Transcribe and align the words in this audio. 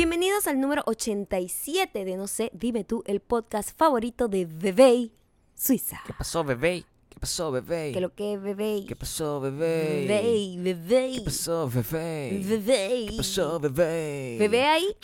Bienvenidos 0.00 0.46
al 0.46 0.58
número 0.58 0.82
87 0.86 2.06
de 2.06 2.16
No 2.16 2.26
sé, 2.26 2.50
dime 2.54 2.84
tú, 2.84 3.02
el 3.04 3.20
podcast 3.20 3.76
favorito 3.76 4.28
de 4.28 4.46
Bebé 4.46 5.10
Suiza. 5.54 6.00
¿Qué 6.06 6.14
pasó, 6.14 6.42
bebé? 6.42 6.86
¿Qué 7.10 7.18
pasó, 7.20 7.52
bebé? 7.52 7.90
¿Qué 7.92 8.00
lo 8.00 8.14
que 8.14 8.32
es 8.32 8.40
Bebé? 8.40 8.86
¿Qué 8.88 8.96
pasó, 8.96 9.42
bebé? 9.42 10.06
Bebé, 10.08 10.54
bebé. 10.56 11.12
¿Qué 11.16 11.20
pasó, 11.20 11.68
bebé? 11.68 12.40
Bebé. 12.42 13.06
¿Qué 13.10 13.16
pasó, 13.18 13.60
bebé? 13.60 14.36
Bebé 14.38 14.64
ahí. 14.64 14.96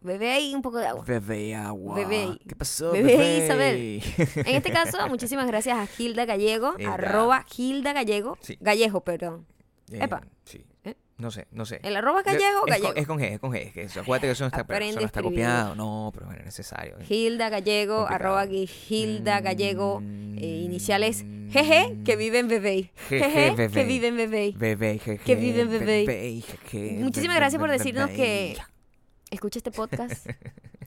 Bebé 0.00 0.30
ahí 0.30 0.54
un 0.54 0.62
poco 0.62 0.78
de 0.78 0.86
agua. 0.86 1.04
Bebé 1.04 1.56
agua. 1.56 1.96
Bebé. 1.96 2.38
¿Qué 2.48 2.54
pasó, 2.54 2.92
Bebé 2.92 3.16
bebé? 3.16 3.44
Isabel. 3.46 4.46
En 4.46 4.54
este 4.54 4.70
caso, 4.80 5.08
muchísimas 5.08 5.48
gracias 5.48 5.76
a 5.76 5.88
Gilda 5.88 6.24
Gallego, 6.24 6.76
arroba 6.86 7.44
Gilda 7.48 7.92
Gallego, 7.92 8.38
Sí. 8.42 8.56
Gallejo, 8.60 9.00
perdón. 9.00 9.44
Eh, 9.90 10.04
Epa. 10.04 10.22
Sí. 10.44 10.64
¿Eh? 11.18 11.22
No 11.22 11.30
sé, 11.32 11.48
no 11.50 11.66
sé. 11.66 11.80
¿El 11.82 11.96
arroba 11.96 12.20
es 12.20 12.26
Gallejo 12.26 12.60
o 12.62 12.66
es 12.66 12.70
Gallego? 12.70 12.88
Con, 12.92 12.98
es 12.98 13.06
con 13.08 13.18
G, 13.18 13.24
es 13.34 13.40
con 13.40 13.50
G. 13.52 13.56
Es 13.66 13.72
que 13.72 13.82
eso, 13.82 14.00
acuérdate 14.00 14.28
que 14.28 14.32
eso 14.32 14.44
no 14.44 14.48
está, 14.48 14.60
Aprende 14.60 14.90
eso 14.90 15.00
no 15.00 15.06
está 15.06 15.20
copiado. 15.22 15.74
No, 15.74 16.10
pero 16.14 16.26
bueno, 16.26 16.38
es 16.40 16.46
necesario. 16.46 16.94
Gilda 17.02 17.48
Gallego, 17.48 17.96
Complicado. 18.06 18.14
arroba 18.36 18.46
gui- 18.46 18.68
Gilda 18.68 19.40
Gallego, 19.40 20.00
Mm. 20.00 20.38
eh, 20.38 20.62
iniciales 20.64 21.24
GG, 21.24 22.04
que 22.04 22.14
vive 22.16 22.38
en 22.38 22.48
Bebé. 22.48 22.92
Jeje, 23.08 23.50
GG, 23.50 23.72
que 23.72 23.84
vive 23.84 24.06
en. 24.08 24.16
Bebé, 24.16 24.98
jeje, 24.98 25.18
Que 25.24 25.34
vive 25.34 25.62
en 25.62 25.70
bebé. 25.70 26.04
jeje, 26.42 26.96
Muchísimas 27.00 27.36
gracias 27.36 27.58
por 27.60 27.70
decirnos 27.70 28.10
que 28.10 28.56
escucha 29.30 29.58
este 29.58 29.72
podcast 29.72 30.24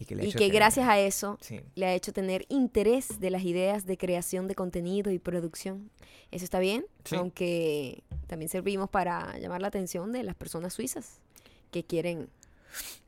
Y 0.00 0.06
que, 0.06 0.46
y 0.46 0.50
gracias 0.50 0.88
a 0.88 0.98
eso 0.98 1.38
Sí. 1.42 1.60
le 1.74 1.86
ha 1.86 1.94
hecho 1.94 2.12
tener 2.12 2.46
interés 2.48 3.20
de 3.20 3.30
las 3.30 3.42
ideas 3.44 3.84
de 3.84 3.96
creación 3.98 4.48
de 4.48 4.54
contenido 4.54 5.10
y 5.12 5.18
producción. 5.18 5.90
Eso 6.30 6.44
está 6.44 6.58
bien, 6.58 6.86
Sí. 7.04 7.16
aunque 7.16 8.02
también 8.26 8.48
servimos 8.48 8.88
para 8.88 9.38
llamar 9.38 9.60
la 9.60 9.68
atención 9.68 10.10
de 10.10 10.22
las 10.22 10.34
personas 10.34 10.72
suizas 10.72 11.20
que 11.70 11.84
quieren 11.84 12.28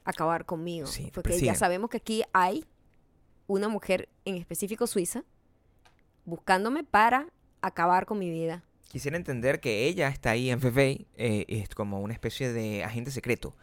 acabar 0.04 0.44
conmigo. 0.44 0.86
Sí, 0.86 1.10
porque 1.14 1.30
ya 1.30 1.34
persiguen. 1.34 1.56
sabemos 1.56 1.88
que 1.90 1.96
aquí 1.96 2.22
hay 2.34 2.64
una 3.46 3.68
mujer 3.68 4.08
en 4.26 4.36
específico 4.36 4.86
suiza 4.86 5.24
buscándome 6.24 6.84
para 6.84 7.28
acabar 7.60 8.06
con 8.06 8.18
mi 8.18 8.30
vida. 8.30 8.62
Quisiera 8.90 9.16
entender 9.16 9.60
que 9.60 9.86
ella 9.86 10.08
está 10.08 10.30
ahí 10.32 10.50
en 10.50 10.60
FFA 10.60 10.82
eh, 11.16 11.44
es 11.48 11.70
como 11.74 12.00
una 12.00 12.12
especie 12.12 12.52
de 12.52 12.84
agente 12.84 13.10
secreto, 13.10 13.54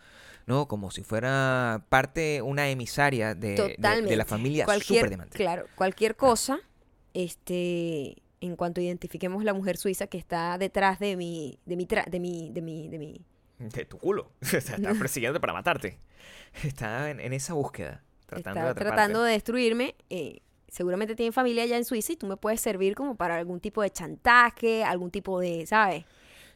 ¿no? 0.49 0.67
Como 0.67 0.91
si 0.91 1.03
fuera 1.03 1.85
parte, 1.89 2.41
una 2.41 2.69
emisaria 2.69 3.35
de, 3.35 3.75
de- 3.77 4.15
la 4.17 4.25
familia 4.25 4.65
cualquier, 4.65 4.99
super 4.99 5.09
diamante. 5.09 5.37
Claro, 5.37 5.67
cualquier 5.75 6.15
cosa, 6.17 6.59
este, 7.13 8.17
en 8.41 8.55
cuanto 8.55 8.81
identifiquemos 8.81 9.43
la 9.43 9.53
mujer 9.53 9.77
suiza 9.77 10.07
que 10.07 10.17
está 10.17 10.57
detrás 10.57 10.99
de 10.99 11.15
mi, 11.15 11.59
de 11.65 11.75
mi, 11.75 11.85
tra- 11.87 12.05
de 12.09 12.19
mi, 12.19 12.49
de 12.51 12.61
mi, 12.61 12.87
de 12.89 12.97
mi, 12.97 13.21
De 13.59 13.85
tu 13.85 13.97
culo. 13.97 14.31
O 14.41 14.45
sea, 14.45 14.59
está 14.75 14.93
persiguiéndote 14.99 15.39
para 15.39 15.53
matarte. 15.53 15.97
Está 16.63 17.09
en, 17.11 17.19
en 17.19 17.33
esa 17.33 17.53
búsqueda. 17.53 18.03
Tratando 18.25 18.59
está 18.59 18.73
de 18.73 18.79
tratando 18.79 19.23
de 19.23 19.31
destruirme. 19.33 19.95
eh, 20.09 20.39
seguramente 20.67 21.15
tiene 21.15 21.31
familia 21.31 21.63
allá 21.63 21.77
en 21.77 21.85
Suiza 21.85 22.13
y 22.13 22.15
tú 22.15 22.27
me 22.27 22.37
puedes 22.37 22.61
servir 22.61 22.93
como 22.95 23.15
para 23.15 23.37
algún 23.37 23.59
tipo 23.59 23.81
de 23.81 23.89
chantaje, 23.89 24.83
algún 24.83 25.09
tipo 25.11 25.39
de, 25.39 25.65
¿sabes? 25.65 26.05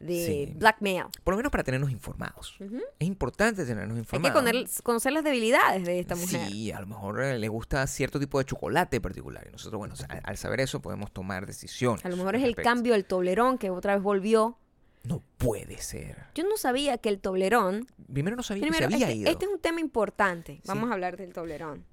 De 0.03 0.25
Sí. 0.25 0.53
blackmail. 0.55 1.05
Por 1.23 1.33
lo 1.33 1.37
menos 1.37 1.51
para 1.51 1.63
tenernos 1.63 1.91
informados. 1.91 2.55
Es 2.99 3.07
importante 3.07 3.65
tenernos 3.65 3.95
Hay 3.95 3.99
informados. 3.99 4.43
que 4.43 4.83
conocer, 4.83 5.13
las 5.13 5.23
debilidades 5.23 5.85
de 5.85 5.99
esta 5.99 6.15
mujer. 6.15 6.47
Sí, 6.49 6.71
a 6.71 6.79
lo 6.81 6.87
mejor 6.87 7.21
eh, 7.23 7.39
le 7.39 7.47
gusta 7.47 7.85
cierto 7.87 8.19
tipo 8.19 8.39
de 8.39 8.45
chocolate 8.45 8.99
particular. 9.01 9.45
Y 9.47 9.51
nosotros, 9.51 9.77
bueno, 9.79 9.95
al, 10.09 10.21
al 10.23 10.37
saber 10.37 10.59
eso 10.61 10.81
podemos 10.81 11.11
tomar 11.11 11.45
decisiones. 11.45 12.05
A 12.05 12.09
lo 12.09 12.17
mejor 12.17 12.35
es 12.35 12.43
el 12.43 12.55
cambio 12.55 12.93
del 12.93 13.05
toblerón 13.05 13.57
que 13.57 13.69
otra 13.69 13.93
vez 13.95 14.03
volvió. 14.03 14.57
No 15.03 15.21
puede 15.37 15.77
ser. 15.79 16.17
Yo 16.33 16.43
no 16.45 16.55
sabía 16.55 16.97
que 16.97 17.09
el 17.09 17.19
toblerón 17.19 17.87
Primero 18.11 18.35
no 18.37 18.43
sabía 18.43 18.61
Primero, 18.61 18.87
que 18.87 18.91
se 18.91 18.95
había 18.95 19.07
este, 19.07 19.17
ido. 19.19 19.29
este 19.31 19.45
es 19.45 19.51
un 19.51 19.59
tema 19.59 19.79
importante. 19.81 20.53
Sí. 20.55 20.61
Vamos 20.65 20.89
a 20.89 20.93
hablar 20.93 21.17
del 21.17 21.33
toblerón. 21.33 21.83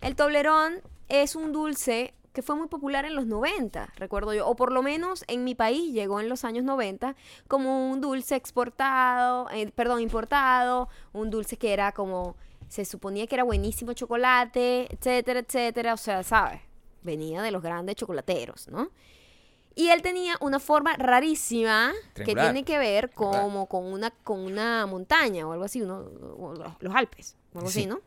El 0.00 0.16
toblerón 0.16 0.80
es 1.08 1.36
un 1.36 1.52
dulce 1.52 2.14
que 2.34 2.42
fue 2.42 2.56
muy 2.56 2.66
popular 2.66 3.04
en 3.06 3.14
los 3.14 3.26
90, 3.26 3.92
recuerdo 3.96 4.34
yo, 4.34 4.46
o 4.46 4.56
por 4.56 4.72
lo 4.72 4.82
menos 4.82 5.24
en 5.28 5.44
mi 5.44 5.54
país 5.54 5.94
llegó 5.94 6.20
en 6.20 6.28
los 6.28 6.44
años 6.44 6.64
90 6.64 7.14
como 7.48 7.90
un 7.90 8.00
dulce 8.00 8.34
exportado, 8.34 9.48
eh, 9.50 9.70
perdón, 9.74 10.00
importado, 10.00 10.88
un 11.12 11.30
dulce 11.30 11.56
que 11.56 11.72
era 11.72 11.92
como, 11.92 12.34
se 12.68 12.84
suponía 12.84 13.28
que 13.28 13.36
era 13.36 13.44
buenísimo 13.44 13.92
chocolate, 13.92 14.92
etcétera, 14.92 15.40
etcétera, 15.40 15.94
o 15.94 15.96
sea, 15.96 16.24
¿sabes? 16.24 16.60
Venía 17.02 17.40
de 17.40 17.52
los 17.52 17.62
grandes 17.62 17.94
chocolateros, 17.94 18.66
¿no? 18.68 18.90
Y 19.76 19.88
él 19.88 20.02
tenía 20.02 20.36
una 20.40 20.58
forma 20.58 20.94
rarísima 20.96 21.92
que 22.14 22.34
tiene 22.34 22.64
que 22.64 22.78
ver 22.78 23.08
Triangular. 23.10 23.42
como 23.42 23.66
con 23.66 23.84
una, 23.86 24.10
con 24.10 24.40
una 24.40 24.86
montaña 24.86 25.46
o 25.46 25.52
algo 25.52 25.64
así, 25.64 25.82
uno, 25.82 26.04
o 26.38 26.54
los, 26.54 26.72
los 26.80 26.94
Alpes, 26.94 27.36
o 27.54 27.58
algo 27.58 27.68
así, 27.68 27.82
Sí. 27.82 27.86
¿no? 27.86 27.94
No, 27.96 28.00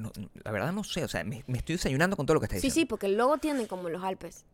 no, 0.00 0.10
la 0.42 0.50
verdad 0.50 0.72
no 0.72 0.82
sé, 0.84 1.04
o 1.04 1.08
sea, 1.08 1.22
me, 1.24 1.44
me 1.46 1.58
estoy 1.58 1.76
desayunando 1.76 2.16
con 2.16 2.26
todo 2.26 2.34
lo 2.34 2.40
que 2.40 2.46
está 2.46 2.56
Sí, 2.56 2.66
diciendo. 2.68 2.80
sí, 2.80 2.84
porque 2.86 3.06
el 3.06 3.16
logo 3.16 3.38
tiene 3.38 3.66
como 3.66 3.88
los 3.88 4.02
Alpes. 4.02 4.44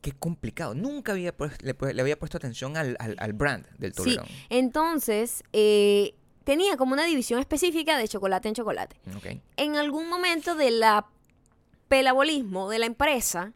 Qué 0.00 0.10
complicado. 0.12 0.74
Nunca 0.74 1.12
había 1.12 1.36
pues- 1.36 1.62
le, 1.62 1.78
pu- 1.78 1.92
le 1.92 2.02
había 2.02 2.18
puesto 2.18 2.36
atención 2.36 2.76
al, 2.76 2.96
al, 2.98 3.14
al 3.18 3.32
brand 3.34 3.66
del 3.78 3.92
Sí, 3.92 3.96
Toblerón. 3.98 4.26
entonces 4.50 5.44
eh, 5.52 6.14
tenía 6.44 6.76
como 6.76 6.92
una 6.94 7.04
división 7.04 7.38
específica 7.38 7.96
de 7.98 8.08
chocolate 8.08 8.48
en 8.48 8.54
chocolate. 8.54 8.96
Ok, 9.16 9.26
En 9.56 9.76
algún 9.76 10.08
momento 10.08 10.54
de 10.56 10.70
la 10.72 11.06
pelabolismo 11.96 12.70
de 12.70 12.78
la 12.78 12.86
empresa, 12.86 13.52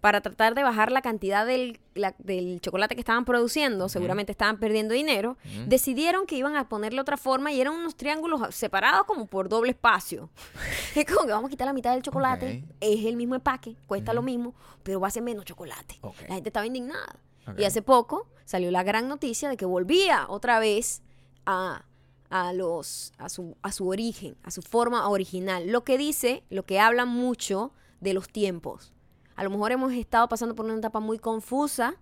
para 0.00 0.20
tratar 0.20 0.54
de 0.54 0.62
bajar 0.62 0.92
la 0.92 1.02
cantidad 1.02 1.44
del, 1.44 1.80
la- 1.94 2.14
del 2.18 2.60
chocolate 2.60 2.94
que 2.94 3.00
estaban 3.00 3.24
produciendo, 3.24 3.88
seguramente 3.88 4.30
estaban 4.30 4.58
perdiendo 4.60 4.94
dinero, 4.94 5.36
decidieron 5.66 6.24
que 6.26 6.36
iban 6.36 6.54
a 6.56 6.68
ponerle 6.68 7.00
otra 7.00 7.16
forma 7.16 7.50
y 7.52 7.60
eran 7.60 7.74
unos 7.74 7.96
triángulos 7.96 8.54
separados 8.54 9.04
como 9.08 9.26
por 9.26 9.48
doble 9.48 9.70
espacio. 9.72 10.30
es 10.94 11.04
como 11.04 11.26
que 11.26 11.32
vamos 11.32 11.48
a 11.48 11.50
quitar 11.50 11.66
la 11.66 11.72
mitad 11.72 11.92
del 11.94 12.02
chocolate, 12.02 12.64
es 12.80 13.04
el 13.06 13.16
mismo 13.16 13.34
empaque, 13.34 13.74
cuesta 13.88 14.12
lo 14.14 14.22
mismo, 14.22 14.54
pero 14.84 15.00
va 15.00 15.08
a 15.08 15.10
ser 15.10 15.24
menos 15.24 15.44
chocolate. 15.44 15.98
La 16.28 16.34
gente 16.36 16.48
estaba 16.50 16.66
indignada. 16.66 17.16
Y 17.58 17.64
hace 17.64 17.82
poco 17.82 18.28
salió 18.44 18.70
la 18.70 18.84
gran 18.84 19.08
noticia 19.08 19.48
de 19.48 19.56
que 19.56 19.64
volvía 19.64 20.26
otra 20.28 20.60
vez 20.60 21.02
a, 21.44 21.84
a 22.28 22.52
los, 22.52 23.12
a, 23.18 23.28
su, 23.28 23.56
a 23.62 23.72
su 23.72 23.88
origen, 23.88 24.36
a 24.44 24.52
su 24.52 24.62
forma 24.62 25.08
original. 25.08 25.66
Lo 25.72 25.82
que 25.82 25.98
dice, 25.98 26.44
lo 26.50 26.64
que 26.64 26.78
habla 26.78 27.04
mucho 27.04 27.72
de 28.00 28.14
los 28.14 28.28
tiempos. 28.28 28.92
A 29.36 29.44
lo 29.44 29.50
mejor 29.50 29.72
hemos 29.72 29.92
estado 29.92 30.28
pasando 30.28 30.54
por 30.54 30.66
una 30.66 30.76
etapa 30.76 31.00
muy 31.00 31.18
confusa 31.18 31.94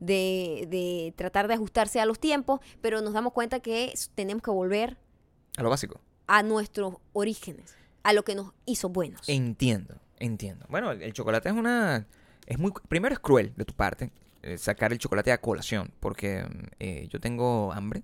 de, 0.00 0.66
de 0.68 1.14
tratar 1.16 1.48
de 1.48 1.54
ajustarse 1.54 2.00
a 2.00 2.06
los 2.06 2.18
tiempos, 2.18 2.60
pero 2.80 3.00
nos 3.00 3.12
damos 3.12 3.32
cuenta 3.32 3.60
que 3.60 3.94
tenemos 4.14 4.42
que 4.42 4.50
volver 4.50 4.96
A 5.56 5.62
lo 5.62 5.70
básico. 5.70 6.00
a 6.26 6.42
nuestros 6.42 6.94
orígenes, 7.12 7.74
a 8.02 8.12
lo 8.12 8.24
que 8.24 8.34
nos 8.34 8.52
hizo 8.66 8.88
buenos. 8.88 9.28
Entiendo, 9.28 9.94
entiendo. 10.18 10.66
Bueno, 10.68 10.90
el, 10.90 11.02
el 11.02 11.12
chocolate 11.12 11.48
es 11.48 11.54
una... 11.54 12.06
Es 12.46 12.58
muy... 12.58 12.72
Primero 12.88 13.12
es 13.14 13.18
cruel 13.20 13.52
de 13.56 13.64
tu 13.64 13.74
parte 13.74 14.10
eh, 14.42 14.58
sacar 14.58 14.92
el 14.92 14.98
chocolate 14.98 15.32
a 15.32 15.40
colación, 15.40 15.90
porque 15.98 16.46
eh, 16.78 17.08
yo 17.10 17.18
tengo 17.20 17.72
hambre. 17.72 18.02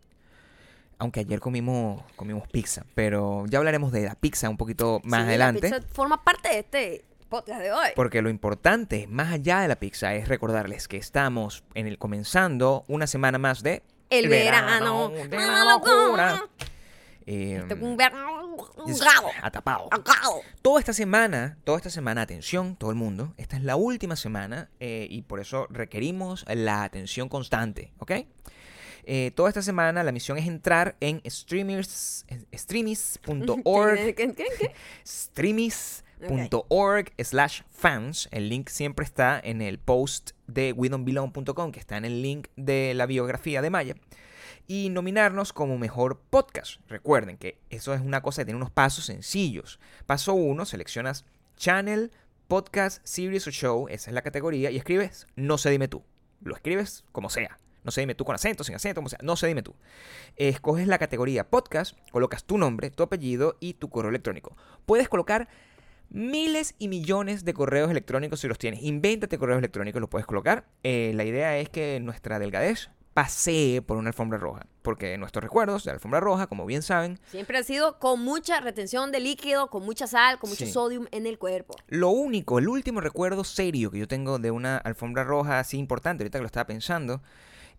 Aunque 0.99 1.21
ayer 1.21 1.41
comimos, 1.41 2.03
comimos 2.17 2.47
pizza, 2.49 2.87
pero 2.95 3.45
ya 3.49 3.59
hablaremos 3.59 3.91
de 3.93 4.03
la 4.05 4.15
pizza 4.15 4.49
un 4.49 4.57
poquito 4.57 5.01
más 5.05 5.21
Sí, 5.23 5.27
la 5.27 5.49
adelante. 5.49 5.61
pizza 5.63 5.83
forma 5.93 6.23
parte 6.25 6.49
de 6.49 6.59
este 6.61 7.05
podcast 7.33 7.63
de 7.63 7.73
hoy. 7.73 7.89
Porque 7.97 8.21
lo 8.21 8.29
importante, 8.29 9.07
más 9.07 9.33
allá 9.33 9.61
de 9.61 9.69
la 9.69 9.77
pizza, 9.77 10.15
es 10.15 10.29
recordarles 10.29 10.87
que 10.87 10.99
estamos 10.99 11.65
en 11.73 11.87
el 11.87 11.97
comenzando 11.97 12.85
una 12.89 13.07
semana 13.07 13.39
más 13.39 13.63
de 13.63 13.83
El 14.11 14.29
verano. 14.29 15.09
de 15.09 15.29
la 15.31 15.65
locura. 15.65 16.45
Eh, 17.25 17.61
Este 17.63 17.75
un 17.75 17.97
verano 17.97 18.55
bravo, 19.01 19.31
atapado. 19.41 19.89
Toda 20.61 20.79
esta 20.79 20.93
semana, 20.93 21.57
toda 21.65 21.79
esta 21.79 21.89
semana, 21.89 22.21
atención, 22.21 22.77
todo 22.77 22.91
el 22.91 22.97
mundo. 22.97 23.33
Esta 23.39 23.57
es 23.57 23.63
la 23.63 23.77
última 23.77 24.15
semana 24.17 24.69
eh, 24.79 25.07
y 25.09 25.23
por 25.23 25.41
eso 25.41 25.67
requerimos 25.71 26.45
la 26.49 26.83
atención 26.85 27.31
constante, 27.31 27.95
¿ok? 27.99 28.13
Eh, 29.05 29.33
toda 29.35 29.49
esta 29.49 29.63
semana 29.63 30.05
la 30.05 30.13
misión 30.13 30.37
es 30.37 30.47
entrar 30.47 30.97
en 31.01 31.23
streamers, 31.27 32.27
streamies.org 32.53 33.97
¿Qué, 34.15 34.75
streamies.org 36.23 37.13
slash 37.19 37.63
fans. 37.71 38.29
El 38.31 38.49
link 38.49 38.69
siempre 38.69 39.05
está 39.05 39.41
en 39.43 39.61
el 39.63 39.79
post 39.79 40.33
de 40.47 40.73
WeDon'tBelong.com, 40.73 41.73
que 41.73 41.81
está 41.81 41.97
en 41.97 42.05
el 42.05 42.23
link 42.23 42.49
de 42.57 42.95
la 42.95 43.07
biografía 43.07 43.63
de 43.63 43.71
Maya. 43.71 43.95
Y 44.67 44.91
nominarnos 44.91 45.53
como 45.53 45.77
mejor 45.79 46.21
podcast. 46.31 46.81
Recuerden 46.89 47.37
que 47.37 47.59
eso 47.71 47.95
es 47.95 48.01
una 48.01 48.23
cosa 48.23 48.43
que 48.43 48.47
tiene 48.47 48.59
unos 48.59 48.71
pasos 48.71 49.07
sencillos. 49.07 49.81
Paso 50.07 50.35
1, 50.35 50.65
seleccionas 50.65 51.25
channel, 51.57 52.13
podcast, 52.49 53.05
series 53.05 53.47
o 53.47 53.51
show, 53.51 53.87
esa 53.89 54.11
es 54.11 54.15
la 54.15 54.23
categoría, 54.23 54.71
y 54.71 54.77
escribes 54.77 55.27
no 55.37 55.59
sé 55.59 55.71
dime 55.71 55.89
tú. 55.89 56.05
Lo 56.43 56.55
escribes 56.55 57.05
como 57.13 57.31
sea. 57.31 57.59
No 57.85 57.91
sé 57.91 58.01
dime 58.01 58.15
tú 58.15 58.25
con 58.25 58.35
acento, 58.35 58.63
sin 58.63 58.77
acento, 58.77 59.01
como 59.01 59.09
sea. 59.09 59.19
No 59.23 59.37
sé 59.37 59.49
dime 59.49 59.63
tú. 59.63 59.75
Escoges 60.37 60.87
la 60.87 60.99
categoría 60.99 61.49
podcast, 61.51 61.99
colocas 62.11 62.45
tu 62.45 62.59
nombre, 62.59 62.91
tu 62.91 63.03
apellido 63.03 63.57
y 63.59 63.75
tu 63.75 63.91
correo 63.91 64.11
electrónico. 64.11 64.57
Puedes 64.87 65.09
colocar 65.09 65.49
miles 66.13 66.75
y 66.79 66.89
millones 66.89 67.45
de 67.45 67.55
correos 67.55 67.91
electrónicos 67.91 68.41
si 68.41 68.49
los 68.49 68.59
tienes. 68.59 68.83
Invéntate 68.83 69.39
correos 69.39 69.59
electrónicos, 69.59 70.01
los 70.01 70.11
puedes 70.11 70.27
colocar. 70.27 70.65
Eh, 70.83 71.13
la 71.15 71.25
idea 71.25 71.59
es 71.59 71.69
que 71.69 71.99
nuestra 72.01 72.39
delgadez 72.39 72.91
pasee 73.15 73.83
por 73.83 73.99
una 73.99 74.09
alfombra 74.09 74.39
roja. 74.39 74.67
porque 74.83 75.17
nuestros 75.17 75.45
recuerdos 75.45 75.85
de 75.85 75.93
Alfombra 75.93 76.19
Roja, 76.19 76.49
como 76.49 76.67
bien 76.67 76.83
saben, 76.83 77.21
Siempre 77.31 77.57
ha 77.57 77.63
sido 77.63 78.01
con 78.01 78.21
mucha 78.25 78.59
retención 78.61 79.13
de 79.13 79.21
líquido, 79.21 79.69
con 79.71 79.85
mucha 79.85 80.09
sal, 80.09 80.41
con 80.41 80.51
mucho 80.51 80.67
Sí. 80.67 80.73
sodium 80.73 81.07
en 81.13 81.27
el 81.27 81.39
cuerpo. 81.39 81.77
Lo 81.87 82.09
único, 82.11 82.59
el 82.59 82.67
último 82.67 83.01
recuerdo 83.01 83.45
serio 83.45 83.93
que 83.93 83.99
yo 84.01 84.09
tengo 84.09 84.41
de 84.41 84.51
una 84.51 84.79
alfombra 84.79 85.23
roja 85.23 85.61
así 85.61 85.79
importante, 85.79 86.25
ahorita 86.25 86.39
que 86.39 86.43
lo 86.43 86.47
estaba 86.47 86.67
pensando, 86.67 87.23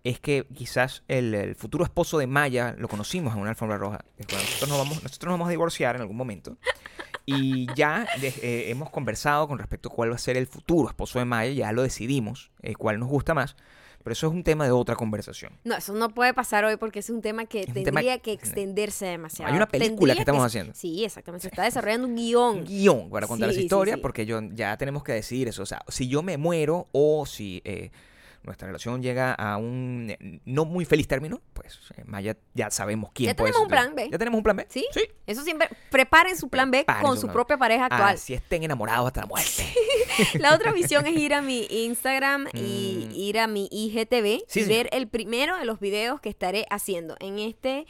es 0.05 0.21
que 0.21 0.45
quizás 0.53 1.03
el, 1.09 1.33
el 1.33 1.55
futuro 1.55 1.83
esposo 1.83 2.19
de 2.19 2.27
Maya 2.27 2.73
lo 2.77 2.87
conocimos 2.87 3.33
en 3.33 3.41
una 3.41 3.49
alfombra 3.49 3.77
roja. 3.77 4.05
Es 4.17 4.27
cuando 4.27 4.43
Nosotros 4.45 4.69
nos 4.69 4.77
vamos, 4.77 5.03
nosotros 5.03 5.27
nos 5.31 5.33
vamos 5.39 5.47
a 5.47 5.51
divorciar 5.51 5.95
en 5.95 6.01
algún 6.03 6.15
momento. 6.17 6.55
Y 7.25 7.67
ya 7.75 8.05
eh, 8.21 8.65
hemos 8.67 8.89
conversado 8.89 9.47
con 9.47 9.57
respecto 9.57 9.89
a 9.89 9.91
cuál 9.93 10.11
va 10.11 10.15
a 10.15 10.19
ser 10.19 10.35
el 10.37 10.47
futuro 10.47 10.89
esposo 10.89 11.19
de 11.19 11.25
Maya, 11.25 11.51
ya 11.53 11.71
lo 11.71 11.83
decidimos, 11.83 12.51
eh, 12.61 12.75
cuál 12.75 12.99
nos 12.99 13.07
gusta 13.09 13.33
más. 13.33 13.55
Pero 14.03 14.11
eso 14.11 14.27
es 14.27 14.33
un 14.33 14.43
tema 14.43 14.65
de 14.65 14.71
otra 14.71 14.97
conversación. 14.97 15.53
No, 15.63 15.77
eso 15.77 15.93
no 15.93 16.09
puede 16.09 16.33
pasar 16.33 16.65
hoy 16.65 16.75
porque 16.75 16.99
es 16.99 17.09
un 17.09 17.21
tema 17.21 17.45
que 17.45 17.61
Es 17.61 17.67
un 17.69 17.73
tendría 17.75 17.93
tema- 18.01 18.17
que 18.17 18.33
extenderse 18.33 19.05
demasiado. 19.05 19.49
Hay 19.49 19.55
una 19.55 19.65
película 19.69 19.95
Tendría 19.97 20.15
que 20.15 20.19
estamos 20.19 20.43
haciendo. 20.45 20.73
Sí, 20.75 21.05
exactamente. 21.05 21.43
Se 21.43 21.47
está 21.47 21.63
desarrollando 21.63 22.07
un 22.07 22.11
un 22.11 22.17
guion. 22.17 22.65
guion 22.65 23.09
para 23.09 23.27
contar 23.27 23.47
Sí, 23.49 23.53
esa 23.53 23.59
sí, 23.61 23.65
historia, 23.65 23.95
sí. 23.95 24.01
porque 24.01 24.25
yo 24.25 24.41
ya 24.53 24.75
tenemos 24.75 25.03
que 25.05 25.13
decidir 25.13 25.47
eso. 25.47 25.63
O 25.63 25.65
sea, 25.65 25.81
si 25.87 26.09
yo 26.09 26.21
me 26.21 26.35
muero 26.37 26.89
o 26.91 27.25
si 27.25 27.61
eh, 27.63 27.91
nuestra 28.43 28.67
relación 28.67 29.01
llega 29.01 29.33
a 29.33 29.57
un 29.57 30.07
eh, 30.19 30.39
no 30.45 30.65
muy 30.65 30.85
feliz 30.85 31.07
término, 31.07 31.41
pues 31.53 31.79
eh, 31.97 32.03
Maya 32.05 32.37
ya 32.53 32.69
sabemos 32.69 33.11
quién 33.13 33.27
Ya 33.29 33.35
puede 33.35 33.51
tenemos 33.51 33.65
un 33.67 33.69
ser. 33.69 33.79
plan 33.85 33.95
B. 33.95 34.09
Ya 34.11 34.17
tenemos 34.17 34.37
un 34.37 34.43
plan 34.43 34.55
B. 34.57 34.67
¿Sí? 34.69 34.85
Sí. 34.91 35.01
Eso 35.25 35.43
siempre. 35.43 35.69
Preparen 35.89 36.37
su 36.37 36.49
plan 36.49 36.69
B 36.71 36.85
con 37.01 37.17
su 37.19 37.27
propia 37.27 37.57
pareja 37.57 37.85
actual. 37.85 38.15
Así 38.15 38.33
estén 38.33 38.63
enamorados 38.63 39.07
hasta 39.07 39.21
la 39.21 39.27
muerte. 39.27 39.63
La 40.35 40.53
otra 40.53 40.71
visión 40.71 41.07
es 41.07 41.15
ir 41.17 41.33
a 41.33 41.41
mi 41.41 41.65
Instagram 41.69 42.47
y 42.53 43.07
Mm. 43.09 43.15
ir 43.15 43.39
a 43.39 43.47
mi 43.47 43.67
IGTV 43.71 44.43
Sí, 44.47 44.61
y 44.61 44.63
ver 44.65 44.89
el 44.91 45.07
primero 45.07 45.57
de 45.57 45.65
los 45.65 45.79
videos 45.79 46.19
que 46.21 46.29
estaré 46.29 46.65
haciendo. 46.69 47.15
En 47.19 47.39
este 47.39 47.85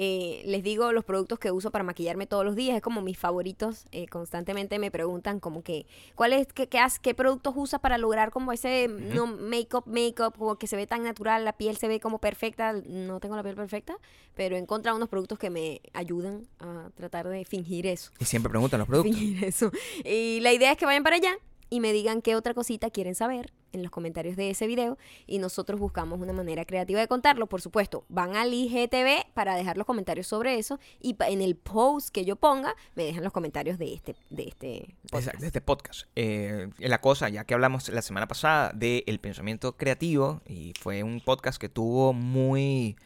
eh, 0.00 0.42
les 0.44 0.62
digo 0.62 0.92
los 0.92 1.04
productos 1.04 1.40
que 1.40 1.50
uso 1.50 1.72
para 1.72 1.82
maquillarme 1.82 2.28
todos 2.28 2.44
los 2.44 2.54
días. 2.54 2.76
Es 2.76 2.82
como 2.82 3.02
mis 3.02 3.18
favoritos. 3.18 3.84
Eh, 3.90 4.06
constantemente 4.06 4.78
me 4.78 4.92
preguntan 4.92 5.40
como 5.40 5.64
que, 5.64 5.86
¿cuál 6.14 6.32
es, 6.32 6.46
qué, 6.52 6.68
qué, 6.68 7.14
productos 7.14 7.54
usas 7.56 7.80
para 7.80 7.98
lograr 7.98 8.30
como 8.30 8.52
ese 8.52 8.86
no 8.86 9.26
make-up, 9.26 9.82
make-up, 9.86 10.38
como 10.38 10.56
que 10.56 10.68
se 10.68 10.76
ve 10.76 10.86
tan 10.86 11.02
natural, 11.02 11.44
la 11.44 11.52
piel 11.52 11.76
se 11.78 11.88
ve 11.88 11.98
como 11.98 12.20
perfecta. 12.20 12.74
No 12.86 13.18
tengo 13.18 13.34
la 13.34 13.42
piel 13.42 13.56
perfecta, 13.56 13.98
pero 14.36 14.54
he 14.54 14.60
encontrado 14.60 14.96
unos 14.96 15.08
productos 15.08 15.36
que 15.36 15.50
me 15.50 15.80
ayudan 15.94 16.46
a 16.60 16.90
tratar 16.94 17.26
de 17.26 17.44
fingir 17.44 17.84
eso 17.88 18.12
Y 18.20 18.24
siempre 18.24 18.50
preguntan 18.50 18.78
los 18.78 18.86
productos. 18.86 19.12
fingir 19.18 19.44
eso. 19.44 19.72
Y 20.04 20.38
la 20.42 20.52
idea 20.52 20.70
es 20.70 20.78
que 20.78 20.86
vayan 20.86 21.02
para 21.02 21.16
allá 21.16 21.36
y 21.70 21.80
me 21.80 21.92
digan 21.92 22.22
qué 22.22 22.36
otra 22.36 22.54
cosita 22.54 22.90
quieren 22.90 23.14
saber 23.14 23.52
en 23.72 23.82
los 23.82 23.90
comentarios 23.90 24.36
de 24.36 24.50
ese 24.50 24.66
video 24.66 24.96
y 25.26 25.38
nosotros 25.38 25.78
buscamos 25.78 26.20
una 26.20 26.32
manera 26.32 26.64
creativa 26.64 27.00
de 27.00 27.08
contarlo. 27.08 27.46
Por 27.46 27.60
supuesto, 27.60 28.04
van 28.08 28.36
al 28.36 28.52
IGTV 28.54 29.32
para 29.34 29.54
dejar 29.54 29.76
los 29.76 29.86
comentarios 29.86 30.26
sobre 30.26 30.58
eso 30.58 30.78
y 31.00 31.16
en 31.20 31.42
el 31.42 31.56
post 31.56 32.08
que 32.10 32.24
yo 32.24 32.36
ponga 32.36 32.74
me 32.94 33.04
dejan 33.04 33.24
los 33.24 33.32
comentarios 33.32 33.78
de 33.78 33.94
este 33.94 34.16
de 34.30 34.44
este 34.44 34.96
podcast. 35.02 35.26
Exacto, 35.26 35.40
de 35.40 35.46
este 35.46 35.60
podcast. 35.60 36.08
Eh, 36.16 36.68
la 36.78 37.00
cosa, 37.00 37.28
ya 37.28 37.44
que 37.44 37.54
hablamos 37.54 37.88
la 37.88 38.02
semana 38.02 38.26
pasada 38.26 38.72
del 38.74 39.20
pensamiento 39.20 39.76
creativo, 39.76 40.42
y 40.46 40.72
fue 40.80 41.02
un 41.02 41.20
podcast 41.20 41.60
que 41.60 41.68
tuvo 41.68 42.12
muy, 42.12 42.96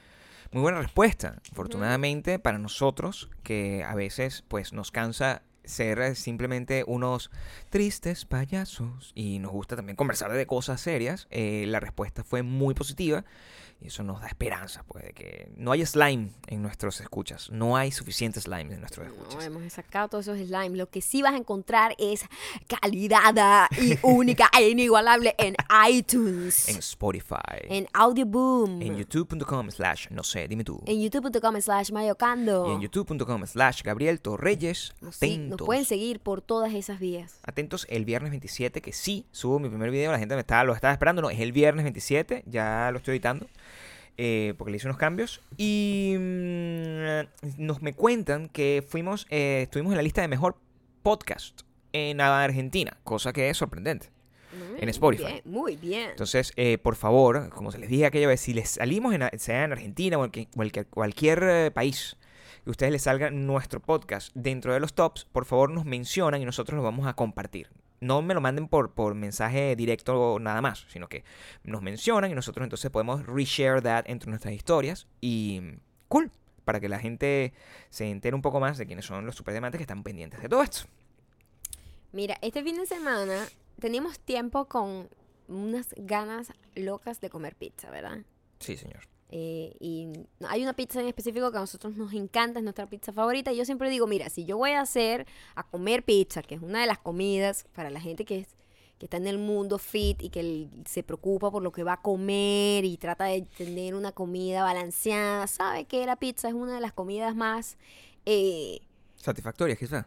muy 0.53 0.63
buena 0.63 0.81
respuesta, 0.81 1.41
afortunadamente 1.51 2.39
para 2.39 2.59
nosotros, 2.59 3.29
que 3.43 3.85
a 3.85 3.95
veces 3.95 4.45
pues 4.49 4.73
nos 4.73 4.91
cansa 4.91 5.43
ser 5.65 6.01
eh, 6.01 6.15
simplemente 6.15 6.85
unos 6.87 7.31
tristes 7.71 8.25
payasos 8.25 9.13
y 9.15 9.39
nos 9.39 9.53
gusta 9.53 9.77
también 9.77 9.97
conversar 9.97 10.33
de 10.33 10.47
cosas 10.47 10.81
serias, 10.81 11.27
eh, 11.31 11.65
la 11.69 11.81
respuesta 11.81 12.25
fue 12.25 12.43
muy 12.43 12.75
positiva 12.75 13.25
y 13.83 13.89
eso 13.89 14.03
nos 14.03 14.21
da 14.21 14.29
esperanza, 14.29 14.85
pues, 14.87 15.05
de 15.05 15.13
que 15.13 15.51
no 15.57 15.73
hay 15.73 15.85
slime 15.85 16.31
en 16.47 16.63
nuestros 16.63 17.01
escuchas, 17.01 17.51
no 17.51 17.77
hay 17.77 17.91
suficiente 17.93 18.41
slime 18.41 18.73
en 18.75 18.81
nuestros 18.81 19.07
No, 19.09 19.13
escuchas. 19.15 19.45
hemos 19.45 19.73
sacado 19.73 20.09
todos 20.09 20.29
esos 20.29 20.39
slime. 20.47 20.77
Lo 20.77 20.89
que 20.89 21.01
sí 21.03 21.21
vas 21.23 21.35
a 21.35 21.37
encontrar 21.37 21.95
es 21.99 22.25
calidad 22.81 23.69
y 23.81 23.99
única 24.03 24.49
e 24.59 24.69
inigualable 24.69 25.35
en 25.39 25.55
iTunes, 25.91 26.69
En 26.69 26.77
Spotify. 26.79 27.37
en 27.69 27.87
Audioboom, 27.93 28.83
En 28.83 28.97
youtube.com 28.97 29.71
slash 29.71 30.09
no 30.11 30.23
sé, 30.23 30.49
dime 30.49 30.65
tú. 30.65 30.81
en 30.87 31.01
youtube.com 31.01 31.61
slash 31.61 31.91
mayocando. 31.93 32.69
Y 32.71 32.75
en 32.75 32.81
youtube.com 32.83 33.47
slash 33.47 33.83
Gabriel 33.83 34.21
Torreyes. 34.21 34.95
Nos, 35.01 35.17
sí, 35.17 35.37
nos 35.39 35.47
Atentos. 35.47 35.67
pueden 35.67 35.85
seguir 35.85 36.21
por 36.21 36.41
todas 36.43 36.73
esas 36.75 36.99
vías. 37.01 37.39
Atentos 37.45 37.87
el 37.91 38.05
viernes 38.05 38.31
27, 38.31 38.81
que 38.81 38.93
sí, 38.93 39.27
subo 39.33 39.59
mi 39.59 39.69
primer 39.69 39.91
video. 39.91 40.13
La 40.13 40.19
gente 40.19 40.35
me 40.35 40.41
estaba, 40.41 40.65
lo 40.65 40.75
estaba 40.75 40.93
esperando. 40.93 41.23
No, 41.23 41.31
es 41.31 41.41
el 41.41 41.53
viernes 41.53 41.85
27. 41.85 42.45
Ya 42.47 42.91
lo 42.93 42.99
estoy 42.99 43.13
editando. 43.13 43.47
Eh, 44.17 44.55
porque 44.59 44.71
le 44.71 44.77
hice 44.77 44.87
unos 44.87 44.99
cambios. 44.99 45.41
Y 45.57 46.15
mm, 46.19 47.59
nos 47.59 47.83
me 47.83 47.95
cuentan 47.95 48.49
que 48.49 48.85
fuimos, 48.87 49.27
eh, 49.31 49.61
estuvimos 49.63 49.93
en 49.93 49.97
la 49.97 50.03
lista 50.03 50.21
de 50.21 50.29
mejor 50.29 50.57
podcast 51.03 51.63
en 51.93 52.21
Argentina. 52.21 52.97
Cosa 53.05 53.33
que 53.33 53.51
es 53.51 53.57
sorprendente. 53.57 54.11
Muy 54.53 54.81
En 54.81 54.89
Spotify. 54.91 55.25
bien, 55.25 55.43
muy 55.47 55.77
bien. 55.77 56.11
Entonces, 56.11 56.53
eh, 56.57 56.77
por 56.79 56.95
favor, 56.97 57.49
como 57.51 57.73
se 57.73 57.79
les 57.79 57.89
dije 57.89 58.05
aquella 58.05 58.29
vez, 58.29 58.41
si 58.41 58.53
les 58.53 58.71
salimos, 58.71 59.15
en, 59.15 59.23
sea 59.39 59.65
en 59.65 59.73
Argentina 59.73 60.19
o 60.19 60.25
en 60.25 60.47
cualquier, 60.55 60.87
cualquier 60.87 61.43
eh, 61.43 61.71
país, 61.71 62.17
que 62.63 62.69
a 62.69 62.73
ustedes 62.73 62.93
les 62.93 63.03
salga 63.03 63.31
nuestro 63.31 63.81
podcast 63.81 64.31
dentro 64.35 64.75
de 64.75 64.81
los 64.81 64.95
tops, 64.95 65.25
por 65.25 65.47
favor 65.47 65.71
nos 65.71 65.85
mencionan 65.85 66.43
y 66.43 66.45
nosotros 66.45 66.77
lo 66.77 66.83
vamos 66.83 67.07
a 67.07 67.15
compartir. 67.15 67.71
No 68.03 68.21
me 68.21 68.35
lo 68.35 68.41
manden 68.41 68.67
por, 68.67 68.95
por 68.95 69.15
mensaje 69.15 69.77
directo 69.77 70.39
nada 70.41 70.61
más, 70.61 70.87
sino 70.89 71.09
que 71.09 71.23
nos 71.63 71.83
mencionan 71.83 72.33
y 72.33 72.35
nosotros 72.35 72.65
entonces 72.65 72.91
podemos 72.91 73.25
reshare 73.27 73.81
that 73.81 74.05
entre 74.09 74.29
nuestras 74.29 74.53
historias 74.53 75.07
y 75.21 75.61
cool, 76.09 76.33
para 76.65 76.81
que 76.81 76.89
la 76.89 76.99
gente 76.99 77.53
se 77.91 78.11
entere 78.11 78.35
un 78.35 78.43
poco 78.43 78.59
más 78.59 78.77
de 78.77 78.87
quiénes 78.87 79.05
son 79.05 79.25
los 79.25 79.37
superdiamantes 79.37 79.79
que 79.79 79.85
están 79.85 80.03
pendientes 80.03 80.43
de 80.43 80.49
todo 80.49 80.65
esto. 80.65 80.89
Mira, 82.11 82.37
este 82.43 82.65
fin 82.65 82.77
de 82.77 82.87
semana 82.87 83.47
teníamos 83.79 84.19
tiempo 84.19 84.65
con 84.65 85.09
unas 85.47 85.95
ganas 85.97 86.53
locas 86.75 87.21
de 87.21 87.31
comer 87.31 87.55
pizza, 87.55 87.89
¿verdad? 87.91 88.19
Sí, 88.59 88.77
señor. 88.77 89.12
Eh, 89.35 89.75
y 89.81 90.09
hay 90.47 90.63
una 90.63 90.75
pizza 90.75 91.01
en 91.01 91.07
específico 91.09 91.51
que 91.51 91.57
a 91.57 91.61
nosotros 91.61 91.97
nos 91.97 92.13
encanta, 92.13 92.59
es 92.59 92.63
nuestra 92.65 92.87
pizza 92.87 93.15
favorita. 93.15 93.51
Y 93.51 93.57
yo 93.57 93.65
siempre 93.65 93.89
digo, 93.89 94.07
mira, 94.07 94.29
si 94.29 94.45
yo 94.45 94.59
voy 94.59 94.73
a 94.73 94.83
hacer 94.83 95.27
a 95.55 95.63
comer 95.63 96.05
pizza, 96.05 96.43
que 96.43 96.55
es 96.57 96.61
una 96.63 96.83
de 96.83 96.87
las 96.87 96.99
comidas 96.99 97.65
para 97.75 97.89
la 97.89 97.99
gente 97.99 98.27
que, 98.27 98.41
es, 98.41 98.49
que 98.99 99.07
está 99.07 99.17
en 99.17 99.27
el 99.27 99.39
mundo 99.39 99.79
fit 99.79 100.23
y 100.23 100.29
que 100.29 100.69
se 100.85 101.03
preocupa 101.03 101.51
por 101.51 101.63
lo 101.63 101.73
que 101.73 101.83
va 101.83 101.95
a 101.95 102.03
comer 102.03 102.85
y 102.85 102.99
trata 102.99 103.25
de 103.25 103.41
tener 103.57 103.95
una 103.95 104.13
comida 104.13 104.63
balanceada, 104.65 105.47
sabe 105.47 105.87
que 105.87 106.05
la 106.05 106.17
pizza 106.17 106.49
es 106.49 106.55
una 106.55 106.75
de 106.75 106.81
las 106.83 106.93
comidas 106.93 107.35
más... 107.35 107.79
eh, 108.27 108.81
Satisfactoria, 109.17 109.77
quizá. 109.77 110.05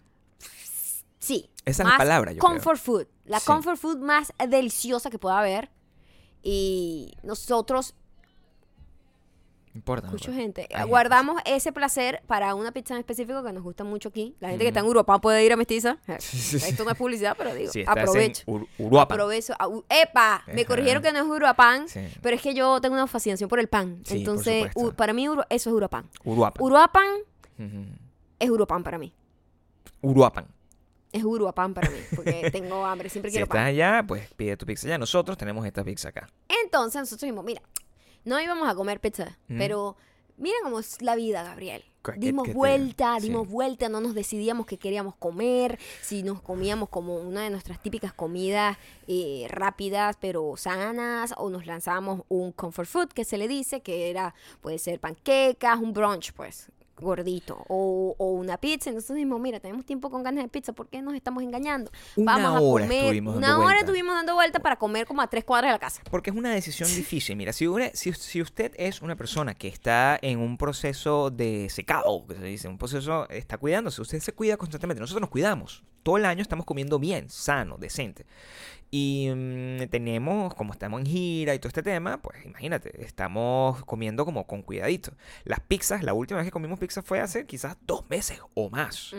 Sí. 1.19 1.49
Esa 1.65 1.81
es 1.83 1.89
la 1.89 1.97
palabra, 1.97 2.31
yo 2.31 2.39
creo. 2.39 2.51
Comfort 2.51 2.79
food. 2.79 3.07
La 3.25 3.39
Sí. 3.39 3.47
comfort 3.47 3.77
food 3.77 3.97
más 3.97 4.31
deliciosa 4.47 5.09
que 5.09 5.17
pueda 5.17 5.39
haber. 5.39 5.71
Y 6.43 7.13
nosotros, 7.23 7.95
Importa. 9.75 10.07
no 10.07 10.13
importa. 10.13 10.33
gente, 10.33 10.67
guardamos 10.87 11.41
ese 11.45 11.71
placer 11.73 12.21
para 12.27 12.55
una 12.55 12.71
pizza 12.71 12.93
en 12.93 13.01
específico 13.01 13.43
que 13.43 13.51
nos 13.51 13.61
gusta 13.61 13.83
mucho 13.83 14.09
aquí. 14.09 14.35
La 14.39 14.47
gente 14.49 14.63
que 14.63 14.69
está 14.69 14.79
en. 14.79 14.85
Europa 14.85 15.19
puede 15.19 15.43
ir 15.45 15.51
a 15.51 15.57
Mestiza. 15.57 15.97
Esto 16.07 16.83
no 16.85 16.91
es 16.91 16.97
publicidad, 16.97 17.35
pero 17.37 17.53
digo, 17.53 17.71
Si 17.71 17.81
estás 17.81 17.97
aprovecho. 17.97 18.43
Ur- 18.47 18.67
Uruapan. 18.79 19.15
Aprovecho. 19.15 19.53
Ah, 19.59 19.67
¡Epa! 19.89 20.43
Me 20.53 20.63
corrigieron 20.65 21.03
que 21.03 21.11
no 21.11 21.19
es 21.19 21.25
Uruapan, 21.25 21.89
Sí. 21.89 21.99
pero 22.21 22.35
es 22.37 22.41
que 22.41 22.53
yo 22.53 22.79
tengo 22.79 22.95
una 22.95 23.05
fascinación 23.07 23.49
por 23.49 23.59
el 23.59 23.67
pan. 23.67 24.01
Sí, 24.05 24.17
Entonces, 24.19 24.71
para 24.95 25.11
mí 25.13 25.27
Uru- 25.27 25.45
eso 25.49 25.69
es 25.69 25.75
Uruapan. 25.75 26.09
Uruapan. 26.23 26.63
Uruapan 26.63 27.07
es 28.39 28.49
Uruapan 28.49 28.83
para 28.83 28.97
mí. 28.97 29.13
Uruapan. 30.01 30.47
Es 31.11 31.23
Uruapan 31.23 31.73
para 31.73 31.89
mí, 31.89 31.97
porque 32.15 32.49
tengo 32.51 32.85
hambre, 32.85 33.09
siempre 33.09 33.29
Si 33.31 33.35
quiero 33.35 33.45
estás 33.45 33.57
pan. 33.57 33.67
allá, 33.67 34.03
pues 34.07 34.33
pide 34.35 34.57
tu 34.57 34.65
pizza 34.65 34.87
allá. 34.87 34.97
Nosotros 34.97 35.37
tenemos 35.37 35.65
esta 35.65 35.83
pizza 35.83 36.09
acá. 36.09 36.27
Entonces 36.63 36.99
nosotros 37.01 37.21
dijimos, 37.21 37.45
mira, 37.45 37.61
no 38.25 38.39
íbamos 38.41 38.67
a 38.67 38.75
comer 38.75 38.99
pizza, 38.99 39.37
Mm. 39.47 39.57
pero 39.57 39.95
mira 40.37 40.55
cómo 40.63 40.79
es 40.79 41.01
la 41.01 41.15
vida, 41.15 41.43
Gabriel. 41.43 41.83
¿Qué- 42.03 42.11
qué- 42.13 42.19
Dimos 42.19 42.45
te- 42.47 42.53
vuelta, 42.53 43.15
sí. 43.19 43.27
dimos 43.27 43.47
vuelta, 43.49 43.89
no 43.89 43.99
nos 43.99 44.13
decidíamos 44.13 44.67
qué 44.67 44.77
queríamos 44.77 45.15
comer, 45.15 45.79
si 46.03 46.21
nos 46.21 46.39
comíamos 46.41 46.89
como 46.89 47.15
una 47.15 47.41
de 47.41 47.49
nuestras 47.49 47.81
típicas 47.81 48.13
comidas 48.13 48.77
eh, 49.07 49.47
rápidas 49.49 50.15
pero 50.21 50.53
sanas, 50.55 51.33
o 51.37 51.49
nos 51.49 51.65
lanzábamos 51.65 52.21
un 52.29 52.51
comfort 52.51 52.87
food 52.87 53.07
que 53.09 53.23
se 53.23 53.37
le 53.39 53.47
dice, 53.47 53.81
que 53.81 54.11
era, 54.11 54.35
puede 54.61 54.77
ser 54.77 54.99
panquecas, 54.99 55.79
un 55.79 55.93
brunch, 55.93 56.31
pues, 56.33 56.67
gordito, 56.97 57.63
o, 57.67 58.15
o 58.17 58.31
una 58.31 58.57
pizza. 58.57 58.89
Entonces 58.89 59.15
dijimos, 59.15 59.39
mira, 59.39 59.59
tenemos 59.59 59.85
tiempo 59.85 60.09
con 60.09 60.23
ganas 60.23 60.43
de 60.43 60.49
pizza, 60.49 60.73
¿por 60.73 60.87
qué 60.87 61.01
nos 61.01 61.13
estamos 61.15 61.43
engañando? 61.43 61.91
Una 62.15 62.37
Vamos 62.37 62.47
a 62.57 62.61
hora 62.61 62.85
comer, 62.85 63.03
estuvimos 63.03 63.35
una 63.35 63.47
dando 63.47 63.59
hora 63.63 63.65
vuelta. 63.75 63.85
estuvimos 63.91 64.15
dando 64.15 64.33
vuelta 64.35 64.59
para 64.59 64.75
comer 64.77 65.05
como 65.05 65.21
a 65.21 65.27
tres 65.27 65.43
cuadras 65.43 65.69
de 65.69 65.73
la 65.73 65.79
casa. 65.79 66.01
Porque 66.09 66.29
es 66.29 66.35
una 66.35 66.51
decisión 66.53 66.89
difícil. 66.89 67.35
Mira, 67.35 67.53
si, 67.53 67.67
una- 67.67 67.89
si, 67.93 68.13
si 68.13 68.41
usted 68.41 68.71
es 68.77 69.01
una 69.01 69.15
persona 69.15 69.53
que 69.55 69.67
está 69.67 70.17
en 70.21 70.39
un 70.39 70.57
proceso 70.57 71.29
de 71.31 71.67
secado, 71.69 72.25
que 72.27 72.35
se 72.35 72.43
dice, 72.43 72.67
un 72.67 72.77
proceso, 72.77 73.27
está 73.29 73.57
cuidándose, 73.57 74.01
usted 74.01 74.19
se 74.19 74.33
cuida 74.33 74.57
constantemente. 74.57 75.01
Nosotros 75.01 75.21
nos 75.21 75.29
cuidamos. 75.29 75.83
Todo 76.05 76.17
el 76.17 76.25
año 76.25 76.43
estamos 76.43 76.67
comiendo 76.67 76.99
bien, 76.99 77.31
sano, 77.31 77.77
decente. 77.79 78.27
Y 78.91 79.27
mm, 79.35 79.87
tenemos, 79.89 80.53
como 80.53 80.71
estamos 80.71 80.99
en 80.99 81.07
gira 81.07 81.55
y 81.55 81.59
todo 81.59 81.69
este 81.69 81.81
tema, 81.81 82.21
pues 82.21 82.45
imagínate, 82.45 83.03
estamos 83.03 83.83
comiendo 83.85 84.23
como 84.23 84.45
con 84.45 84.61
cuidadito. 84.61 85.13
Las 85.45 85.61
pizzas, 85.61 86.03
la 86.03 86.13
última 86.13 86.37
vez 86.37 86.45
que 86.45 86.51
comimos 86.51 86.77
pizza 86.77 87.01
fue 87.01 87.19
hace 87.19 87.47
quizás 87.47 87.75
dos 87.87 88.07
meses 88.07 88.39
o 88.53 88.69
más. 88.69 89.15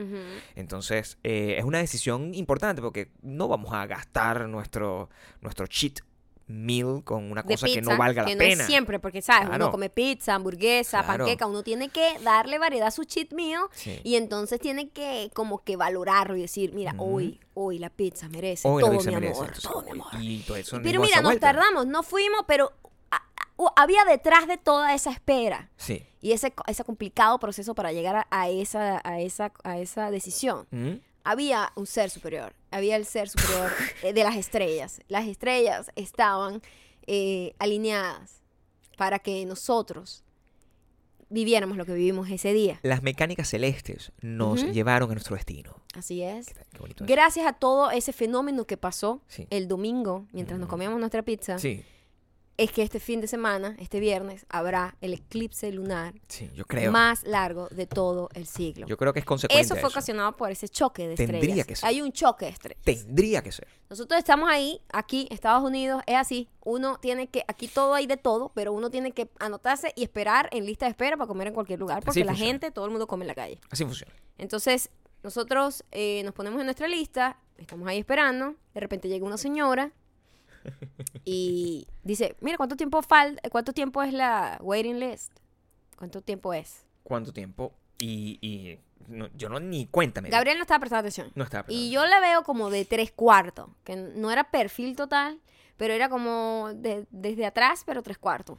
Entonces, 0.55 1.19
eh, 1.25 1.57
es 1.59 1.65
una 1.65 1.79
decisión 1.79 2.33
importante 2.35 2.81
porque 2.81 3.11
no 3.21 3.49
vamos 3.49 3.73
a 3.75 3.85
gastar 3.87 4.49
nuestro, 4.49 5.11
nuestro 5.41 5.67
cheat 5.67 5.99
meal 6.49 7.03
con 7.05 7.31
una 7.31 7.43
cosa 7.43 7.67
pizza, 7.67 7.81
que 7.81 7.83
no 7.83 7.97
valga 7.97 8.23
la 8.23 8.29
que 8.29 8.37
pena. 8.37 8.63
es 8.63 8.67
siempre, 8.69 8.99
porque 9.01 9.21
sabes, 9.21 9.49
Claro. 9.49 9.65
uno 9.65 9.73
come 9.73 9.91
pizza, 9.91 10.35
hamburguesa, 10.35 11.03
Claro. 11.03 11.25
panqueca, 11.25 11.47
uno 11.47 11.63
tiene 11.65 11.89
que 11.89 12.19
darle 12.23 12.59
variedad 12.59 12.89
a 12.89 12.91
su 12.93 13.05
cheat 13.05 13.33
meal 13.33 13.63
Sí. 13.73 14.01
y 14.05 14.15
entonces 14.17 14.61
tiene 14.61 14.89
que 14.91 15.31
como 15.35 15.65
que 15.65 15.77
valorarlo 15.77 16.37
y 16.37 16.43
decir, 16.43 16.73
mira, 16.73 16.95
hoy, 16.99 17.41
hoy 17.55 17.79
la 17.81 17.91
pizza 17.91 18.29
merece 18.29 18.69
Hoy 18.69 18.83
todo 18.83 18.93
pizza 18.93 19.11
mi 19.11 19.15
merece, 19.17 19.33
amor, 19.35 19.47
entonces, 19.47 19.71
todo 19.71 19.83
mi 19.83 19.91
amor. 19.91 20.07
Y 20.21 20.39
todo 20.43 20.57
eso 20.57 20.79
Pero 20.83 21.01
mira, 21.01 21.17
nos 21.17 21.25
vuelta. 21.25 21.53
tardamos, 21.53 21.87
no 21.87 22.03
fuimos, 22.05 22.43
pero 22.47 22.73
a- 23.11 23.17
a- 23.17 23.73
había 23.83 24.05
detrás 24.05 24.47
de 24.47 24.57
toda 24.57 24.95
esa 24.95 25.11
espera 25.11 25.71
Sí. 25.77 26.07
y 26.21 26.31
ese, 26.33 26.53
ese 26.69 26.85
complicado 26.85 27.39
proceso 27.41 27.75
para 27.75 27.91
llegar 27.93 28.15
a, 28.17 28.27
a 28.31 28.49
esa, 28.49 29.01
a, 29.03 29.21
esa, 29.21 29.53
a 29.65 29.79
esa 29.79 30.11
decisión. 30.13 30.67
¿Mm? 30.71 30.95
Había 31.27 31.73
un 31.75 31.87
ser 31.87 32.09
superior, 32.11 32.55
había 32.71 32.97
el 32.97 33.05
ser 33.05 33.29
superior 33.29 33.73
eh, 34.03 34.13
de 34.13 34.23
las 34.25 34.37
estrellas. 34.37 35.01
Las 35.09 35.27
estrellas 35.27 35.91
estaban 35.97 36.63
eh, 37.07 37.55
alineadas 37.59 38.43
para 38.97 39.19
que 39.19 39.45
nosotros 39.45 40.23
viviéramos 41.29 41.77
lo 41.77 41.85
que 41.85 41.93
vivimos 41.93 42.31
ese 42.31 42.53
día. 42.53 42.79
Las 42.83 43.03
mecánicas 43.03 43.49
celestes 43.49 44.13
nos 44.21 44.63
llevaron 44.73 45.11
a 45.11 45.15
nuestro 45.15 45.35
destino. 45.35 45.83
Así 45.95 46.23
es. 46.23 46.47
Qué. 46.47 47.05
Gracias 47.05 47.47
a 47.47 47.53
todo 47.55 47.91
ese 47.91 48.13
fenómeno 48.13 48.65
que 48.65 48.77
pasó 48.77 49.21
Sí. 49.27 49.47
el 49.51 49.67
domingo, 49.67 50.27
mientras 50.33 50.61
nos 50.61 50.69
comíamos 50.69 51.01
nuestra 51.01 51.23
pizza, 51.23 51.59
Sí, 51.59 51.83
es 52.57 52.73
que 52.73 52.83
este 52.83 53.01
fin 53.01 53.21
de 53.21 53.27
semana, 53.27 53.77
este 53.79 54.01
viernes, 54.01 54.47
habrá 54.49 54.97
el 55.01 55.13
eclipse 55.13 55.71
lunar 55.73 56.15
sí, 56.29 56.51
yo 56.55 56.65
creo. 56.65 56.91
más 56.91 57.25
largo 57.25 57.69
de 57.71 57.87
todo 57.87 58.31
el 58.35 58.47
siglo. 58.47 58.87
Yo 58.87 58.97
creo 58.97 59.13
que 59.13 59.21
es 59.21 59.25
consecuencia 59.27 59.61
Eso 59.61 59.75
de 59.75 59.81
fue 59.81 59.91
ocasionado 59.91 60.37
por 60.37 60.51
ese 60.51 60.69
choque 60.69 61.07
de 61.07 61.17
Tendría 61.17 61.39
estrellas. 61.41 61.67
que 61.67 61.77
ser. 61.77 61.89
Hay 61.89 62.01
un 62.01 62.13
choque 62.13 62.47
de 62.47 62.53
estrellas. 62.53 62.83
Tendría 62.85 63.43
que 63.43 63.53
ser. 63.53 63.69
Nosotros 63.91 64.19
estamos 64.19 64.49
ahí, 64.49 64.81
aquí, 64.93 65.29
Estados 65.31 65.63
Unidos, 65.63 66.03
es 66.07 66.17
así. 66.17 66.49
Uno 66.65 66.99
tiene 66.99 67.29
que, 67.29 67.45
aquí 67.47 67.69
todo 67.69 67.95
hay 67.95 68.07
de 68.07 68.17
todo, 68.17 68.51
pero 68.55 68.73
uno 68.73 68.91
tiene 68.91 69.13
que 69.13 69.29
anotarse 69.39 69.93
y 69.95 70.03
esperar 70.03 70.49
en 70.53 70.65
lista 70.65 70.87
de 70.87 70.91
espera 70.91 71.17
para 71.17 71.29
comer 71.29 71.49
en 71.49 71.55
cualquier 71.55 71.79
lugar, 71.79 72.03
porque 72.05 72.25
la 72.25 72.35
gente, 72.35 72.71
todo 72.71 72.87
el 72.87 72.91
mundo 72.91 73.07
come 73.07 73.25
en 73.25 73.29
la 73.29 73.35
calle. 73.35 73.61
Así 73.71 73.85
funciona. 73.85 74.13
Entonces, 74.39 74.91
nosotros 75.23 75.85
eh, 75.93 76.23
nos 76.25 76.35
ponemos 76.35 76.61
en 76.61 76.67
nuestra 76.67 76.89
lista, 76.89 77.39
estamos 77.59 77.87
ahí 77.89 77.99
esperando, 77.99 78.55
de 78.75 78.81
repente 78.81 79.09
llega 79.09 79.27
una 79.27 79.39
señora 79.39 79.93
y 81.25 81.87
dice, 82.03 82.37
mira, 82.41 82.57
¿cuánto 82.57 82.77
tiempo 82.77 83.03
falta? 83.03 83.49
¿Cuánto 83.51 83.73
tiempo 83.73 84.03
es 84.03 84.13
la 84.13 84.59
waiting 84.63 84.99
list? 85.01 85.33
¿Cuánto 85.97 86.21
tiempo 86.23 86.53
es? 86.53 86.85
¿Cuánto 87.03 87.33
tiempo? 87.33 87.73
Y, 87.99 88.39
y 88.41 88.79
no- 89.09 89.29
yo 89.37 89.49
no 89.49 89.61
ni 89.61 89.87
cuéntame. 89.87 90.29
Gabriel 90.31 90.59
no 90.59 90.63
estaba 90.63 90.81
prestando 90.81 91.01
atención. 91.01 91.31
No 91.35 91.45
estaba 91.45 91.63
Y 91.69 91.91
prestando 91.91 91.93
yo 91.95 92.07
la 92.07 92.21
veo 92.21 92.43
como 92.43 92.71
de 92.71 92.85
tres 92.85 93.13
cuartos, 93.13 93.69
que 93.85 93.97
no 93.97 94.31
era 94.31 94.51
perfil 94.51 94.97
total, 94.97 95.41
pero 95.77 95.95
era 95.95 96.09
como 96.09 96.71
de- 96.75 97.07
desde 97.11 97.47
atrás, 97.47 97.83
pero 97.87 98.03
tres 98.03 98.19
cuartos. 98.19 98.59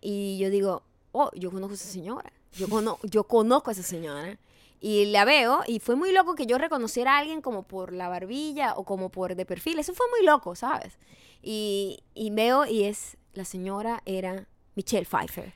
Y 0.00 0.38
yo 0.38 0.50
digo, 0.50 0.82
oh, 1.12 1.30
yo 1.34 1.50
conozco 1.50 1.72
a 1.72 1.76
esa 1.76 1.88
señora. 1.88 2.32
Yo, 2.52 2.68
cono- 2.68 2.98
yo 3.02 3.24
conozco 3.24 3.70
a 3.70 3.72
esa 3.72 3.82
señora. 3.82 4.38
Y 4.82 5.04
la 5.06 5.26
veo, 5.26 5.60
y 5.66 5.78
fue 5.78 5.94
muy 5.94 6.10
loco 6.10 6.34
que 6.34 6.46
yo 6.46 6.56
reconociera 6.56 7.16
a 7.16 7.18
alguien 7.18 7.42
como 7.42 7.64
por 7.64 7.92
la 7.92 8.08
barbilla 8.08 8.72
o 8.76 8.84
como 8.84 9.10
por 9.10 9.34
de 9.34 9.44
perfil. 9.44 9.78
Eso 9.78 9.92
fue 9.92 10.06
muy 10.16 10.24
loco, 10.24 10.54
¿sabes? 10.56 10.96
Y, 11.42 12.00
y 12.14 12.30
veo, 12.30 12.66
y 12.66 12.84
es, 12.84 13.16
la 13.32 13.44
señora 13.44 14.02
era 14.06 14.46
Michelle 14.74 15.06
Pfeiffer, 15.06 15.52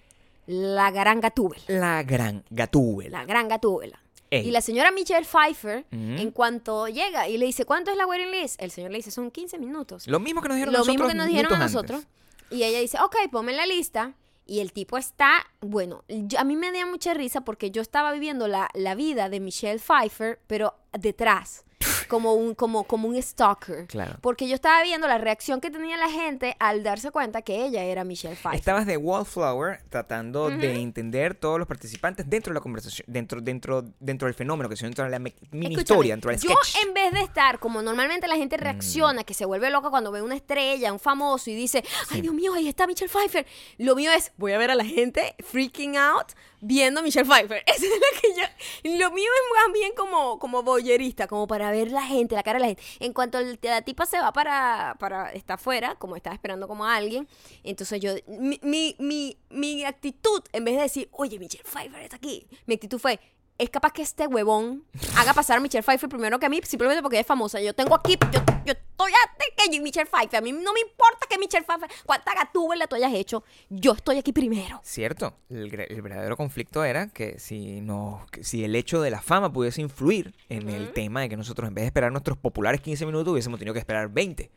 la 0.47 0.91
gran 0.91 1.21
gatúbela. 1.21 1.63
La 1.69 2.03
gran 2.03 2.45
gatúbela. 2.51 3.19
La 3.21 3.25
gran 3.27 3.49
gatúbela. 3.49 4.01
Ey. 4.31 4.49
Y 4.49 4.51
la 4.51 4.61
señora 4.61 4.91
Michelle 4.91 5.25
Pfeiffer, 5.27 5.85
en 5.93 6.31
cuanto 6.33 6.89
llega 6.89 7.29
y 7.29 7.39
le 7.39 7.47
dice, 7.47 7.65
¿cuánto 7.65 7.91
es 7.91 7.97
la 7.97 8.07
waiting 8.07 8.31
list? 8.33 8.61
El 8.61 8.71
señor 8.71 8.91
le 8.91 8.97
dice, 8.97 9.11
son 9.11 9.31
15 9.31 9.59
minutos. 9.59 10.07
Lo 10.09 10.19
mismo 10.19 10.43
que 10.43 10.49
nos 10.49 10.57
dijeron 10.57 10.73
Lo 10.73 10.79
nosotros 10.81 10.97
mismo 10.97 11.09
que 11.09 11.15
nos 11.15 11.27
dijeron 11.29 11.53
a 11.53 11.57
minutos 11.59 11.77
antes. 11.77 11.93
nosotros. 11.97 12.15
Y 12.51 12.65
ella 12.65 12.81
dice, 12.81 12.99
ok, 13.01 13.17
ponme 13.31 13.53
en 13.53 13.59
la 13.59 13.67
lista. 13.67 14.15
Y 14.47 14.61
el 14.61 14.73
tipo 14.73 14.99
está, 14.99 15.47
bueno, 15.61 16.05
yo- 16.09 16.39
a 16.39 16.45
mí 16.45 16.57
me 16.57 16.73
dio 16.73 16.87
mucha 16.87 17.15
risa 17.15 17.43
porque 17.43 17.71
yo 17.71 17.81
estaba 17.81 18.13
viviendo 18.13 18.49
la, 18.49 18.69
la 18.75 18.95
vida 18.95 19.29
de 19.29 19.41
Michelle 19.41 19.79
Pfeiffer, 19.79 20.41
pero 20.47 20.75
detrás, 20.93 21.65
como 22.09 22.35
un, 22.35 22.55
como, 22.55 22.85
como 22.85 23.09
un 23.09 23.21
stalker. 23.23 23.87
Claro. 23.87 24.17
Porque 24.21 24.49
yo 24.49 24.55
estaba 24.55 24.83
viendo 24.83 25.07
la 25.09 25.19
reacción 25.19 25.61
que 25.61 25.71
tenía 25.71 25.97
la 25.97 26.11
gente 26.11 26.57
al 26.59 26.83
darse 26.83 27.11
cuenta 27.11 27.43
que 27.43 27.65
ella 27.65 27.83
era 27.85 28.05
Michelle 28.05 28.35
Pfeiffer. 28.37 28.59
Estabas 28.59 28.87
de 28.87 28.97
wallflower 28.97 29.81
tratando 29.89 30.51
de 30.51 30.75
entender 30.81 31.35
todos 31.35 31.59
los 31.59 31.67
participantes 31.69 32.29
dentro 32.29 32.53
de 32.53 32.55
la 32.55 32.61
conversación, 32.61 33.05
dentro, 33.09 33.41
dentro, 33.41 33.85
dentro 34.01 34.27
del 34.27 34.35
fenómeno, 34.35 34.69
que 34.69 34.77
son 34.77 34.89
dentro 34.89 35.05
de 35.05 35.11
la 35.11 35.19
mini 35.19 35.35
Escúchame, 35.51 35.81
historia, 35.81 36.13
dentro 36.15 36.31
del 36.31 36.41
yo 36.41 36.51
sketch. 36.63 36.85
en 36.85 36.95
vez 36.95 37.13
de 37.13 37.21
estar 37.21 37.59
como 37.59 37.83
normalmente 37.83 38.27
la 38.29 38.35
Mm. 38.35 38.39
gente 38.39 38.57
reacciona, 38.57 39.25
que 39.25 39.33
se 39.35 39.45
vuelve 39.45 39.71
loca 39.71 39.91
cuando 39.91 40.11
ve 40.11 40.21
una 40.23 40.35
estrella, 40.35 40.93
un 40.93 40.99
famoso 41.01 41.51
y 41.51 41.55
dice, 41.55 41.85
ay 42.11 42.21
Dios 42.21 42.35
mío, 42.35 42.53
ahí 42.55 42.69
está 42.69 42.87
Michelle 42.87 43.09
Pfeiffer. 43.11 43.47
Lo 43.79 43.95
mío 43.95 44.11
es, 44.13 44.33
voy 44.37 44.53
a 44.53 44.59
ver 44.59 44.71
a 44.71 44.75
la 44.75 44.85
gente 44.85 45.35
freaking 45.45 45.97
out 45.97 46.33
viendo 46.61 47.01
a 47.01 47.03
Michelle 47.03 47.27
Pfeiffer. 47.29 47.63
Esa 47.67 47.85
es 47.87 47.91
la 47.91 48.21
que 48.21 48.29
yo, 48.41 48.99
lo 48.99 49.11
mío 49.13 49.25
es 49.27 49.65
más 49.67 49.73
bien 49.73 49.93
como, 49.97 50.39
como 50.39 50.63
boyerista, 50.63 51.27
como 51.27 51.47
para 51.47 51.71
ver 51.71 51.91
la 51.95 52.03
gente, 52.03 52.35
la 52.35 52.43
cara 52.43 52.59
de 52.59 52.63
la 52.63 52.67
gente. 52.69 52.83
En 53.01 53.13
cuanto 53.13 53.39
el- 53.39 53.59
la 53.63 53.83
tipa 53.83 54.07
se 54.07 54.19
va 54.21 54.33
para, 54.33 54.97
para, 54.99 55.33
está 55.33 55.55
afuera, 55.55 55.95
como 55.97 56.17
está 56.17 56.33
esperando 56.33 56.69
como 56.69 56.85
a 56.85 56.97
alguien, 56.97 57.27
entonces 57.63 58.01
yo, 58.01 58.13
mi, 58.27 58.59
mi, 58.63 58.97
mi, 58.99 59.39
mi 59.51 59.85
actitud, 59.85 60.43
en 60.53 60.65
vez 60.65 60.77
de 60.77 60.83
decir, 60.83 61.09
oye, 61.13 61.39
Michelle 61.39 61.65
Pfeiffer 61.65 62.03
está 62.03 62.17
aquí, 62.17 62.47
mi 62.67 62.75
actitud 62.75 62.99
fue, 62.99 63.19
es 63.57 63.71
capaz 63.71 63.93
que 63.93 64.03
este 64.03 64.27
huevón 64.27 64.85
haga 65.17 65.33
pasar 65.33 65.59
a 65.59 65.61
Michelle 65.61 65.83
Pfeiffer 65.83 66.09
primero 66.09 66.39
que 66.39 66.47
a 66.47 66.49
mí, 66.49 66.61
simplemente 66.65 67.03
porque 67.03 67.21
es 67.21 67.27
famosa. 67.27 67.61
Yo 67.61 67.73
tengo 67.73 67.95
aquí, 67.95 68.17
yo, 68.33 68.41
yo 68.67 68.73
estoy 68.73 69.13
antes 69.29 69.49
que 69.57 69.81
Michelle 69.81 70.07
Pfeiffer. 70.11 70.39
A 70.39 70.41
mí 70.41 70.53
no 70.53 70.73
me 70.73 70.81
importa 70.81 71.27
que 71.29 71.39
Michelle 71.39 71.65
Pfeiffer, 71.65 71.89
cuánta 72.05 72.35
gatúbela 72.35 72.87
tú 72.87 72.97
hayas 72.97 73.13
hecho, 73.15 73.45
yo 73.69 73.93
estoy 73.93 74.19
aquí 74.19 74.33
primero. 74.33 74.81
Cierto, 74.83 75.37
el, 75.51 75.71
verdadero 75.71 76.37
conflicto 76.37 76.85
era 76.85 77.09
que 77.09 77.39
si, 77.39 77.81
no, 77.81 78.27
que 78.33 78.43
si 78.43 78.65
el 78.65 78.75
hecho 78.75 79.01
de 79.01 79.11
la 79.11 79.23
fama 79.23 79.53
pudiese 79.53 79.81
influir 79.81 80.35
en 80.49 80.69
el 80.69 80.93
tema 80.93 81.21
de 81.21 81.29
que 81.29 81.37
nosotros 81.37 81.69
en 81.69 81.75
vez 81.75 81.83
de 81.83 81.87
esperar 81.87 82.11
nuestros 82.11 82.37
populares 82.37 82.81
15 82.81 83.07
minutos 83.07 83.33
hubiésemos 83.33 83.59
tenido 83.59 83.73
que 83.73 83.81
esperar 83.81 84.09
20. 84.09 84.51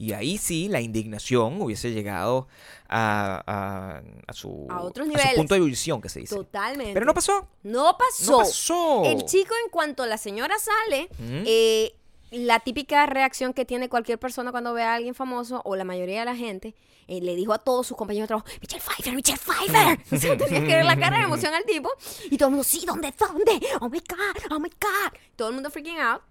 Y 0.00 0.14
ahí 0.14 0.38
sí 0.38 0.68
la 0.68 0.80
indignación 0.80 1.60
hubiese 1.60 1.90
llegado 1.92 2.48
a, 2.88 3.42
a, 3.46 4.02
a 4.26 4.32
su, 4.32 4.66
A 4.70 4.80
otros 4.80 5.06
su 5.06 5.12
niveles. 5.12 5.34
punto 5.34 5.54
de 5.54 5.58
ebullición, 5.58 6.00
que 6.00 6.08
se 6.08 6.20
dice. 6.20 6.34
Totalmente. 6.34 6.94
Pero 6.94 7.04
no 7.04 7.12
pasó. 7.12 7.46
No 7.62 7.96
pasó. 7.98 8.32
No 8.32 8.38
pasó. 8.38 9.02
El 9.04 9.24
chico, 9.26 9.54
en 9.62 9.70
cuanto 9.70 10.06
la 10.06 10.16
señora 10.16 10.54
sale, 10.58 11.08
Mm. 11.18 11.42
eh, 11.46 11.92
la 12.30 12.60
típica 12.60 13.04
reacción 13.06 13.52
que 13.52 13.64
tiene 13.66 13.88
cualquier 13.90 14.18
persona 14.18 14.52
cuando 14.52 14.72
ve 14.72 14.82
a 14.84 14.94
alguien 14.94 15.14
famoso, 15.14 15.60
o 15.64 15.76
la 15.76 15.84
mayoría 15.84 16.20
de 16.20 16.24
la 16.24 16.36
gente, 16.36 16.74
eh, 17.08 17.20
le 17.20 17.34
dijo 17.36 17.52
a 17.52 17.58
todos 17.58 17.86
sus 17.88 17.96
compañeros 17.96 18.24
de 18.24 18.28
trabajo, 18.28 18.46
Michelle 18.62 18.80
Pfeiffer, 18.82 19.14
Michelle 19.14 19.38
Pfeiffer. 19.38 19.98
O 20.12 20.16
sea, 20.16 20.36
tenía 20.38 20.60
que 20.60 20.76
ver 20.76 20.84
la 20.86 20.96
cara 20.98 21.18
de 21.18 21.24
emoción 21.30 21.52
al 21.52 21.64
tipo. 21.64 21.90
Y 22.30 22.38
todo 22.38 22.48
el 22.48 22.52
mundo, 22.54 22.64
sí, 22.64 22.84
¿dónde? 22.86 23.12
¿Dónde? 23.18 23.60
Oh 23.80 23.88
my 23.90 23.98
God, 23.98 24.52
oh 24.52 24.58
my 24.60 24.70
God. 24.70 25.12
Todo 25.36 25.48
el 25.48 25.54
mundo 25.54 25.70
freaking 25.70 25.98
out. 25.98 26.22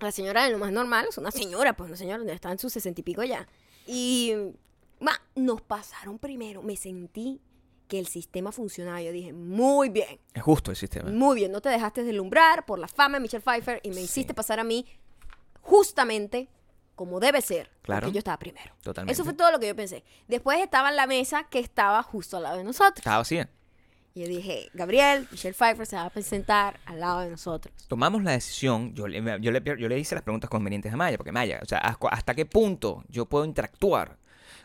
La 0.00 0.12
señora, 0.12 0.44
de 0.44 0.50
lo 0.50 0.58
más 0.58 0.72
normal, 0.72 1.06
es 1.08 1.18
una 1.18 1.30
señora, 1.30 1.74
pues 1.76 1.88
una 1.88 1.96
señora, 1.96 2.32
está 2.32 2.50
en 2.52 2.58
sus 2.58 2.72
sesenta 2.72 3.00
y 3.00 3.04
pico 3.04 3.22
ya. 3.22 3.46
Y 3.86 4.32
ma, 5.00 5.20
nos 5.34 5.62
pasaron 5.62 6.18
primero. 6.18 6.62
Me 6.62 6.76
sentí 6.76 7.40
que 7.88 7.98
el 7.98 8.06
sistema 8.06 8.52
funcionaba. 8.52 9.00
Yo 9.02 9.12
dije, 9.12 9.32
muy 9.32 9.88
bien. 9.88 10.20
Es 10.32 10.42
justo 10.42 10.70
el 10.70 10.76
sistema. 10.76 11.10
Muy 11.10 11.36
bien, 11.36 11.52
no 11.52 11.60
te 11.60 11.68
dejaste 11.68 12.02
deslumbrar 12.02 12.66
por 12.66 12.78
la 12.78 12.88
fama 12.88 13.18
de 13.18 13.22
Michelle 13.22 13.42
Pfeiffer 13.42 13.80
y 13.82 13.90
me 13.90 14.00
hiciste 14.00 14.34
pasar 14.34 14.60
a 14.60 14.64
mí 14.64 14.86
justamente 15.60 16.48
como 16.94 17.20
debe 17.20 17.40
ser. 17.40 17.70
Claro. 17.82 18.02
Porque 18.02 18.14
yo 18.14 18.18
estaba 18.18 18.38
primero. 18.38 18.74
Totalmente. 18.82 19.12
Eso 19.12 19.24
fue 19.24 19.34
todo 19.34 19.50
lo 19.50 19.58
que 19.58 19.68
yo 19.68 19.76
pensé. 19.76 20.04
Después 20.28 20.60
estaba 20.60 20.90
en 20.90 20.96
la 20.96 21.06
mesa 21.06 21.44
que 21.44 21.58
estaba 21.58 22.02
justo 22.02 22.36
al 22.36 22.44
lado 22.44 22.58
de 22.58 22.64
nosotros. 22.64 22.98
Estaba 22.98 23.18
vacía. 23.18 23.50
Y 24.16 24.20
yo 24.20 24.28
dije, 24.28 24.70
Gabriel, 24.74 25.26
Michelle 25.32 25.54
Pfeiffer 25.54 25.86
se 25.86 25.96
va 25.96 26.04
a 26.04 26.10
presentar 26.10 26.78
al 26.86 27.00
lado 27.00 27.20
de 27.22 27.30
nosotros. 27.30 27.74
Tomamos 27.88 28.22
la 28.22 28.30
decisión, 28.30 28.94
yo 28.94 29.08
le, 29.08 29.20
yo, 29.40 29.50
le, 29.50 29.60
yo 29.64 29.88
le 29.88 29.98
hice 29.98 30.14
las 30.14 30.22
preguntas 30.22 30.48
convenientes 30.48 30.92
a 30.92 30.96
Maya, 30.96 31.16
porque 31.16 31.32
Maya, 31.32 31.58
o 31.60 31.66
sea, 31.66 31.78
¿hasta 31.78 32.32
qué 32.32 32.46
punto 32.46 33.02
yo 33.08 33.26
puedo 33.26 33.44
interactuar 33.44 34.16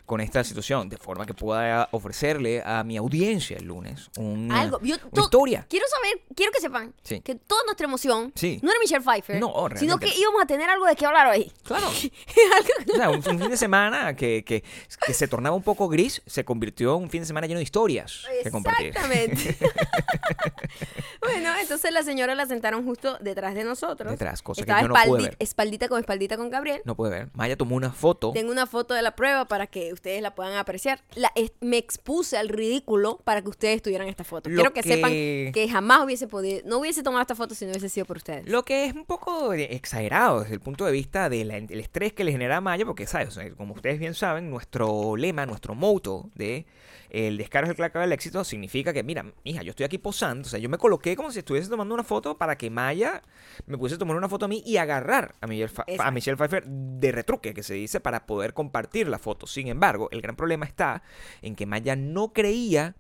con 0.10 0.22
esta 0.22 0.44
situación, 0.44 0.90
de 0.90 0.98
forma 0.98 1.24
que 1.28 1.36
pueda 1.36 1.88
ofrecerle 1.92 2.64
a 2.66 2.84
mi 2.84 2.98
audiencia 2.98 3.58
el 3.58 3.66
lunes 3.66 4.10
una, 4.18 4.60
Algo. 4.62 4.80
Yo- 4.82 4.96
una 4.96 5.10
tú- 5.14 5.22
historia. 5.22 5.68
Quiero 5.70 5.86
saber, 5.88 6.24
quiero 6.36 6.52
que 6.52 6.60
sepan 6.60 6.96
Sí. 7.04 7.22
que 7.22 7.36
toda 7.36 7.62
nuestra 7.66 7.86
emoción 7.86 8.32
Sí. 8.34 8.60
no 8.64 8.72
era 8.72 8.80
Michelle 8.80 9.02
Pfeiffer, 9.04 9.40
No, 9.40 9.54
sino 9.76 10.00
que 10.00 10.08
íbamos 10.18 10.42
a 10.42 10.48
tener 10.48 10.68
algo 10.68 10.88
de 10.88 10.96
qué 10.96 11.06
hablar 11.06 11.28
hoy. 11.28 11.52
Claro. 11.64 11.86
O 12.92 12.96
sea, 12.96 13.10
un, 13.12 13.18
un 13.18 13.24
fin 13.40 13.50
de 13.50 13.58
semana 13.58 14.16
que, 14.16 14.44
que, 14.44 14.64
que 15.06 15.14
se 15.14 15.28
tornaba 15.28 15.56
un 15.56 15.62
poco 15.62 15.88
gris, 15.88 16.24
se 16.26 16.44
convirtió 16.44 16.96
en 16.98 17.04
un 17.04 17.10
fin 17.12 17.22
de 17.22 17.28
semana 17.28 17.46
lleno 17.46 17.60
de 17.60 17.64
historias 17.64 18.26
que 18.44 18.50
compartir. 18.50 18.88
Exactamente. 18.88 19.58
bueno, 21.22 21.52
entonces 21.62 21.92
la 21.92 22.04
señora 22.04 22.34
la 22.36 22.46
sentaron 22.46 22.84
justo 22.86 23.18
detrás 23.22 23.54
de 23.54 23.64
nosotros. 23.64 24.12
Detrás, 24.12 24.42
cosa 24.42 24.64
que 24.66 24.72
yo 24.72 24.88
no 24.88 24.96
pude 25.06 25.22
ver. 25.24 25.36
espaldita 25.40 25.88
con 25.88 26.00
espaldita 26.00 26.38
con 26.38 26.50
Gabriel. 26.50 26.82
No 26.86 26.96
puede 26.96 27.12
ver. 27.12 27.30
Maya 27.34 27.56
tomó 27.58 27.76
una 27.76 27.92
foto. 27.92 28.32
Tengo 28.32 28.52
una 28.52 28.66
foto 28.66 28.94
de 28.94 29.02
la 29.02 29.16
prueba 29.16 29.46
para 29.46 29.68
que 29.68 29.90
ustedes 30.00 30.22
la 30.22 30.34
puedan 30.34 30.56
apreciar. 30.56 31.02
La, 31.16 31.32
es- 31.36 31.52
me 31.60 31.78
expuse 31.78 32.38
al 32.38 32.50
ridículo 32.50 33.20
para 33.24 33.42
que 33.42 33.50
ustedes 33.50 33.82
tuvieran 33.82 34.08
esta 34.08 34.24
foto. 34.24 34.50
Lo 34.50 34.56
Quiero 34.64 34.74
que, 34.74 34.82
que- 34.82 34.90
sepan 34.96 35.12
que 35.12 35.68
jamás 35.70 36.04
hubiese 36.06 36.28
podido, 36.28 36.62
no 36.66 36.80
hubiese 36.80 37.04
tomado 37.04 37.22
esta 37.22 37.36
foto 37.36 37.54
si 37.54 37.66
no 37.66 37.72
hubiese 37.72 37.90
sido 37.90 38.06
por 38.06 38.18
ustedes. 38.18 38.48
Lo 38.48 38.64
que 38.64 38.86
es 38.86 38.94
un 38.94 39.06
poco 39.06 39.54
exagerado 39.54 40.42
desde 40.42 40.54
el 40.56 40.60
punto 40.62 40.86
de 40.86 40.92
vista 40.92 41.30
del 41.30 41.52
estrés 41.80 42.14
que 42.14 42.24
le 42.24 42.32
genera 42.32 42.58
a 42.58 42.62
Maya, 42.62 42.86
porque, 42.86 43.06
¿sabes? 43.06 43.28
O 43.30 43.32
sea, 43.32 43.50
como 43.56 43.74
ustedes 43.74 44.00
bien 44.00 44.14
saben, 44.14 44.50
nuestro 44.50 45.16
lema, 45.18 45.46
nuestro 45.46 45.76
moto 45.76 46.30
de 46.36 46.66
el 47.10 47.38
descaro 47.38 47.66
es 47.66 47.72
el 47.72 47.76
clave 47.76 48.00
del 48.02 48.12
éxito 48.12 48.44
significa 48.44 48.94
que, 48.94 49.04
mira, 49.04 49.26
hija, 49.44 49.64
yo 49.64 49.72
estoy 49.72 49.86
aquí 49.86 49.98
posando, 49.98 50.48
o 50.48 50.50
sea, 50.50 50.60
yo 50.60 50.70
me 50.70 50.78
coloqué 50.78 51.16
como 51.16 51.32
si 51.32 51.40
estuviese 51.40 51.70
tomando 51.70 51.94
una 51.94 52.04
foto 52.04 52.38
para 52.38 52.58
que 52.58 52.70
Maya 52.70 53.22
me 53.66 53.78
pudiese 53.78 53.98
tomar 53.98 54.16
una 54.16 54.30
foto 54.30 54.46
a 54.46 54.48
mí 54.48 54.62
y 54.66 54.78
agarrar 54.78 55.36
a 55.42 55.48
Michelle, 55.48 55.72
a. 56.00 56.12
Michelle 56.12 56.38
Pfeiffer 56.38 56.66
de 56.68 57.12
retruque, 57.12 57.54
que 57.54 57.64
se 57.64 57.74
dice, 57.74 58.00
para 58.00 58.26
poder 58.26 58.54
compartir 58.54 59.08
la 59.08 59.20
foto. 59.20 59.48
Sin 59.48 59.68
embargo, 59.68 60.10
el 60.12 60.22
gran 60.22 60.36
problema 60.36 60.66
está 60.66 61.04
en 61.42 61.56
que 61.56 61.66
Maya 61.66 61.96
no 61.96 62.34
creía 62.34 62.96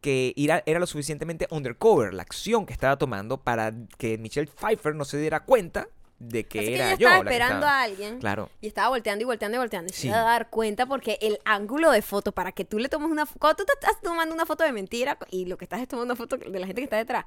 que 0.00 0.34
era, 0.36 0.62
era 0.66 0.78
lo 0.78 0.86
suficientemente 0.86 1.46
undercover 1.50 2.14
la 2.14 2.22
acción 2.22 2.66
que 2.66 2.72
estaba 2.72 2.96
tomando 2.96 3.42
para 3.42 3.72
que 3.98 4.18
Michelle 4.18 4.50
Pfeiffer 4.50 4.94
no 4.94 5.04
se 5.04 5.18
diera 5.18 5.44
cuenta 5.44 5.88
de 6.18 6.44
que 6.44 6.60
Así 6.60 6.68
que 6.68 6.74
era 6.76 6.86
ella 6.88 6.96
yo 6.98 7.08
estaba 7.08 7.24
la 7.24 7.30
que 7.30 7.34
esperando 7.36 7.66
estaba. 7.66 7.80
a 7.80 7.82
alguien. 7.82 8.18
Claro. 8.20 8.50
Y 8.60 8.66
estaba 8.66 8.88
volteando 8.88 9.22
y 9.22 9.26
volteando 9.26 9.56
y 9.56 9.58
volteando. 9.58 9.90
Y 9.90 9.94
se 9.94 10.06
iba 10.08 10.16
a 10.18 10.22
dar 10.24 10.48
cuenta 10.50 10.86
porque 10.86 11.18
el 11.20 11.38
ángulo 11.44 11.90
de 11.90 12.02
foto 12.02 12.32
para 12.32 12.52
que 12.52 12.64
tú 12.64 12.78
le 12.78 12.88
tomes 12.88 13.10
una 13.10 13.26
foto. 13.26 13.38
Cuando 13.38 13.56
tú 13.56 13.64
te 13.66 13.72
estás 13.74 14.00
tomando 14.00 14.34
una 14.34 14.46
foto 14.46 14.64
de 14.64 14.72
mentira 14.72 15.18
y 15.30 15.44
lo 15.46 15.58
que 15.58 15.64
estás 15.66 15.80
es 15.80 15.88
tomando 15.88 16.14
una 16.14 16.16
foto 16.16 16.36
de 16.38 16.58
la 16.58 16.66
gente 16.66 16.80
que 16.80 16.84
está 16.84 16.96
detrás, 16.96 17.24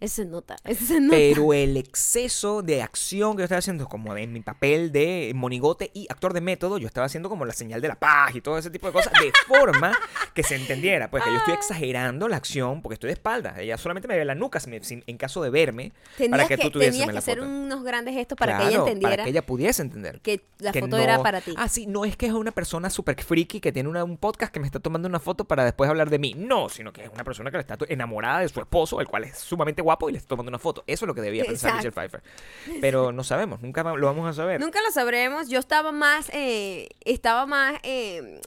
eso 0.00 0.16
se 0.22 0.24
nota. 0.26 0.56
Eso 0.64 0.84
se 0.84 1.00
nota. 1.00 1.16
Pero 1.16 1.52
el 1.52 1.76
exceso 1.76 2.62
de 2.62 2.82
acción 2.82 3.32
que 3.36 3.40
yo 3.40 3.44
estaba 3.44 3.58
haciendo, 3.58 3.88
como 3.88 4.16
en 4.16 4.32
mi 4.32 4.40
papel 4.40 4.92
de 4.92 5.32
monigote 5.34 5.90
y 5.92 6.06
actor 6.10 6.32
de 6.32 6.40
método, 6.40 6.78
yo 6.78 6.86
estaba 6.86 7.06
haciendo 7.06 7.28
como 7.28 7.44
la 7.44 7.52
señal 7.52 7.80
de 7.80 7.88
la 7.88 7.96
paz 7.96 8.34
y 8.34 8.40
todo 8.40 8.58
ese 8.58 8.70
tipo 8.70 8.86
de 8.86 8.92
cosas, 8.92 9.12
de 9.20 9.32
forma 9.46 9.92
que 10.34 10.42
se 10.42 10.54
entendiera. 10.56 11.10
Pues 11.10 11.24
que 11.24 11.30
yo 11.30 11.36
estoy 11.38 11.54
exagerando 11.54 12.28
la 12.28 12.36
acción 12.36 12.80
porque 12.82 12.94
estoy 12.94 13.08
de 13.08 13.14
espalda. 13.14 13.54
Ella 13.58 13.76
solamente 13.76 14.06
me 14.08 14.16
ve 14.16 14.24
la 14.24 14.34
nuca 14.34 14.60
si 14.60 14.70
me- 14.70 14.82
si- 14.84 15.02
en 15.06 15.16
caso 15.18 15.42
de 15.42 15.50
verme 15.50 15.92
tenías 16.16 16.30
para 16.30 16.48
que, 16.48 16.56
que, 16.56 16.62
tú 16.62 16.70
tuvieses 16.70 16.92
tenías 16.94 17.06
que 17.08 17.12
la 17.14 17.18
hacer 17.18 17.38
foto. 17.38 17.50
unos 17.50 17.82
grandes 17.84 18.14
gestos 18.14 18.38
para 18.38 18.56
que 18.58 18.62
ella 18.64 18.70
Claro, 18.70 18.86
entendiera 18.86 19.10
Para 19.12 19.24
que 19.24 19.30
ella 19.30 19.46
pudiese 19.46 19.82
entender. 19.82 20.20
que 20.20 20.44
la 20.58 20.72
que 20.72 20.80
foto 20.80 20.96
no- 20.96 21.02
era 21.02 21.22
para 21.22 21.40
ti. 21.40 21.54
Ah, 21.56 21.68
sí, 21.68 21.86
no 21.86 22.04
es 22.04 22.16
que 22.16 22.26
es 22.26 22.32
una 22.32 22.52
persona 22.52 22.88
súper 22.90 23.20
friki 23.22 23.60
que 23.60 23.72
tiene 23.72 23.88
una- 23.88 24.04
un 24.04 24.16
podcast 24.16 24.52
que 24.52 24.60
me 24.60 24.66
está 24.66 24.78
tomando 24.80 25.08
una 25.08 25.18
foto 25.20 25.44
para 25.44 25.64
después 25.64 25.90
hablar 25.90 26.08
de 26.10 26.18
mí. 26.18 26.34
No, 26.36 26.68
sino 26.68 26.92
que 26.92 27.02
es 27.04 27.10
una 27.12 27.24
persona 27.24 27.50
que 27.50 27.56
le 27.56 27.60
está 27.62 27.76
enamorada 27.88 28.40
de 28.40 28.48
su 28.48 28.60
esposo, 28.60 29.00
el 29.00 29.08
cual 29.08 29.24
es 29.24 29.38
sumamente 29.38 29.82
guapo 29.88 30.10
y 30.10 30.12
le 30.12 30.18
está 30.18 30.28
tomando 30.28 30.50
una 30.50 30.58
foto. 30.58 30.84
Eso 30.86 31.04
es 31.04 31.06
lo 31.06 31.14
que 31.14 31.22
debía 31.22 31.44
pensar 31.44 31.72
Michelle 31.72 31.88
Exacto. 31.88 32.20
Pfeiffer. 32.20 32.80
Pero 32.80 33.10
no 33.10 33.24
sabemos, 33.24 33.62
nunca 33.62 33.82
lo 33.82 34.06
vamos 34.06 34.28
a 34.28 34.34
saber. 34.34 34.60
Nunca 34.60 34.82
lo 34.82 34.90
sabremos. 34.90 35.48
Yo 35.48 35.58
estaba 35.58 35.92
más, 35.92 36.30
eh, 36.34 36.88
estaba 37.04 37.46
más 37.46 37.76
eh, 37.82 38.40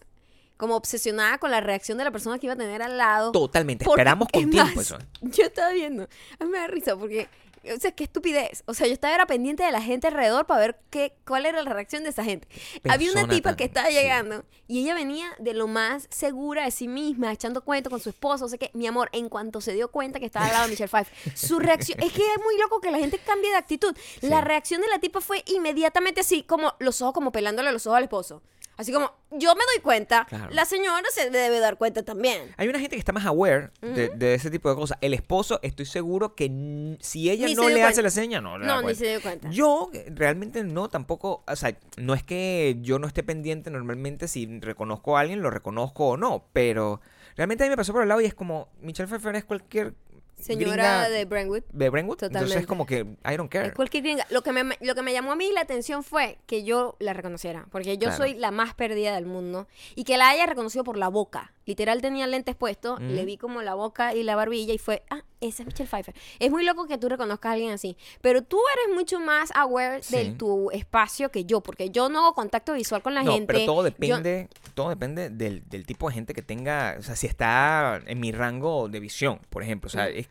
como 0.57 0.75
obsesionada 0.75 1.39
con 1.39 1.49
la 1.49 1.59
reacción 1.59 1.97
de 1.97 2.03
la 2.03 2.11
persona 2.11 2.37
que 2.37 2.45
iba 2.45 2.53
a 2.53 2.57
tener 2.57 2.83
al 2.83 2.95
lado. 2.95 3.31
Totalmente, 3.31 3.85
Porque, 3.85 4.01
esperamos 4.01 4.27
con 4.31 4.49
tiempo 4.51 4.75
más, 4.75 4.85
eso. 4.85 4.99
Yo 5.21 5.45
estaba 5.45 5.73
viendo, 5.73 6.07
a 6.39 6.45
mí 6.45 6.51
me 6.51 6.59
da 6.59 6.67
risa 6.67 6.95
porque, 6.95 7.27
o 7.63 7.79
sea, 7.79 7.91
qué 7.91 8.03
estupidez. 8.03 8.63
O 8.65 8.73
sea, 8.73 8.87
yo 8.87 8.93
estaba 8.93 9.13
era 9.13 9.25
pendiente 9.25 9.63
de 9.63 9.71
la 9.71 9.81
gente 9.81 10.07
alrededor 10.07 10.45
para 10.45 10.59
ver 10.61 10.79
qué, 10.89 11.13
cuál 11.25 11.45
era 11.45 11.61
la 11.63 11.73
reacción 11.73 12.03
de 12.03 12.09
esa 12.09 12.23
gente. 12.23 12.47
Había 12.89 13.11
una 13.11 13.27
tipa 13.27 13.49
tan- 13.49 13.55
que 13.57 13.63
estaba 13.65 13.87
sí. 13.87 13.93
llegando 13.93 14.43
y 14.67 14.79
ella 14.83 14.93
venía 14.95 15.27
de 15.39 15.53
lo 15.53 15.67
más 15.67 16.07
segura 16.09 16.63
de 16.65 16.71
sí 16.71 16.87
misma, 16.87 17.31
echando 17.31 17.61
cuento 17.63 17.89
con 17.89 17.99
su 17.99 18.09
esposo, 18.09 18.45
o 18.45 18.49
sea 18.49 18.57
que, 18.57 18.71
mi 18.73 18.87
amor, 18.87 19.09
en 19.11 19.27
cuanto 19.29 19.59
se 19.61 19.73
dio 19.73 19.89
cuenta 19.91 20.19
que 20.19 20.25
estaba 20.25 20.45
al 20.45 20.51
lado 20.53 20.63
de 20.65 20.71
Michelle 20.71 20.87
Pfeiffer, 20.89 21.37
su 21.37 21.59
reacción, 21.59 21.99
es 22.01 22.11
que 22.13 22.21
es 22.21 22.41
muy 22.43 22.57
loco 22.57 22.79
que 22.79 22.89
la 22.91 22.97
gente 22.97 23.17
cambie 23.19 23.49
de 23.51 23.57
actitud. 23.57 23.95
La 24.21 24.41
reacción 24.41 24.81
de 24.81 24.87
la 24.87 24.99
tipa 24.99 25.19
fue 25.21 25.43
inmediatamente 25.47 26.21
así, 26.21 26.43
como 26.43 26.73
los 26.79 27.01
ojos, 27.01 27.13
como 27.13 27.31
pelándole 27.31 27.71
los 27.71 27.85
ojos 27.85 27.97
al 27.97 28.03
esposo. 28.03 28.41
Así 28.81 28.91
como, 28.91 29.11
yo 29.29 29.53
me 29.53 29.61
doy 29.73 29.81
cuenta, 29.83 30.25
Claro. 30.27 30.49
la 30.51 30.65
señora 30.65 31.03
se 31.11 31.29
debe 31.29 31.59
dar 31.59 31.77
cuenta 31.77 32.01
también. 32.03 32.41
Hay 32.57 32.67
una 32.67 32.79
gente 32.79 32.95
que 32.95 32.99
está 32.99 33.13
más 33.13 33.25
aware 33.25 33.69
de, 33.81 34.09
de 34.09 34.33
ese 34.33 34.49
tipo 34.49 34.69
de 34.69 34.75
cosas. 34.75 34.97
El 35.01 35.13
esposo, 35.13 35.59
estoy 35.61 35.85
seguro 35.85 36.33
que 36.33 36.97
si 36.99 37.29
ella 37.29 37.45
Ni 37.45 37.53
no 37.53 37.69
le 37.69 37.83
hace 37.83 38.01
la 38.01 38.09
seña, 38.09 38.41
no 38.41 38.57
le 38.57 38.65
da 38.65 38.81
No, 38.81 38.87
ni 38.87 38.95
se 38.95 39.07
dio 39.07 39.21
cuenta. 39.21 39.49
Yo 39.51 39.91
eh, 39.93 40.07
realmente 40.09 40.63
no 40.63 40.89
tampoco, 40.89 41.43
o 41.47 41.55
sea, 41.55 41.77
no 41.97 42.15
es 42.15 42.23
que 42.23 42.77
yo 42.81 42.97
no 42.97 43.05
esté 43.05 43.21
pendiente 43.21 43.69
normalmente 43.69 44.27
si 44.27 44.59
reconozco 44.59 45.15
a 45.15 45.21
alguien, 45.21 45.41
lo 45.43 45.51
reconozco 45.51 46.07
o 46.07 46.17
no, 46.17 46.47
pero 46.51 47.01
realmente 47.35 47.63
a 47.63 47.67
mí 47.67 47.69
me 47.69 47.77
pasó 47.77 47.93
por 47.93 48.01
el 48.01 48.09
lado 48.09 48.21
y 48.21 48.25
es 48.25 48.33
como, 48.33 48.69
Michelle 48.81 49.07
Pfeiffer 49.07 49.35
es 49.35 49.45
cualquier 49.45 49.93
Señora 50.41 50.71
gringa 50.73 51.09
de 51.09 51.25
Brentwood. 51.25 51.63
de 51.71 51.89
Brentwood, 51.89 52.23
entonces 52.23 52.31
Totalmente. 52.33 52.59
es 52.61 52.67
como 52.67 52.85
que 52.85 52.99
I 53.31 53.37
don't 53.37 53.49
care. 53.51 53.67
Es 53.67 53.73
cualquier 53.73 54.03
gringa. 54.03 54.25
Lo 54.29 54.41
que, 54.41 54.51
me, 54.51 54.77
lo 54.81 54.95
que 54.95 55.01
me 55.01 55.13
llamó 55.13 55.31
a 55.31 55.35
mí 55.35 55.51
la 55.53 55.61
atención 55.61 56.03
fue 56.03 56.37
que 56.45 56.63
yo 56.63 56.95
la 56.99 57.13
reconociera. 57.13 57.67
Porque 57.71 57.97
yo 57.97 58.07
Claro. 58.09 58.17
soy 58.17 58.33
la 58.35 58.51
más 58.51 58.73
perdida 58.73 59.13
del 59.15 59.25
mundo. 59.25 59.67
Y 59.95 60.03
que 60.03 60.17
la 60.17 60.29
haya 60.29 60.45
reconocido 60.45 60.83
por 60.83 60.97
la 60.97 61.07
boca. 61.09 61.53
Literal 61.65 62.01
tenía 62.01 62.27
lentes 62.27 62.55
puestos. 62.55 62.99
Mm. 62.99 63.09
Le 63.11 63.25
vi 63.25 63.37
como 63.37 63.61
la 63.61 63.73
boca 63.75 64.13
y 64.15 64.23
la 64.23 64.35
barbilla. 64.35 64.73
Y 64.73 64.77
fue, 64.77 65.03
ah, 65.09 65.21
esa 65.41 65.63
es 65.63 65.67
Michelle 65.67 65.89
Pfeiffer. 65.89 66.15
Es 66.39 66.49
muy 66.51 66.63
loco 66.63 66.87
que 66.87 66.97
tú 66.97 67.09
reconozcas 67.09 67.49
a 67.49 67.53
alguien 67.53 67.71
así. 67.71 67.97
Pero 68.21 68.43
tú 68.43 68.57
eres 68.85 68.95
mucho 68.95 69.19
más 69.19 69.49
aware 69.55 70.01
Sí. 70.03 70.15
de 70.15 70.25
tu 70.33 70.71
espacio 70.71 71.29
que 71.31 71.43
yo. 71.45 71.61
Porque 71.61 71.89
yo 71.89 72.07
no 72.09 72.19
hago 72.19 72.33
contacto 72.33 72.73
visual 72.73 73.01
con 73.01 73.13
la 73.15 73.23
no, 73.23 73.33
gente. 73.33 73.47
pero 73.53 73.65
todo 73.65 73.77
Yo- 73.77 73.83
depende, 73.83 74.47
todo 74.73 74.89
depende 74.89 75.29
del, 75.29 75.67
del 75.67 75.85
tipo 75.85 76.07
de 76.07 76.13
gente 76.15 76.33
que 76.33 76.41
tenga, 76.41 76.95
o 76.99 77.03
sea, 77.03 77.15
si 77.15 77.27
está 77.27 78.01
en 78.05 78.19
mi 78.19 78.31
rango 78.31 78.87
de 78.87 78.99
visión, 78.99 79.39
por 79.49 79.63
ejemplo, 79.63 79.87
o 79.87 79.91
sea, 79.91 80.05
Mm. 80.05 80.17
es- 80.17 80.29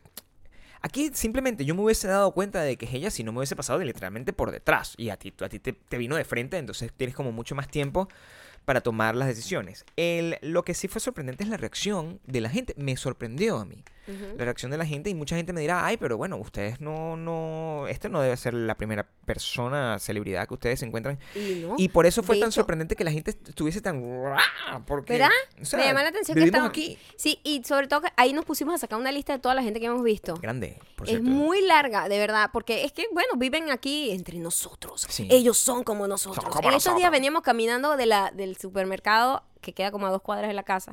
aquí 0.82 1.10
simplemente 1.12 1.64
yo 1.64 1.74
me 1.74 1.82
hubiese 1.82 2.08
dado 2.08 2.30
cuenta 2.32 2.62
de 2.62 2.76
que 2.76 2.86
es 2.86 2.94
ella 2.94 3.10
si 3.10 3.22
no 3.24 3.32
me 3.32 3.38
hubiese 3.38 3.56
pasado 3.56 3.78
de 3.78 3.84
literalmente 3.84 4.32
por 4.32 4.50
detrás 4.50 4.94
y 4.96 5.10
a 5.10 5.16
ti, 5.16 5.32
a 5.40 5.48
ti 5.48 5.58
te, 5.58 5.72
te 5.72 5.98
vino 5.98 6.16
de 6.16 6.24
frente, 6.24 6.56
entonces 6.58 6.92
tienes 6.96 7.14
como 7.14 7.32
mucho 7.32 7.54
más 7.54 7.68
tiempo 7.68 8.08
para 8.64 8.80
tomar 8.82 9.16
las 9.16 9.26
decisiones. 9.28 9.84
El, 9.96 10.36
lo 10.42 10.64
que 10.64 10.74
sí 10.74 10.86
fue 10.86 11.00
sorprendente 11.00 11.42
es 11.44 11.50
la 11.50 11.56
reacción 11.56 12.20
de 12.26 12.40
la 12.40 12.50
gente, 12.50 12.74
me 12.76 12.96
sorprendió 12.96 13.58
a 13.58 13.64
mí. 13.64 13.82
La 14.36 14.44
reacción 14.44 14.70
de 14.70 14.78
la 14.78 14.86
gente 14.86 15.10
y 15.10 15.14
mucha 15.14 15.36
gente 15.36 15.52
me 15.52 15.60
dirá, 15.60 15.84
ay, 15.84 15.96
pero 15.96 16.16
bueno, 16.16 16.36
ustedes 16.36 16.80
no, 16.80 17.16
no, 17.16 17.86
este 17.88 18.08
no 18.08 18.20
debe 18.20 18.36
ser 18.36 18.54
la 18.54 18.76
primera 18.76 19.06
persona, 19.24 19.98
celebridad 19.98 20.46
que 20.48 20.54
ustedes 20.54 20.80
se 20.80 20.86
encuentran 20.86 21.18
Y 21.34 21.62
no. 21.66 21.74
y 21.78 21.88
por 21.88 22.06
eso 22.06 22.22
fue 22.22 22.36
tan 22.38 22.48
hecho- 22.48 22.60
sorprendente 22.60 22.96
que 22.96 23.04
la 23.04 23.12
gente 23.12 23.30
estuviese 23.30 23.80
tan... 23.80 24.02
Porque, 24.86 25.14
¿Verdad? 25.14 25.30
o 25.60 25.64
sea, 25.64 25.78
me 25.78 25.84
llama 25.86 26.02
la 26.02 26.08
atención 26.10 26.36
que 26.36 26.44
estaban- 26.44 26.68
aquí. 26.68 26.98
Sí, 27.16 27.38
y 27.44 27.62
sobre 27.64 27.86
todo 27.88 28.02
que 28.02 28.08
ahí 28.16 28.32
nos 28.32 28.44
pusimos 28.44 28.74
a 28.74 28.78
sacar 28.78 28.98
una 28.98 29.12
lista 29.12 29.32
de 29.32 29.38
toda 29.38 29.54
la 29.54 29.62
gente 29.62 29.80
que 29.80 29.86
hemos 29.86 30.02
visto. 30.02 30.34
Grande, 30.34 30.78
por 30.96 31.06
Es 31.06 31.10
cierto. 31.10 31.28
muy 31.28 31.62
larga, 31.62 32.08
de 32.08 32.18
verdad, 32.18 32.50
porque 32.52 32.84
es 32.84 32.92
que, 32.92 33.06
bueno, 33.12 33.30
viven 33.36 33.70
aquí 33.70 34.10
entre 34.10 34.38
nosotros. 34.38 35.06
Sí. 35.08 35.28
Ellos 35.30 35.58
son 35.58 35.84
como 35.84 36.06
nosotros. 36.08 36.42
Son 36.42 36.52
como 36.52 36.68
en 36.68 36.74
estos 36.76 36.94
días 36.94 37.04
nosotros. 37.04 37.12
veníamos 37.12 37.42
caminando 37.42 37.96
de 37.96 38.06
la, 38.06 38.30
del 38.30 38.56
supermercado, 38.56 39.42
que 39.60 39.72
queda 39.74 39.90
como 39.90 40.06
a 40.06 40.10
dos 40.10 40.22
cuadras 40.22 40.48
de 40.48 40.54
la 40.54 40.62
casa, 40.62 40.92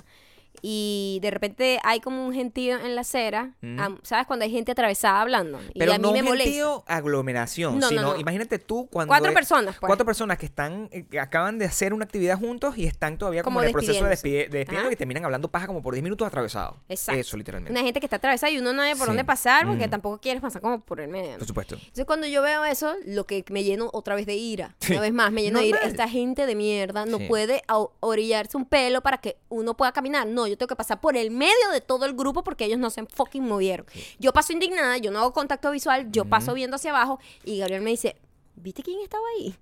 y 0.61 1.19
de 1.21 1.31
repente 1.31 1.79
hay 1.83 1.99
como 1.99 2.25
un 2.25 2.33
gentío 2.33 2.77
en 2.77 2.95
la 2.95 3.01
acera, 3.01 3.53
Mm. 3.61 3.79
¿sabes? 4.03 4.27
Cuando 4.27 4.45
hay 4.45 4.51
gente 4.51 4.71
atravesada 4.71 5.21
hablando. 5.21 5.59
Y 5.73 5.79
Pero 5.79 5.93
a 5.93 5.97
mí 5.97 6.01
no 6.01 6.11
me 6.11 6.23
molesta. 6.23 6.43
gentío 6.45 6.83
aglomeración, 6.87 7.75
No, 7.75 7.79
no, 7.81 7.87
sino 7.89 8.01
no. 8.13 8.17
imagínate 8.19 8.59
tú 8.59 8.87
cuando... 8.91 9.09
Cuatro 9.11 9.33
personas, 9.33 9.75
pues. 9.79 9.87
Cuatro 9.87 10.05
personas 10.05 10.37
que 10.37 10.45
están, 10.45 10.89
eh, 10.91 11.05
que 11.09 11.19
acaban 11.19 11.57
de 11.59 11.65
hacer 11.65 11.93
una 11.93 12.05
actividad 12.05 12.37
juntos 12.39 12.77
y 12.77 12.85
están 12.85 13.17
todavía 13.17 13.43
como, 13.43 13.55
Como 13.55 13.61
en 13.63 13.67
el 13.67 13.73
proceso 13.73 14.03
de 14.05 14.11
despide- 14.11 14.49
de 14.49 14.57
despidiendo 14.59 14.91
y 14.91 14.95
terminan 14.95 15.25
hablando 15.25 15.49
paja 15.49 15.67
como 15.67 15.81
por 15.81 15.93
10 15.93 16.03
minutos 16.03 16.27
atravesados. 16.27 16.75
Exacto. 16.89 17.19
Eso, 17.19 17.37
literalmente. 17.37 17.71
Una 17.71 17.81
gente 17.85 17.99
que 17.99 18.05
está 18.05 18.17
atravesada 18.17 18.51
y 18.51 18.57
uno 18.59 18.73
no 18.73 18.81
sabe 18.81 18.95
por 18.95 19.05
Sí. 19.05 19.09
dónde 19.11 19.23
pasar 19.25 19.65
porque 19.67 19.87
Mm. 19.87 19.91
tampoco 19.91 20.19
quieres 20.19 20.41
pasar 20.41 20.61
como 20.61 20.81
por 20.81 20.99
el 20.99 21.07
medio. 21.09 21.37
Por 21.37 21.47
supuesto. 21.47 21.75
Entonces 21.75 22.05
cuando 22.05 22.27
yo 22.27 22.41
veo 22.41 22.65
eso, 22.65 22.95
lo 23.05 23.25
que 23.25 23.43
me 23.49 23.63
lleno 23.63 23.89
otra 23.93 24.15
vez 24.15 24.25
de 24.25 24.35
ira. 24.35 24.75
Sí. 24.79 24.93
Una 24.93 25.01
vez 25.01 25.13
más, 25.13 25.31
me 25.31 25.41
lleno 25.43 25.59
de 25.59 25.67
ira. 25.67 25.79
Esta 25.79 26.07
gente 26.09 26.45
de 26.45 26.55
mierda 26.55 27.05
no 27.05 27.17
Sí. 27.17 27.25
puede 27.27 27.61
a- 27.67 27.85
orillarse 27.99 28.57
un 28.57 28.65
pelo 28.65 29.01
para 29.01 29.17
que 29.19 29.37
uno 29.49 29.75
pueda 29.75 29.91
caminar. 29.91 30.27
No, 30.27 30.46
yo 30.47 30.57
tengo 30.57 30.67
que 30.67 30.75
pasar 30.75 31.01
por 31.01 31.17
el 31.17 31.31
medio 31.31 31.69
de 31.71 31.81
todo 31.81 32.05
el 32.05 32.13
grupo 32.13 32.43
porque 32.43 32.65
ellos 32.65 32.79
no 32.79 32.89
se 32.89 33.05
fucking 33.05 33.43
movieron. 33.43 33.85
Yo 34.19 34.33
paso 34.33 34.53
indignada, 34.53 34.97
yo 34.97 35.11
no 35.11 35.19
hago 35.19 35.33
contacto 35.33 35.71
visual, 35.71 36.11
yo 36.11 36.25
paso 36.25 36.53
viendo 36.53 36.75
hacia 36.75 36.91
abajo 36.91 37.19
y 37.43 37.59
Gabriel 37.59 37.81
me 37.81 37.91
dice, 37.91 38.17
¿viste 38.55 38.83
quién 38.83 38.99
estaba 39.01 39.23
ahí? 39.37 39.55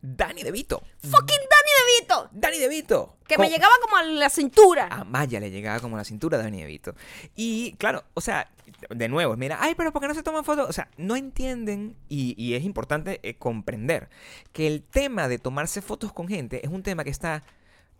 Dani 0.00 0.44
DeVito. 0.44 0.80
¡Fucking 1.02 1.38
Dani 1.50 1.70
DeVito! 1.80 2.28
Dani 2.32 2.58
DeVito. 2.58 3.16
Que 3.26 3.36
me 3.36 3.50
llegaba 3.50 3.74
como 3.82 3.96
a 3.96 4.04
la 4.04 4.30
cintura. 4.30 4.86
A 4.90 5.04
Maya 5.04 5.40
le 5.40 5.50
llegaba 5.50 5.80
como 5.80 5.96
a 5.96 5.98
la 5.98 6.04
cintura 6.04 6.38
de 6.38 6.44
Dani 6.44 6.60
DeVito. 6.60 6.94
Y 7.34 7.72
claro, 7.78 8.04
o 8.14 8.20
sea, 8.20 8.48
de 8.90 9.08
nuevo, 9.08 9.36
mira, 9.36 9.58
ay, 9.60 9.74
pero 9.74 9.92
¿por 9.92 10.00
qué 10.00 10.08
no 10.08 10.14
se 10.14 10.22
toman 10.22 10.44
fotos? 10.44 10.68
O 10.68 10.72
sea, 10.72 10.88
no 10.96 11.16
entienden 11.16 11.96
y, 12.08 12.34
y 12.42 12.54
es 12.54 12.62
importante 12.62 13.18
eh, 13.22 13.34
comprender 13.34 14.08
que 14.52 14.68
el 14.68 14.82
tema 14.82 15.26
de 15.26 15.38
tomarse 15.38 15.82
fotos 15.82 16.12
con 16.12 16.28
gente 16.28 16.64
es 16.64 16.70
un 16.70 16.82
tema 16.84 17.02
que 17.02 17.10
está 17.10 17.42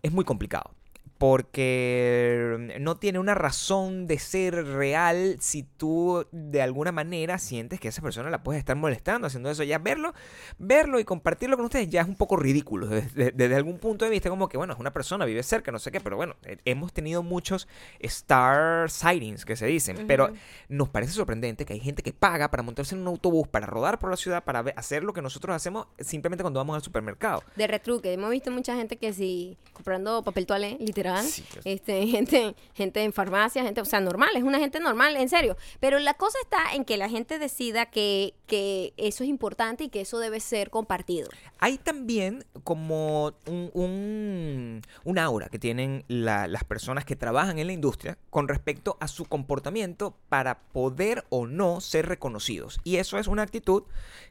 es 0.03 0.13
muy 0.13 0.25
complicado. 0.25 0.71
Porque 1.19 2.77
no 2.81 2.97
tiene 2.97 3.19
una 3.19 3.35
razón 3.35 4.07
de 4.07 4.19
ser 4.19 4.65
real 4.67 5.37
si 5.41 5.65
tú 5.65 6.27
de 6.31 6.63
alguna 6.63 6.93
manera 6.93 7.39
sientes 7.39 7.81
que 7.81 7.89
esa 7.89 8.03
persona 8.03 8.31
la 8.31 8.43
puedes 8.43 8.61
estar 8.61 8.77
molestando 8.77 9.27
haciendo 9.27 9.51
eso. 9.51 9.65
Ya 9.65 9.79
verlo, 9.79 10.15
verlo 10.59 11.01
y 11.01 11.05
compartirlo 11.05 11.57
con 11.57 11.67
ustedes 11.67 11.89
ya 11.89 12.03
es 12.03 12.09
un 12.09 12.15
poco 12.15 12.37
ridículo. 12.37 12.87
Desde, 12.99 13.33
desde 13.33 13.55
algún 13.55 13.79
punto 13.79 14.05
de 14.05 14.11
vista, 14.11 14.31
como 14.31 14.49
que 14.49 14.57
bueno, 14.57 14.73
es 14.75 14.79
una 14.79 14.93
persona, 14.93 15.25
vive 15.25 15.43
cerca, 15.43 15.73
no 15.73 15.79
sé 15.79 15.91
qué, 15.91 16.01
pero 16.01 16.17
bueno, 16.17 16.37
eh, 16.45 16.59
hemos 16.65 16.93
tenido 16.93 17.23
muchos 17.23 17.69
star 18.01 18.91
sightings 18.91 19.45
que 19.45 19.57
se 19.57 19.67
dicen. 19.67 20.07
Pero 20.07 20.33
nos 20.69 20.89
parece 20.89 21.13
sorprendente 21.13 21.65
que 21.65 21.73
hay 21.73 21.81
gente 21.81 22.03
que 22.03 22.13
paga 22.13 22.51
para 22.51 22.63
montarse 22.63 22.95
en 22.95 23.03
un 23.03 23.09
autobús, 23.09 23.49
para 23.49 23.67
rodar 23.67 23.99
por 23.99 24.11
la 24.11 24.17
ciudad, 24.17 24.45
para 24.45 24.61
hacer 24.77 25.03
lo 25.03 25.13
que 25.13 25.23
nosotros 25.23 25.55
hacemos 25.55 25.89
simplemente 25.99 26.43
cuando 26.43 26.61
vamos 26.61 26.77
al 26.77 26.83
supermercado. 26.83 27.43
De 27.57 27.67
retruque, 27.67 28.13
hemos 28.13 28.31
visto 28.31 28.51
mucha 28.51 28.77
gente 28.77 28.97
que 28.97 29.13
sí, 29.13 29.57
comprando 29.73 30.23
papel 30.23 30.47
toalé, 30.47 30.77
literal. 30.81 31.08
Sí, 31.25 31.45
este, 31.65 32.07
gente, 32.09 32.55
gente 32.75 33.03
en 33.03 33.13
farmacia, 33.13 33.63
gente, 33.63 33.81
o 33.81 33.85
sea, 33.85 34.01
normal, 34.01 34.31
es 34.37 34.43
una 34.43 34.59
gente 34.59 34.81
normal, 34.81 35.17
en 35.17 35.29
serio. 35.29 35.57
Pero 35.81 35.99
la 35.99 36.15
cosa 36.15 36.39
está 36.43 36.75
en 36.75 36.85
que 36.85 36.97
la 36.97 37.09
gente 37.09 37.39
decida 37.39 37.87
que, 37.87 38.35
que 38.47 38.93
eso 38.97 39.25
es 39.25 39.31
importante 39.31 39.85
y 39.85 39.89
que 39.89 40.01
eso 40.01 40.19
debe 40.19 40.41
ser 40.41 40.71
compartido. 40.71 41.29
Hay 41.59 41.79
también 41.79 42.45
como 42.65 43.33
un, 43.47 43.71
un, 43.75 44.83
un 45.05 45.19
aura 45.19 45.49
que 45.49 45.59
tienen 45.59 46.05
la- 46.09 46.47
las 46.47 46.65
personas 46.65 47.05
que 47.05 47.17
trabajan 47.17 47.59
en 47.59 47.67
la 47.67 47.73
industria 47.73 48.19
con 48.31 48.49
respecto 48.49 48.97
a 49.01 49.09
su 49.09 49.25
comportamiento 49.25 50.15
para 50.29 50.59
poder 50.61 51.25
o 51.31 51.47
no 51.47 51.81
ser 51.81 52.07
reconocidos. 52.07 52.81
Y 52.85 52.97
eso 52.97 53.19
es 53.19 53.27
una 53.27 53.43
actitud 53.43 53.83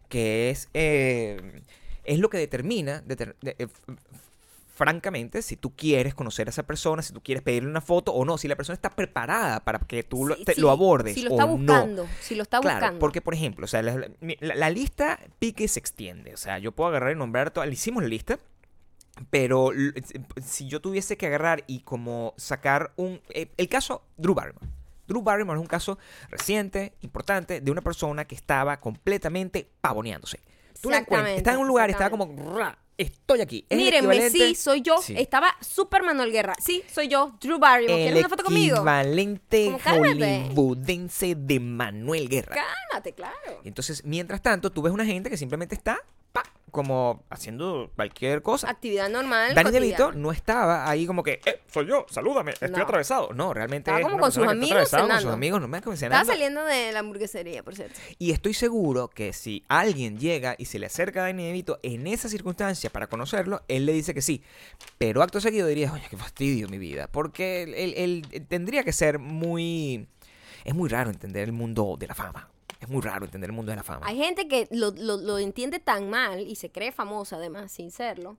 que 0.09 0.49
es, 0.49 0.69
eh, 0.73 1.61
es 2.05 2.19
lo 2.19 2.29
que 2.29 2.37
determina, 2.37 3.03
deter- 3.05 3.35
de- 3.41 3.55
eh, 3.59 3.67
francamente, 4.77 5.41
si 5.41 5.57
tú 5.57 5.75
quieres 5.75 6.13
conocer 6.13 6.47
a 6.47 6.51
esa 6.51 6.61
persona, 6.61 7.01
si 7.01 7.11
tú 7.11 7.21
quieres 7.23 7.41
pedirle 7.43 7.67
una 7.67 7.81
foto 7.81 8.13
o 8.13 8.23
no, 8.25 8.37
si 8.37 8.47
la 8.47 8.55
persona 8.55 8.75
está 8.75 8.91
preparada 8.91 9.59
para 9.61 9.79
que 9.79 10.03
tú 10.03 10.27
lo, 10.27 10.35
te- 10.35 10.53
sí, 10.53 10.61
lo 10.61 10.69
abordes 10.69 11.15
Si 11.15 11.23
lo 11.23 11.31
o 11.31 11.33
está 11.33 11.45
no. 11.47 11.57
buscando, 11.57 12.07
si 12.21 12.35
lo 12.35 12.43
está 12.43 12.59
Claro, 12.59 12.75
buscando. 12.77 12.99
porque 12.99 13.19
por 13.21 13.33
ejemplo, 13.33 13.65
o 13.65 13.67
sea, 13.67 13.81
la, 13.81 14.69
lista 14.69 15.19
pique 15.39 15.63
y 15.63 15.67
se 15.67 15.79
extiende. 15.79 16.31
O 16.35 16.37
sea, 16.37 16.59
yo 16.59 16.71
puedo 16.73 16.89
agarrar 16.89 17.11
y 17.11 17.15
nombrar 17.15 17.49
todas. 17.49 17.67
Le 17.67 17.73
hicimos 17.73 18.03
la 18.03 18.09
lista. 18.09 18.37
Pero 19.31 19.71
si 20.45 20.67
yo 20.67 20.79
tuviese 20.79 21.17
que 21.17 21.25
agarrar 21.25 21.63
y 21.65 21.79
como 21.79 22.35
sacar 22.37 22.91
un... 22.97 23.19
eh, 23.29 23.51
el 23.57 23.67
caso 23.67 24.03
Drew 24.15 24.35
Barrymore. 24.35 24.67
Drew 25.07 25.23
Barrymore 25.23 25.57
es 25.57 25.61
un 25.61 25.67
caso 25.67 25.97
reciente, 26.29 26.93
importante, 27.01 27.59
de 27.61 27.71
una 27.71 27.81
persona 27.81 28.25
que 28.25 28.35
estaba 28.35 28.79
completamente 28.79 29.67
pavoneándose. 29.81 30.39
Tú 30.79 30.91
la 30.91 30.99
encuentras, 30.99 31.35
está 31.35 31.53
en 31.53 31.59
un 31.61 31.67
lugar 31.67 31.89
y 31.89 31.93
estaba 31.93 32.11
como... 32.11 32.27
"Ra, 32.97 33.05
Estoy 33.05 33.41
aquí. 33.41 33.65
Es 33.69 33.77
Mírenme, 33.77 34.29
sí, 34.29 34.55
soy 34.55 34.81
yo. 34.81 34.97
Sí. 35.01 35.13
Estaba 35.17 35.55
Super 35.61 36.03
Manuel 36.03 36.31
Guerra. 36.31 36.55
Sí, 36.59 36.83
soy 36.91 37.07
yo, 37.07 37.37
Drew 37.39 37.59
Barrymore. 37.59 38.01
¿Quieres 38.01 38.19
una 38.19 38.29
foto 38.29 38.43
conmigo? 38.43 38.77
equivalente 38.77 39.77
hollywoodense 39.85 41.35
de 41.35 41.59
Manuel 41.59 42.27
Guerra. 42.27 42.55
Cálmate, 42.55 43.13
claro. 43.13 43.61
Entonces, 43.63 44.03
mientras 44.03 44.41
tanto, 44.41 44.71
tú 44.71 44.81
ves 44.81 44.93
una 44.93 45.05
gente 45.05 45.29
que 45.29 45.37
simplemente 45.37 45.75
está 45.75 45.99
como 46.71 47.23
haciendo 47.29 47.91
cualquier 47.95 48.41
cosa. 48.41 48.69
Actividad 48.69 49.09
normal. 49.09 49.55
Dani. 49.55 49.71
DeVito 49.71 50.11
no 50.11 50.31
estaba 50.31 50.89
ahí 50.89 51.05
como 51.07 51.23
que, 51.23 51.39
eh, 51.45 51.61
soy 51.71 51.87
yo, 51.87 52.05
salúdame, 52.09 52.51
estoy 52.51 52.69
No. 52.71 52.83
atravesado. 52.83 53.29
No, 53.33 53.53
realmente 53.53 53.89
Estaba 53.89 53.99
es 53.99 54.05
como 54.05 54.19
con 54.19 54.31
sus 54.31 54.47
amigos 54.47 54.71
atravesado 54.71 55.03
con 55.03 55.11
sus 55.11 55.19
cenando. 55.19 55.33
amigos, 55.33 55.61
no 55.61 55.67
me 55.67 55.77
Estaba 55.77 56.25
saliendo 56.25 56.63
de 56.65 56.91
la 56.91 56.99
hamburguesería, 56.99 57.63
por 57.63 57.75
cierto. 57.75 57.99
Y 58.19 58.31
estoy 58.31 58.53
seguro 58.53 59.07
que 59.09 59.33
si 59.33 59.63
alguien 59.67 60.19
llega 60.19 60.55
y 60.57 60.65
se 60.65 60.79
le 60.79 60.85
acerca 60.87 61.21
a 61.21 61.23
Dani 61.23 61.45
DeVito 61.45 61.79
en 61.83 62.07
esa 62.07 62.29
circunstancia 62.29 62.89
para 62.89 63.07
conocerlo, 63.07 63.61
él 63.67 63.85
le 63.85 63.93
dice 63.93 64.13
que 64.13 64.21
sí. 64.21 64.43
Pero 64.97 65.23
acto 65.23 65.39
seguido 65.41 65.67
diría, 65.67 65.91
oye, 65.93 66.03
qué 66.09 66.17
fastidio 66.17 66.67
mi 66.69 66.77
vida. 66.77 67.07
Porque 67.11 67.63
él, 67.63 67.73
él- 67.75 68.25
él 68.31 68.45
tendría 68.47 68.83
que 68.83 68.91
ser 68.93 69.19
muy... 69.19 70.07
Es 70.65 70.75
muy 70.75 70.89
raro 70.89 71.09
entender 71.09 71.43
el 71.43 71.53
mundo 71.53 71.95
de 71.97 72.07
la 72.07 72.15
fama. 72.15 72.49
Es 72.79 72.89
muy 72.89 73.01
raro 73.01 73.25
entender 73.25 73.49
el 73.49 73.55
mundo 73.55 73.71
de 73.71 73.75
la 73.75 73.83
fama. 73.83 74.05
Hay 74.05 74.17
gente 74.17 74.47
que 74.47 74.67
lo, 74.71 74.91
lo- 74.91 75.17
lo 75.17 75.37
entiende 75.39 75.79
tan 75.79 76.09
mal 76.09 76.41
y 76.41 76.55
se 76.55 76.69
cree 76.71 76.91
famosa 76.91 77.37
además, 77.37 77.71
sin 77.71 77.91
serlo, 77.91 78.37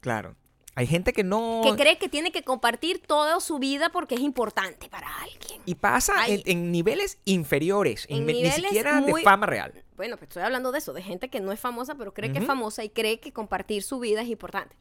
Claro. 0.00 0.36
Hay 0.76 0.86
gente 0.88 1.12
que 1.12 1.22
no... 1.22 1.60
que 1.64 1.76
cree 1.76 1.98
que 1.98 2.08
tiene 2.08 2.32
que 2.32 2.42
compartir 2.42 2.98
toda 3.00 3.38
su 3.40 3.60
vida 3.60 3.90
porque 3.90 4.16
es 4.16 4.20
importante 4.22 4.88
para 4.88 5.06
alguien. 5.22 5.62
Y 5.66 5.76
pasa 5.76 6.26
en, 6.26 6.42
en 6.46 6.72
niveles 6.72 7.18
inferiores, 7.24 8.06
En 8.10 8.26
ni 8.26 8.50
siquiera 8.50 9.00
muy- 9.00 9.20
de 9.20 9.24
fama 9.24 9.46
real. 9.46 9.72
Bueno, 9.96 10.16
pues 10.16 10.28
estoy 10.30 10.42
hablando 10.42 10.72
de 10.72 10.78
eso, 10.78 10.92
de 10.92 11.00
gente 11.02 11.30
que 11.30 11.40
no 11.40 11.52
es 11.52 11.60
famosa, 11.60 11.94
pero 11.94 12.12
cree 12.12 12.32
que 12.32 12.40
es 12.40 12.44
famosa 12.46 12.82
y 12.82 12.88
cree 12.90 13.20
que 13.20 13.32
compartir 13.32 13.84
su 13.84 14.00
vida 14.00 14.22
es 14.22 14.28
importante. 14.28 14.74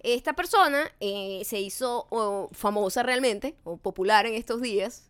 Esta 0.00 0.32
persona 0.32 0.90
eh, 0.98 1.42
se 1.44 1.60
hizo 1.60 2.48
famosa 2.52 3.04
realmente, 3.04 3.54
o 3.62 3.76
popular 3.76 4.26
en 4.26 4.34
estos 4.34 4.60
días, 4.60 5.08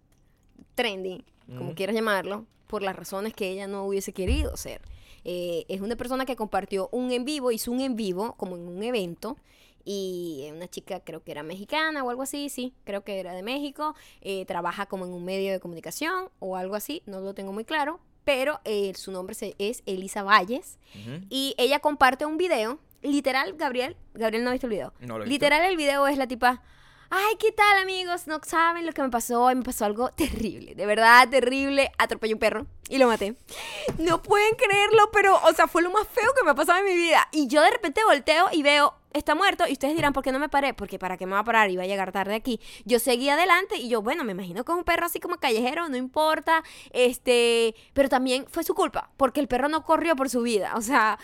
trending, 0.74 1.24
como 1.56 1.74
quieras 1.74 1.94
llamarlo, 1.96 2.44
por 2.66 2.82
las 2.82 2.96
razones 2.96 3.32
que 3.34 3.48
ella 3.50 3.66
no 3.66 3.84
hubiese 3.84 4.12
querido 4.12 4.56
ser. 4.56 4.80
Eh, 5.24 5.64
es 5.68 5.80
una 5.80 5.96
persona 5.96 6.24
que 6.24 6.36
compartió 6.36 6.88
un 6.92 7.10
en 7.12 7.24
vivo, 7.24 7.50
hizo 7.52 7.70
un 7.72 7.80
en 7.80 7.96
vivo 7.96 8.34
como 8.36 8.56
en 8.56 8.66
un 8.68 8.82
evento. 8.82 9.36
Y 9.88 10.48
una 10.52 10.66
chica 10.68 10.98
creo 11.00 11.22
que 11.22 11.30
era 11.30 11.44
mexicana 11.44 12.02
o 12.02 12.10
algo 12.10 12.22
así, 12.22 12.48
sí, 12.48 12.74
creo 12.84 13.04
que 13.04 13.20
era 13.20 13.34
de 13.34 13.44
México, 13.44 13.94
eh, 14.20 14.44
trabaja 14.44 14.86
como 14.86 15.04
en 15.06 15.12
un 15.12 15.24
medio 15.24 15.52
de 15.52 15.60
comunicación 15.60 16.28
o 16.40 16.56
algo 16.56 16.74
así, 16.74 17.02
no 17.06 17.20
lo 17.20 17.34
tengo 17.34 17.52
muy 17.52 17.64
claro, 17.64 18.00
pero 18.24 18.58
eh, 18.64 18.92
su 18.96 19.12
nombre 19.12 19.36
se- 19.36 19.54
es 19.60 19.84
Elisa 19.86 20.24
Valles 20.24 20.78
y 21.30 21.54
ella 21.56 21.78
comparte 21.78 22.26
un 22.26 22.36
video, 22.36 22.80
literal, 23.02 23.52
Gabriel, 23.56 23.94
Gabriel 24.14 24.42
no 24.42 24.50
ha 24.50 24.54
visto 24.54 24.66
el 24.66 24.72
video, 24.72 24.92
No 24.98 25.18
lo 25.18 25.24
he 25.24 25.28
visto. 25.28 25.30
literal 25.34 25.62
el 25.70 25.76
video 25.76 26.04
es 26.08 26.18
la 26.18 26.26
tipa, 26.26 26.64
ay, 27.10 27.36
¿qué 27.38 27.52
tal 27.52 27.78
amigos? 27.78 28.26
No 28.26 28.40
saben 28.42 28.86
lo 28.86 28.92
que 28.92 29.02
me 29.02 29.10
pasó, 29.10 29.46
me 29.54 29.62
pasó 29.62 29.84
algo 29.84 30.10
terrible, 30.10 30.74
de 30.74 30.86
verdad 30.86 31.28
terrible, 31.28 31.90
atropellé 31.98 32.34
un 32.34 32.40
perro 32.40 32.66
y 32.88 32.98
lo 32.98 33.06
maté. 33.06 33.36
No 33.98 34.22
pueden 34.22 34.54
creerlo, 34.54 35.10
pero, 35.12 35.40
o 35.44 35.52
sea, 35.52 35.66
fue 35.66 35.82
lo 35.82 35.90
más 35.90 36.06
feo 36.08 36.32
que 36.36 36.44
me 36.44 36.50
ha 36.50 36.54
pasado 36.54 36.78
en 36.78 36.84
mi 36.84 36.94
vida. 36.94 37.28
Y 37.32 37.48
yo 37.48 37.62
de 37.62 37.70
repente 37.70 38.04
volteo 38.04 38.48
y 38.52 38.62
veo, 38.62 38.94
está 39.12 39.34
muerto. 39.34 39.64
Y 39.66 39.72
ustedes 39.72 39.96
dirán, 39.96 40.12
¿por 40.12 40.22
qué 40.22 40.32
no 40.32 40.38
me 40.38 40.48
paré? 40.48 40.74
Porque 40.74 40.98
para 40.98 41.16
qué 41.16 41.26
me 41.26 41.32
va 41.32 41.40
a 41.40 41.44
parar, 41.44 41.70
iba 41.70 41.82
a 41.82 41.86
llegar 41.86 42.12
tarde 42.12 42.34
aquí. 42.34 42.60
Yo 42.84 42.98
seguí 42.98 43.28
adelante 43.28 43.76
y 43.76 43.88
yo, 43.88 44.02
bueno, 44.02 44.24
me 44.24 44.32
imagino 44.32 44.64
que 44.64 44.72
es 44.72 44.78
un 44.78 44.84
perro 44.84 45.06
así 45.06 45.20
como 45.20 45.36
callejero, 45.36 45.88
no 45.88 45.96
importa. 45.96 46.62
Este, 46.90 47.74
pero 47.92 48.08
también 48.08 48.46
fue 48.48 48.64
su 48.64 48.74
culpa, 48.74 49.10
porque 49.16 49.40
el 49.40 49.48
perro 49.48 49.68
no 49.68 49.84
corrió 49.84 50.16
por 50.16 50.30
su 50.30 50.42
vida. 50.42 50.74
O 50.76 50.80
sea, 50.80 51.18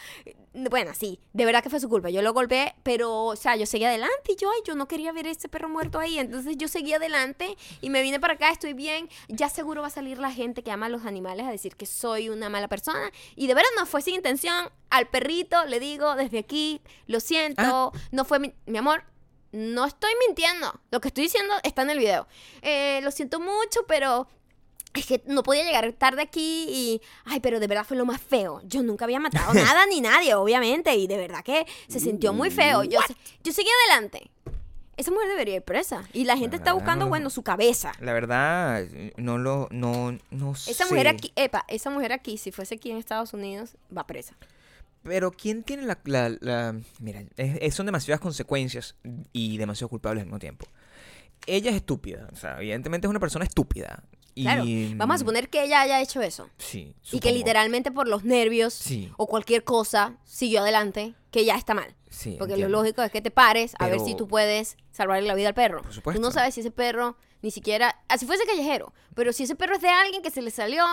bueno, 0.54 0.92
sí, 0.94 1.18
de 1.32 1.46
verdad 1.46 1.62
que 1.62 1.70
fue 1.70 1.80
su 1.80 1.88
culpa. 1.88 2.10
Yo 2.10 2.20
lo 2.20 2.32
golpeé, 2.32 2.74
pero, 2.82 3.24
o 3.24 3.36
sea, 3.36 3.56
yo 3.56 3.64
seguí 3.64 3.84
adelante 3.84 4.32
y 4.32 4.36
yo, 4.36 4.50
ay, 4.50 4.60
yo 4.64 4.74
no 4.74 4.86
quería 4.86 5.12
ver 5.12 5.26
a 5.26 5.30
ese 5.30 5.48
perro 5.48 5.68
muerto 5.68 5.98
ahí. 5.98 6.18
Entonces 6.18 6.56
yo 6.58 6.68
seguí 6.68 6.92
adelante 6.92 7.56
y 7.80 7.90
me 7.90 8.02
vine 8.02 8.20
para 8.20 8.34
acá, 8.34 8.50
estoy 8.50 8.74
bien. 8.74 9.08
Ya 9.28 9.48
seguro 9.48 9.80
va 9.80 9.88
a 9.88 9.90
salir 9.90 10.18
la 10.18 10.30
gente 10.30 10.62
que 10.62 10.70
ama 10.70 10.86
a 10.86 10.88
los 10.90 11.06
animales 11.06 11.46
a 11.46 11.50
decir 11.50 11.76
que 11.76 11.86
soy 11.86 12.28
una 12.28 12.48
mala 12.48 12.68
persona. 12.68 13.10
Y 13.34 13.46
de 13.46 13.54
verdad 13.54 13.70
no 13.78 13.86
fue 13.86 14.02
sin 14.02 14.14
intención. 14.14 14.70
Al 14.90 15.08
perrito 15.08 15.64
le 15.64 15.80
digo 15.80 16.14
desde 16.16 16.38
aquí, 16.38 16.82
lo 17.06 17.20
siento, 17.20 17.92
no 18.10 18.24
fue 18.24 18.38
mi, 18.38 18.52
mi 18.66 18.78
amor. 18.78 19.04
No 19.52 19.84
estoy 19.84 20.12
mintiendo. 20.26 20.80
Lo 20.90 21.00
que 21.00 21.08
estoy 21.08 21.24
diciendo 21.24 21.54
está 21.62 21.82
en 21.82 21.90
el 21.90 21.98
video. 21.98 22.26
Eh, 22.62 23.00
lo 23.02 23.10
siento 23.10 23.38
mucho, 23.38 23.86
pero 23.86 24.26
es 24.94 25.06
que 25.06 25.22
no 25.26 25.42
podía 25.42 25.64
llegar 25.64 25.90
tarde 25.92 26.22
aquí 26.22 26.66
y, 26.68 27.00
ay, 27.24 27.40
pero 27.40 27.60
de 27.60 27.66
verdad 27.66 27.84
fue 27.84 27.96
lo 27.96 28.04
más 28.04 28.20
feo. 28.20 28.60
Yo 28.64 28.82
nunca 28.82 29.04
había 29.06 29.20
matado 29.20 29.54
nada 29.54 29.86
ni 29.86 30.00
nadie, 30.00 30.34
obviamente, 30.34 30.94
y 30.96 31.06
de 31.06 31.16
verdad 31.16 31.42
que 31.44 31.66
se 31.88 31.98
sintió 32.00 32.32
muy 32.32 32.50
feo. 32.50 32.84
Yo, 32.84 33.00
se- 33.06 33.16
yo 33.42 33.52
seguí 33.52 33.68
adelante. 33.88 34.30
Esa 34.98 35.10
mujer 35.10 35.28
debería 35.28 35.56
ir 35.56 35.62
presa. 35.62 36.04
Y 36.12 36.24
la 36.24 36.36
gente 36.36 36.56
está 36.56 36.74
buscando, 36.74 37.06
Ah. 37.06 37.08
bueno, 37.08 37.30
su 37.30 37.42
cabeza. 37.42 37.92
La 38.00 38.12
verdad, 38.12 38.84
no 39.16 39.38
lo, 39.38 39.66
no, 39.70 40.16
no 40.30 40.52
Esa 40.52 40.84
sé. 40.84 40.90
mujer 40.90 41.08
aquí, 41.08 41.32
epa, 41.34 41.64
esa 41.68 41.88
mujer 41.88 42.12
aquí, 42.12 42.36
si 42.36 42.52
fuese 42.52 42.74
aquí 42.74 42.90
en 42.90 42.98
Estados 42.98 43.32
Unidos, 43.32 43.76
va 43.96 44.06
presa. 44.06 44.36
Pero 45.02 45.32
¿quién 45.32 45.62
tiene 45.64 45.84
la... 45.84 45.98
la- 46.04 46.36
la- 46.40 46.76
Mira, 47.00 47.22
es- 47.38 47.74
son 47.74 47.86
demasiadas 47.86 48.20
consecuencias 48.20 48.94
y 49.32 49.56
demasiado 49.56 49.88
culpables 49.88 50.20
al 50.20 50.26
mismo 50.26 50.38
tiempo. 50.38 50.66
Ella 51.46 51.70
es 51.70 51.76
estúpida, 51.76 52.28
o 52.32 52.36
sea, 52.36 52.58
evidentemente 52.58 53.06
es 53.06 53.10
una 53.10 53.18
persona 53.18 53.44
estúpida. 53.46 54.04
Y, 54.34 54.44
Claro, 54.44 54.64
vamos 54.96 55.16
a 55.16 55.18
suponer 55.18 55.50
que 55.50 55.62
ella 55.64 55.80
haya 55.82 56.00
hecho 56.00 56.20
eso. 56.22 56.48
Sí, 56.58 56.94
Y 57.10 57.20
que 57.20 57.32
literalmente 57.32 57.90
por 57.92 58.08
los 58.08 58.24
nervios 58.24 58.72
Sí. 58.74 59.10
o 59.18 59.26
cualquier 59.26 59.62
cosa 59.64 60.16
siguió 60.24 60.60
adelante, 60.60 61.14
que 61.30 61.44
ya 61.44 61.56
está 61.56 61.74
mal. 61.74 61.94
Sí, 62.08 62.36
Porque 62.38 62.54
entiendo. 62.54 62.72
lo 62.76 62.80
lógico 62.82 63.02
es 63.02 63.10
que 63.10 63.20
te 63.22 63.30
pares 63.30 63.74
a 63.78 63.88
ver 63.88 64.00
si 64.00 64.14
tú 64.14 64.28
puedes 64.28 64.76
salvarle 64.90 65.26
la 65.28 65.34
vida 65.34 65.48
al 65.48 65.54
perro. 65.54 65.82
Por 65.82 65.92
supuesto. 65.94 66.20
Tú 66.20 66.26
no 66.26 66.30
sabes 66.32 66.54
si 66.54 66.60
ese 66.60 66.70
perro 66.70 67.16
ni 67.42 67.50
siquiera, 67.50 68.00
así 68.08 68.24
fuese 68.26 68.44
callejero, 68.46 68.92
pero 69.14 69.32
si 69.32 69.42
ese 69.44 69.54
perro 69.56 69.74
es 69.76 69.80
de 69.82 69.88
alguien 69.88 70.22
que 70.22 70.30
se 70.30 70.42
le 70.42 70.50
salió 70.50 70.84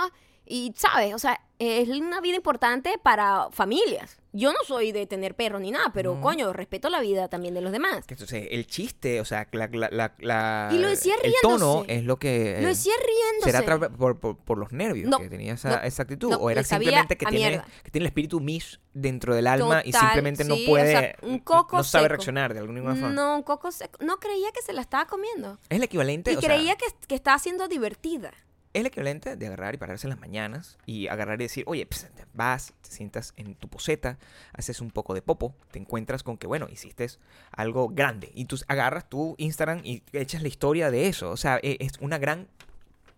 y 0.46 0.74
sabes, 0.76 1.14
o 1.14 1.20
sea, 1.20 1.42
es 1.60 1.88
una 1.90 2.22
vida 2.22 2.36
importante 2.38 2.98
para 3.04 3.50
familias. 3.52 4.18
Yo 4.32 4.52
no 4.52 4.60
soy 4.64 4.92
de 4.92 5.08
tener 5.08 5.36
perro 5.36 5.60
ni 5.60 5.72
nada, 5.72 5.92
pero 5.94 6.14
No. 6.16 6.22
coño, 6.22 6.54
respeto 6.54 6.90
la 6.90 7.00
vida 7.02 7.30
también 7.30 7.56
de 7.56 7.62
los 7.62 7.72
demás. 7.72 8.06
Entonces, 8.08 8.48
el 8.52 8.68
chiste, 8.68 9.20
o 9.22 9.26
sea, 9.26 9.48
la, 9.52 10.14
la, 10.20 10.70
Y 10.72 10.78
lo 10.78 10.88
decía 10.88 11.16
el 11.24 11.34
tono 11.42 11.84
riéndose. 11.84 11.96
es 11.96 12.04
lo 12.04 12.18
que... 12.20 12.60
Lo 12.62 12.68
decía 12.68 12.94
riéndose. 13.04 13.52
¿Será 13.52 13.90
por, 13.90 14.20
por- 14.20 14.38
por 14.38 14.58
los 14.60 14.72
nervios 14.72 15.10
No, 15.10 15.18
que 15.18 15.30
tenía 15.30 15.54
esa, 15.54 15.70
no, 15.70 15.82
esa 15.84 16.04
actitud? 16.04 16.32
¿O 16.40 16.50
era 16.52 16.64
simplemente 16.64 17.18
que 17.18 17.26
tiene, 17.26 17.50
mierda. 17.50 17.68
que 17.84 17.90
tiene 17.92 18.04
el 18.04 18.08
espíritu 18.08 18.40
Mish 18.40 18.80
dentro 18.94 19.34
del 19.34 19.48
alma 19.48 19.82
y 19.84 19.94
simplemente 19.94 20.44
no 20.44 20.56
o 20.56 20.58
puede. 20.68 20.92
sea, 20.92 21.16
un 21.24 21.40
coco 21.40 21.78
no 21.78 21.84
sabe 21.84 22.04
seco. 22.04 22.14
reaccionar 22.16 22.54
de 22.54 22.60
alguna 22.60 22.82
forma? 22.82 23.10
No, 23.10 23.36
un 23.38 23.44
coco 23.44 23.72
seco. 23.72 23.98
No 24.04 24.18
creía 24.20 24.52
que 24.52 24.62
se 24.62 24.74
la 24.74 24.82
estaba 24.82 25.08
comiendo. 25.08 25.58
Es 25.70 25.78
el 25.78 25.84
equivalente. 25.84 26.32
Y 26.34 26.36
o 26.36 26.42
sea, 26.42 26.54
creía 26.54 26.76
que, 26.76 26.86
que 27.08 27.16
estaba 27.16 27.40
siendo 27.40 27.68
divertida. 27.68 28.32
Es 28.80 28.82
el 28.82 28.88
equivalente 28.88 29.36
de 29.36 29.48
agarrar 29.48 29.76
y 29.76 29.78
pararse 29.78 30.08
en 30.08 30.10
las 30.12 30.20
mañanas 30.20 30.78
y 30.86 31.08
agarrar 31.08 31.40
y 31.42 31.46
decir, 31.46 31.64
oye, 31.68 31.86
pues, 31.86 32.08
vas, 32.34 32.74
te 32.82 32.90
sientas 32.90 33.34
en 33.38 33.56
tu 33.56 33.68
poseta, 33.70 34.18
haces 34.54 34.82
un 34.82 34.92
poco 34.92 35.14
de 35.14 35.22
popo, 35.22 35.56
te 35.72 35.80
encuentras 35.80 36.24
con 36.24 36.38
que, 36.38 36.48
bueno, 36.48 36.68
hiciste 36.72 37.08
algo 37.52 37.90
grande. 37.90 38.32
Y 38.34 38.46
tú 38.46 38.58
agarras 38.68 39.08
tu 39.10 39.36
Instagram 39.38 39.82
y 39.84 40.04
echas 40.14 40.42
la 40.42 40.48
historia 40.48 40.92
de 40.92 41.08
eso. 41.08 41.30
O 41.32 41.38
sea, 41.38 41.60
e- 41.62 41.78
es 41.80 41.94
una 42.00 42.18
gran 42.18 42.48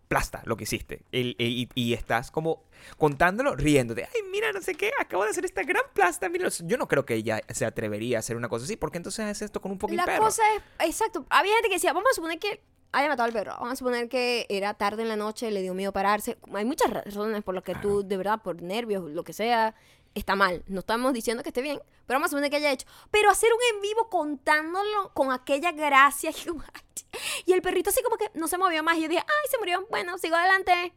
plasta 0.08 0.42
lo 0.46 0.58
que 0.58 0.64
hiciste. 0.66 1.04
El- 1.14 1.36
e- 1.40 1.46
y, 1.48 1.70
y 1.74 1.94
estás 1.94 2.32
como 2.32 2.64
contándolo, 2.98 3.56
riéndote. 3.56 4.04
Ay, 4.04 4.22
mira, 4.30 4.52
no 4.52 4.62
sé 4.62 4.76
qué, 4.76 4.92
acabo 5.00 5.24
de 5.24 5.30
hacer 5.30 5.46
esta 5.46 5.64
gran 5.64 5.84
plasta. 5.94 6.28
Mira, 6.28 6.50
yo 6.50 6.78
no 6.78 6.88
creo 6.88 7.06
que 7.06 7.16
ella 7.16 7.42
se 7.50 7.66
atrevería 7.66 8.18
a 8.18 8.20
hacer 8.20 8.36
una 8.36 8.50
cosa 8.50 8.66
así, 8.66 8.76
porque 8.76 8.98
entonces 8.98 9.24
haces 9.26 9.44
esto 9.44 9.62
con 9.62 9.72
un 9.72 9.80
fucking 9.80 9.96
La 9.98 10.06
perro. 10.06 10.24
cosa 10.24 10.42
es, 10.56 10.62
exacto, 10.90 11.26
había 11.30 11.54
gente 11.54 11.70
que 11.70 11.76
decía, 11.76 11.94
vamos 11.94 12.10
a 12.12 12.16
suponer 12.16 12.40
que 12.40 12.62
haya 12.94 13.08
matado 13.08 13.28
al 13.28 13.34
perro, 13.34 13.54
vamos 13.54 13.74
a 13.74 13.76
suponer 13.76 14.10
que 14.10 14.46
era 14.50 14.74
tarde 14.74 15.04
en 15.04 15.10
la 15.10 15.16
noche, 15.16 15.50
le 15.52 15.62
dio 15.62 15.74
miedo 15.74 15.92
pararse. 15.94 16.38
Hay 16.54 16.66
muchas 16.66 16.90
razones 16.92 17.44
por 17.44 17.56
las 17.56 17.64
que 17.64 17.76
tú, 17.76 18.04
de 18.08 18.18
verdad, 18.18 18.42
por 18.42 18.62
nervios, 18.62 19.10
lo 19.12 19.24
que 19.24 19.34
sea, 19.34 19.74
está 20.14 20.36
mal. 20.36 20.64
No 20.68 20.80
estamos 20.82 21.14
diciendo 21.14 21.42
que 21.44 21.50
esté 21.50 21.62
bien, 21.62 21.82
pero 22.06 22.18
vamos 22.18 22.28
a 22.28 22.30
suponer 22.32 22.50
que 22.50 22.58
haya 22.58 22.72
hecho. 22.72 22.86
Pero 23.12 23.30
hacer 23.30 23.50
un 23.54 23.76
en 23.76 23.82
vivo 23.82 24.10
contándolo 24.10 25.12
con 25.14 25.32
aquella 25.32 25.72
gracia 25.72 26.32
y, 27.46 27.54
el 27.54 27.62
perrito 27.62 27.90
así 27.92 28.02
como 28.04 28.18
que 28.18 28.30
no 28.34 28.48
se 28.48 28.58
movió 28.58 28.84
más. 28.84 28.98
Y 28.98 29.04
yo 29.04 29.08
dije, 29.08 29.22
ay, 29.26 29.50
se 29.50 29.58
murió, 29.58 29.86
bueno, 29.90 30.18
sigo 30.18 30.36
adelante. 30.36 30.94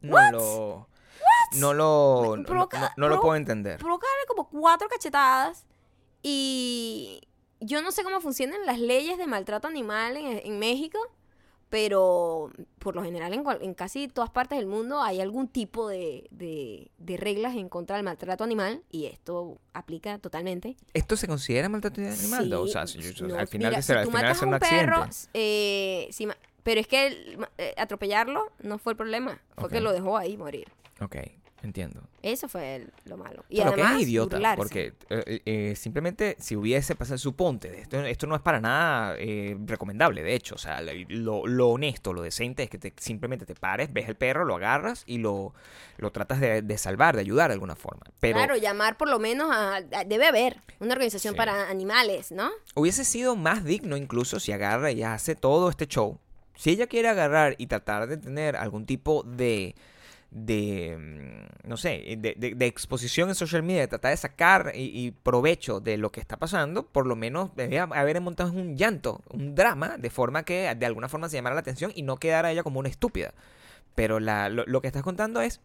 No 0.00 0.30
lo... 0.32 0.88
No 1.56 1.74
lo... 1.74 2.36
no- 2.36 2.44
Provoca- 2.44 2.80
no- 2.80 2.90
no 2.96 3.08
lo 3.08 3.20
puedo 3.20 3.36
entender. 3.36 3.78
provocarle 3.78 4.26
como 4.28 4.48
cuatro 4.48 4.88
cachetadas 4.88 5.64
y 6.22 7.20
yo 7.60 7.82
no 7.82 7.92
sé 7.92 8.02
cómo 8.04 8.20
funcionan 8.20 8.66
las 8.66 8.78
leyes 8.78 9.16
de 9.18 9.26
maltrato 9.26 9.68
animal 9.68 10.16
en, 10.16 10.40
en 10.44 10.58
México, 10.58 10.98
pero 11.76 12.50
por 12.78 12.96
lo 12.96 13.02
general 13.04 13.34
en, 13.34 13.44
en 13.60 13.74
casi 13.74 14.08
todas 14.08 14.30
partes 14.30 14.56
del 14.56 14.66
mundo 14.66 15.02
hay 15.02 15.20
algún 15.20 15.46
tipo 15.46 15.88
de, 15.88 16.26
de- 16.30 16.90
de 16.96 17.16
reglas 17.18 17.54
en 17.54 17.68
contra 17.68 17.96
del 17.96 18.04
maltrato 18.06 18.44
animal 18.44 18.82
y 18.90 19.04
esto 19.04 19.58
aplica 19.74 20.18
totalmente. 20.18 20.74
¿Esto 20.94 21.18
se 21.18 21.26
considera 21.28 21.68
maltrato 21.68 22.00
animal? 22.00 22.50
o 22.54 22.64
Sí, 22.66 22.72
sea, 22.72 22.86
si- 22.86 22.98
no, 23.24 23.36
al 23.36 23.46
final, 23.46 23.72
mira, 23.72 23.82
si 23.82 23.92
al 23.92 24.04
tú 24.04 24.10
final 24.10 24.22
matas 24.22 24.42
a 24.42 24.46
un 24.46 24.54
un 24.54 24.58
perro, 24.58 25.06
eh, 25.34 26.08
ma- 26.26 26.36
pero 26.62 26.80
es 26.80 26.86
que 26.88 27.08
el- 27.08 27.46
eh, 27.58 27.74
atropellarlo 27.76 28.50
no 28.62 28.78
fue 28.78 28.94
el 28.94 28.96
problema, 28.96 29.38
fue 29.58 29.68
que 29.68 29.76
Ok. 29.76 29.82
lo 29.82 29.92
dejó 29.92 30.16
ahí 30.16 30.38
morir. 30.38 30.68
Ok, 31.02 31.16
entiendo. 31.66 32.02
Eso 32.22 32.48
fue 32.48 32.76
el- 32.76 32.92
lo 33.04 33.16
malo. 33.16 33.44
Y 33.48 33.60
Y 33.60 33.64
lo 33.64 33.72
que 33.74 33.82
además, 33.82 33.96
es 34.00 34.08
idiota, 34.08 34.36
burlarse. 34.36 34.56
porque 34.56 34.94
eh, 35.10 35.40
eh, 35.44 35.74
simplemente 35.76 36.36
si 36.40 36.56
hubiese 36.56 36.94
pasado, 36.94 37.18
suponte, 37.18 37.80
esto, 37.80 38.00
esto 38.04 38.26
no 38.26 38.34
es 38.34 38.40
para 38.42 38.60
nada 38.60 39.14
eh, 39.18 39.56
recomendable, 39.66 40.22
de 40.22 40.34
hecho, 40.34 40.54
o 40.54 40.58
sea, 40.58 40.80
lo, 40.80 41.46
lo 41.46 41.68
honesto, 41.68 42.12
lo 42.12 42.22
decente 42.22 42.62
es 42.64 42.70
que 42.70 42.78
te, 42.78 42.92
simplemente 42.96 43.44
te 43.46 43.54
pares, 43.54 43.92
ves 43.92 44.08
el 44.08 44.14
perro, 44.16 44.44
lo 44.44 44.56
agarras 44.56 45.02
y 45.06 45.18
lo, 45.18 45.52
lo 45.98 46.10
tratas 46.12 46.40
de, 46.40 46.62
de 46.62 46.78
salvar, 46.78 47.14
de 47.14 47.20
ayudar 47.20 47.48
de 47.50 47.54
alguna 47.54 47.76
forma. 47.76 48.02
Pero 48.20 48.38
Claro, 48.38 48.56
llamar 48.56 48.96
por 48.96 49.08
lo 49.08 49.18
menos 49.18 49.50
a, 49.54 49.76
a- 49.76 50.04
Debe 50.04 50.26
haber 50.26 50.56
una 50.80 50.92
organización 50.92 51.34
Sí. 51.34 51.38
para 51.38 51.68
animales, 51.68 52.32
¿no? 52.32 52.50
hubiese 52.74 53.04
sido 53.04 53.36
más 53.36 53.64
digno 53.64 53.96
incluso 53.96 54.40
si 54.40 54.52
agarra 54.52 54.90
y 54.92 55.02
hace 55.02 55.34
todo 55.34 55.68
este 55.70 55.86
show. 55.86 56.18
Si 56.54 56.70
ella 56.70 56.86
quiere 56.86 57.08
agarrar 57.08 57.54
y 57.58 57.66
tratar 57.66 58.06
de 58.06 58.16
tener 58.16 58.56
algún 58.56 58.86
tipo 58.86 59.22
de 59.24 59.74
de 60.38 60.96
mm, 61.64 61.68
no 61.68 61.76
sé 61.78 62.16
de, 62.18 62.34
de- 62.36 62.54
de 62.54 62.66
exposición 62.66 63.30
en 63.30 63.34
social 63.34 63.62
media 63.62 63.80
de 63.80 63.88
tratar 63.88 64.10
de 64.10 64.18
sacar 64.18 64.72
y, 64.74 64.82
y 65.06 65.10
provecho 65.10 65.80
de 65.80 65.96
lo 65.96 66.12
que 66.12 66.20
está 66.20 66.36
pasando 66.36 66.86
por 66.86 67.06
lo 67.06 67.16
menos 67.16 67.56
debe 67.56 67.78
haber 67.78 68.20
montado 68.20 68.52
un 68.52 68.76
llanto 68.76 69.22
un 69.30 69.54
drama 69.54 69.96
de 69.98 70.10
forma 70.10 70.44
que 70.44 70.74
de 70.74 70.86
alguna 70.86 71.08
forma 71.08 71.28
se 71.30 71.36
llamara 71.36 71.54
la 71.54 71.60
atención 71.62 71.90
y 71.94 72.02
no 72.02 72.18
quedara 72.18 72.52
ella 72.52 72.62
como 72.62 72.80
una 72.80 72.88
estúpida. 72.90 73.32
Pero 73.94 74.20
la- 74.20 74.50
lo, 74.50 74.64
lo 74.66 74.82
que 74.82 74.88
estás 74.88 75.02
contando 75.02 75.40
es 75.40 75.60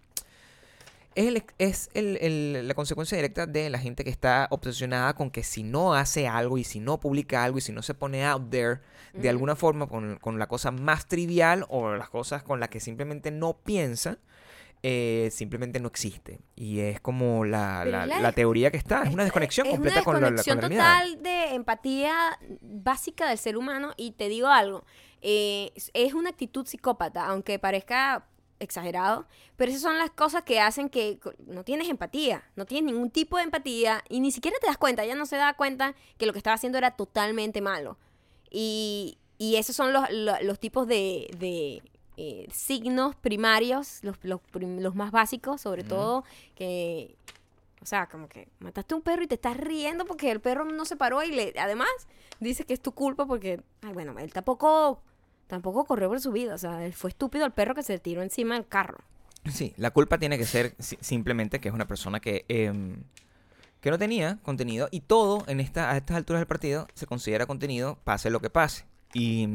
es, 1.13 1.27
el- 1.27 1.43
es 1.57 1.89
el- 1.93 2.17
el- 2.21 2.67
la 2.69 2.73
consecuencia 2.73 3.17
directa 3.17 3.45
de 3.45 3.69
la 3.69 3.79
gente 3.79 4.05
que 4.05 4.09
está 4.09 4.47
obsesionada 4.49 5.13
con 5.13 5.29
que 5.29 5.43
si 5.43 5.63
no 5.63 5.93
hace 5.93 6.29
algo 6.29 6.57
y 6.57 6.63
si 6.63 6.79
no 6.79 7.01
publica 7.01 7.43
algo 7.43 7.57
y 7.57 7.61
si 7.61 7.73
no 7.73 7.81
se 7.81 7.93
pone 7.93 8.25
out 8.25 8.49
there 8.49 8.79
de 9.13 9.27
alguna 9.27 9.57
forma 9.57 9.87
con, 9.87 10.15
con 10.19 10.39
la 10.39 10.47
cosa 10.47 10.71
más 10.71 11.09
trivial 11.09 11.65
o 11.67 11.93
las 11.95 12.09
cosas 12.09 12.43
con 12.43 12.61
las 12.61 12.69
que 12.69 12.79
simplemente 12.79 13.29
no 13.29 13.57
piensa, 13.57 14.19
eh, 14.83 15.29
simplemente 15.31 15.79
no 15.79 15.87
existe. 15.87 16.39
Y 16.55 16.79
es 16.79 16.99
como 17.01 17.45
la, 17.45 17.85
la- 17.85 18.03
es 18.03 18.09
la- 18.09 18.19
la 18.19 18.31
teoría 18.31 18.71
que 18.71 18.77
está. 18.77 19.03
Es 19.03 19.13
una 19.13 19.23
Es- 19.23 19.27
desconexión 19.27 19.67
es 19.67 19.73
completa 19.73 19.97
una 19.97 20.03
con 20.03 20.13
la- 20.13 20.21
con 20.43 20.55
la 20.55 20.61
realidad. 20.61 20.99
total 21.03 21.23
de 21.23 21.53
empatía 21.55 22.39
básica 22.61 23.29
del 23.29 23.37
ser 23.37 23.57
humano 23.57 23.93
y 23.97 24.11
te 24.11 24.27
digo 24.29 24.47
algo, 24.47 24.83
eh, 25.21 25.71
es- 25.93 26.13
una 26.13 26.29
actitud 26.31 26.65
psicópata, 26.65 27.27
aunque 27.27 27.59
parezca 27.59 28.25
exagerado, 28.59 29.27
pero 29.55 29.71
esas 29.71 29.81
son 29.83 29.97
las 29.97 30.11
cosas 30.11 30.43
que 30.43 30.59
hacen 30.59 30.89
que 30.89 31.19
no 31.47 31.63
tienes 31.63 31.89
empatía, 31.89 32.43
no 32.55 32.65
tienes 32.65 32.91
ningún 32.93 33.09
tipo 33.09 33.37
de 33.37 33.43
empatía 33.43 34.03
y 34.07 34.19
ni 34.19 34.31
siquiera 34.31 34.57
te 34.59 34.67
das 34.67 34.77
cuenta, 34.77 35.03
ella 35.03 35.15
no 35.15 35.25
se 35.25 35.35
da 35.35 35.53
cuenta 35.55 35.95
que 36.17 36.25
lo 36.27 36.31
que 36.33 36.37
estaba 36.39 36.53
haciendo 36.55 36.77
era 36.77 36.91
totalmente 36.91 37.59
malo. 37.61 37.97
Y, 38.51 39.17
y 39.37 39.55
esos 39.55 39.75
son 39.75 39.93
los, 39.93 40.09
lo- 40.11 40.39
los 40.43 40.59
tipos 40.59 40.87
de, 40.87 41.27
de, 41.39 41.81
eh, 42.23 42.47
signos 42.51 43.15
primarios, 43.15 43.99
los, 44.03 44.15
los 44.23 44.95
más 44.95 45.11
básicos, 45.11 45.59
sobre 45.61 45.83
todo, 45.83 46.23
que, 46.55 47.15
o 47.81 47.85
sea, 47.87 48.05
como 48.07 48.27
que 48.29 48.47
mataste 48.59 48.93
a 48.93 48.97
un 48.97 49.01
perro 49.01 49.23
y 49.23 49.27
te 49.27 49.35
estás 49.35 49.57
riendo 49.57 50.05
porque 50.05 50.29
el 50.29 50.39
perro 50.39 50.65
no 50.65 50.85
se 50.85 50.95
paró 50.95 51.23
y 51.23 51.31
le, 51.31 51.51
además 51.57 51.89
dice 52.39 52.63
que 52.63 52.73
es 52.75 52.79
tu 52.81 52.91
culpa 52.91 53.25
porque, 53.25 53.59
ay, 53.81 53.93
bueno, 53.93 54.17
él 54.19 54.31
tampoco, 54.31 55.01
tampoco 55.47 55.85
corrió 55.85 56.09
por 56.09 56.19
su 56.21 56.31
vida, 56.31 56.53
o 56.53 56.57
sea, 56.59 56.85
él 56.85 56.93
fue 56.93 57.09
estúpido 57.09 57.43
el 57.45 57.51
perro 57.53 57.73
que 57.73 57.81
se 57.81 57.97
tiró 57.97 58.21
encima 58.21 58.53
del 58.53 58.67
carro. 58.67 58.99
Sí, 59.51 59.73
la 59.77 59.89
culpa 59.89 60.19
tiene 60.19 60.37
que 60.37 60.45
ser 60.45 60.75
si- 60.77 60.97
simplemente 61.01 61.59
que 61.59 61.69
es 61.69 61.73
una 61.73 61.87
persona 61.87 62.19
que, 62.19 62.45
em, 62.47 63.01
que 63.79 63.89
no 63.89 63.97
tenía 63.97 64.37
contenido 64.43 64.87
y 64.91 64.99
todo 65.01 65.43
en 65.47 65.59
esta, 65.59 65.89
a 65.89 65.97
estas 65.97 66.17
alturas 66.17 66.39
del 66.41 66.47
partido 66.47 66.87
se 66.93 67.07
considera 67.07 67.47
contenido, 67.47 67.97
pase 68.03 68.29
lo 68.29 68.39
que 68.39 68.51
pase. 68.51 68.85
Y 69.15 69.47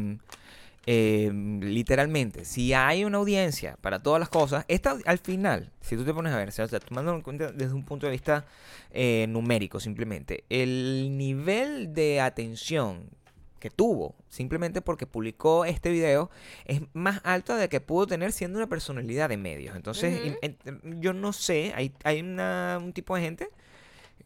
em, 0.86 1.60
literalmente, 1.60 2.44
si 2.44 2.72
hay 2.72 3.04
una 3.04 3.18
audiencia 3.18 3.76
para 3.80 4.02
todas 4.02 4.20
las 4.20 4.28
cosas, 4.28 4.64
esta 4.68 4.96
al 5.04 5.18
final, 5.18 5.72
si 5.80 5.96
tú 5.96 6.04
te 6.04 6.14
pones 6.14 6.32
a 6.32 6.36
ver, 6.38 6.48
o 6.48 6.52
sea, 6.52 6.66
tomando 6.80 7.12
en 7.14 7.22
cuenta 7.22 7.50
desde 7.52 7.74
un 7.74 7.84
punto 7.84 8.06
de 8.06 8.12
vista 8.12 8.46
eh, 8.92 9.26
numérico 9.28 9.80
simplemente, 9.80 10.44
el 10.48 11.16
nivel 11.18 11.92
de 11.92 12.20
atención 12.20 13.10
que 13.58 13.70
tuvo 13.70 14.14
simplemente 14.28 14.80
porque 14.82 15.06
publicó 15.06 15.64
este 15.64 15.90
video 15.90 16.30
es 16.66 16.82
más 16.92 17.20
alto 17.24 17.56
de 17.56 17.68
que 17.68 17.80
pudo 17.80 18.06
tener 18.06 18.30
siendo 18.30 18.58
una 18.58 18.68
personalidad 18.68 19.28
de 19.30 19.38
medios. 19.38 19.74
Entonces, 19.74 20.36
en- 20.42 21.00
yo 21.00 21.12
no 21.14 21.32
sé, 21.32 21.72
hay, 21.74 21.92
hay 22.04 22.20
una- 22.20 22.78
un 22.80 22.92
tipo 22.92 23.16
de 23.16 23.22
gente 23.22 23.48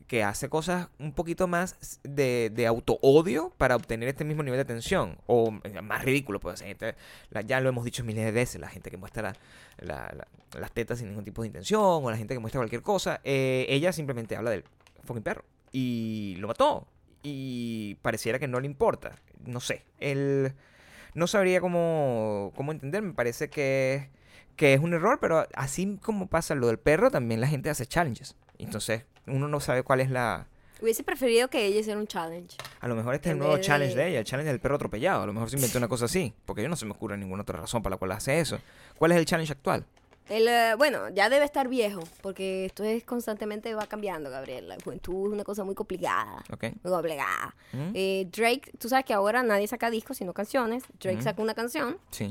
que 0.07 0.25
hace 0.25 0.49
cosas 0.49 0.89
un 0.99 1.13
poquito 1.13 1.47
más 1.47 2.01
de, 2.03 2.51
de 2.53 2.67
auto-odio 2.67 3.53
para 3.59 3.77
obtener 3.77 4.09
este 4.09 4.25
mismo 4.25 4.43
nivel 4.43 4.59
de 4.59 4.63
atención. 4.63 5.19
O 5.27 5.55
eh, 5.63 5.81
más 5.83 6.05
ridículo, 6.05 6.41
la- 7.31 7.41
ya 7.43 7.61
lo 7.61 7.69
hemos 7.69 7.85
dicho 7.85 8.03
miles 8.05 8.25
de 8.25 8.33
veces, 8.33 8.61
la 8.61 8.69
gente 8.69 8.91
que 8.91 8.97
muestra 8.97 9.23
la- 9.23 9.37
la- 9.79 10.13
la- 10.17 10.59
las 10.59 10.73
tetas 10.73 10.99
sin 10.99 11.09
ningún 11.09 11.25
tipo 11.25 11.43
de 11.43 11.49
intención, 11.49 11.81
o 12.05 12.11
la 12.11 12.17
gente 12.17 12.35
que 12.35 12.41
muestra 12.41 12.59
cualquier 12.59 12.83
cosa. 12.83 13.21
eh, 13.25 13.67
ella 13.69 13.93
simplemente 13.93 14.35
habla 14.37 14.51
del 14.51 14.65
fucking 15.05 15.23
perro. 15.23 15.45
Y 15.73 16.35
lo 16.39 16.49
mató. 16.49 16.89
Y 17.23 17.95
pareciera 18.03 18.39
que 18.41 18.49
no 18.49 18.59
le 18.59 18.67
importa. 18.67 19.13
No 19.47 19.61
sé. 19.61 19.85
Él 20.01 20.55
no 21.15 21.27
sabría 21.29 21.61
cómo, 21.61 22.53
cómo 22.57 22.73
entender. 22.73 23.03
Me 23.03 23.13
parece 23.13 23.49
que, 23.49 24.11
que 24.57 24.75
es 24.75 24.81
un 24.81 24.93
error, 24.93 25.19
pero 25.21 25.47
así 25.55 25.99
como 26.03 26.27
pasa 26.29 26.55
lo 26.57 26.67
del 26.67 26.79
perro, 26.81 27.11
también 27.13 27.41
la 27.41 27.47
gente 27.47 27.71
hace 27.71 27.87
challenges. 27.87 28.35
Entonces, 28.65 29.05
uno 29.27 29.49
no 29.49 29.61
sabe 29.61 29.83
cuál 29.83 30.01
es 30.01 30.11
la... 30.11 30.47
Hubiese 30.81 31.03
preferido 31.05 31.49
que 31.49 31.67
ella 31.67 31.81
hiciera 31.81 32.01
un 32.01 32.07
challenge. 32.07 32.57
A 32.81 32.89
lo 32.89 32.95
mejor 32.95 33.15
este 33.15 33.29
es 33.29 33.33
el 33.35 33.39
nuevo 33.39 33.55
vez 33.55 33.67
challenge 33.67 33.95
de- 33.95 34.03
de 34.03 34.09
ella, 34.11 34.19
el 34.21 34.25
challenge 34.25 34.51
del 34.51 34.61
perro 34.61 34.77
atropellado. 34.77 35.23
A 35.23 35.27
lo 35.27 35.33
mejor 35.35 35.51
se 35.51 35.57
inventó 35.57 35.77
una 35.79 35.89
cosa 35.89 36.07
así, 36.07 36.33
porque 36.47 36.63
yo 36.63 36.69
no 36.71 36.77
se 36.77 36.87
me 36.87 36.93
ocurre 36.93 37.19
ninguna 37.19 37.43
otra 37.43 37.61
razón 37.61 37.83
para 37.83 37.95
la 37.95 37.99
cual 37.99 38.13
hace 38.13 38.41
eso. 38.41 38.59
¿Cuál 38.99 39.13
es 39.13 39.19
el 39.19 39.27
challenge 39.27 39.53
actual? 39.53 39.85
El, 40.31 40.47
eh, 40.49 40.75
bueno, 40.79 41.09
ya 41.11 41.29
debe 41.29 41.45
estar 41.45 41.69
viejo, 41.69 42.01
porque 42.23 42.65
esto 42.65 42.85
es 42.85 43.05
constantemente 43.05 43.75
va 43.75 43.87
cambiando, 43.89 44.31
Gabriel. 44.31 44.69
La 44.69 44.77
juventud 44.83 45.27
es 45.27 45.33
una 45.35 45.45
cosa 45.45 45.65
muy 45.65 45.75
complicada. 45.75 46.43
¿Ok? 46.53 46.63
Muy 46.83 46.93
complicada. 46.93 47.55
¿Mm? 47.73 47.91
Eh, 47.95 48.29
Drake, 48.31 48.71
tú 48.79 48.89
sabes 48.89 49.05
que 49.05 49.13
ahora 49.13 49.43
nadie 49.43 49.67
saca 49.67 49.91
discos 49.91 50.17
sino 50.17 50.33
canciones. 50.33 50.85
Drake 51.01 51.17
Ujú. 51.17 51.25
sacó 51.25 51.43
una 51.43 51.55
canción, 51.55 51.99
Sí. 52.11 52.31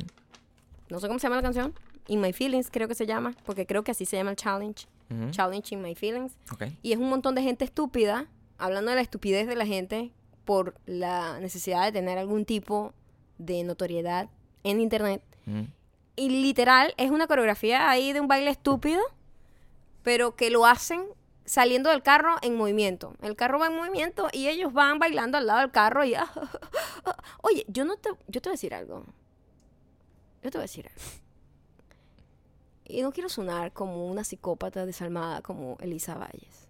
no 0.89 0.99
sé 0.99 1.07
cómo 1.07 1.19
se 1.19 1.27
llama 1.27 1.35
la 1.35 1.41
canción. 1.43 1.73
In 2.07 2.19
My 2.21 2.33
Feelings 2.33 2.69
creo 2.71 2.87
que 2.87 2.95
se 2.95 3.05
llama, 3.05 3.35
porque 3.45 3.67
creo 3.67 3.83
que 3.83 3.91
así 3.91 4.05
se 4.05 4.15
llama 4.17 4.31
el 4.31 4.37
challenge. 4.37 4.87
In 5.09 5.81
My 5.81 5.95
Feelings. 5.95 6.37
Ok. 6.51 6.65
Y 6.81 6.93
es 6.93 6.99
un 6.99 7.09
montón 7.09 7.35
de 7.35 7.41
gente 7.41 7.65
estúpida, 7.65 8.27
hablando 8.57 8.91
de 8.91 8.95
la 8.95 9.01
estupidez 9.01 9.47
de 9.47 9.55
la 9.55 9.65
gente 9.65 10.11
por 10.45 10.75
la 10.85 11.39
necesidad 11.39 11.85
de 11.85 11.91
tener 11.91 12.17
algún 12.17 12.45
tipo 12.45 12.93
de 13.37 13.63
notoriedad 13.63 14.29
en 14.63 14.79
Internet. 14.81 15.21
Ujú. 15.47 15.67
y 16.15 16.29
literal 16.29 16.93
es 16.97 17.09
una 17.09 17.25
coreografía 17.25 17.89
ahí 17.89 18.13
de 18.13 18.19
un 18.19 18.27
baile 18.27 18.51
estúpido, 18.51 19.01
pero 20.03 20.35
que 20.35 20.49
lo 20.51 20.65
hacen 20.65 21.01
saliendo 21.45 21.89
del 21.89 22.03
carro 22.03 22.35
en 22.43 22.55
movimiento. 22.55 23.15
El 23.21 23.35
carro 23.35 23.57
va 23.57 23.67
en 23.67 23.75
movimiento 23.75 24.27
y 24.31 24.49
ellos 24.49 24.71
van 24.71 24.99
bailando 24.99 25.37
al 25.39 25.47
lado 25.47 25.61
del 25.61 25.71
carro 25.71 26.05
y... 26.05 26.13
Oye, 27.41 27.65
yo 27.67 27.85
no 27.85 27.95
te... 27.95 28.09
Yo 28.27 28.41
te 28.41 28.49
voy 28.49 28.53
a 28.53 28.57
decir 28.57 28.73
algo. 28.75 29.03
Yo 30.43 30.51
te 30.51 30.57
voy 30.57 30.59
a 30.59 30.61
decir 30.61 30.87
algo. 30.87 31.01
Y 32.89 33.01
no 33.03 33.11
quiero 33.11 33.29
sonar 33.29 33.71
como 33.71 34.07
una 34.07 34.23
psicópata 34.23 34.85
desalmada 34.85 35.41
como 35.41 35.77
Elisa 35.79 36.15
Valles. 36.15 36.67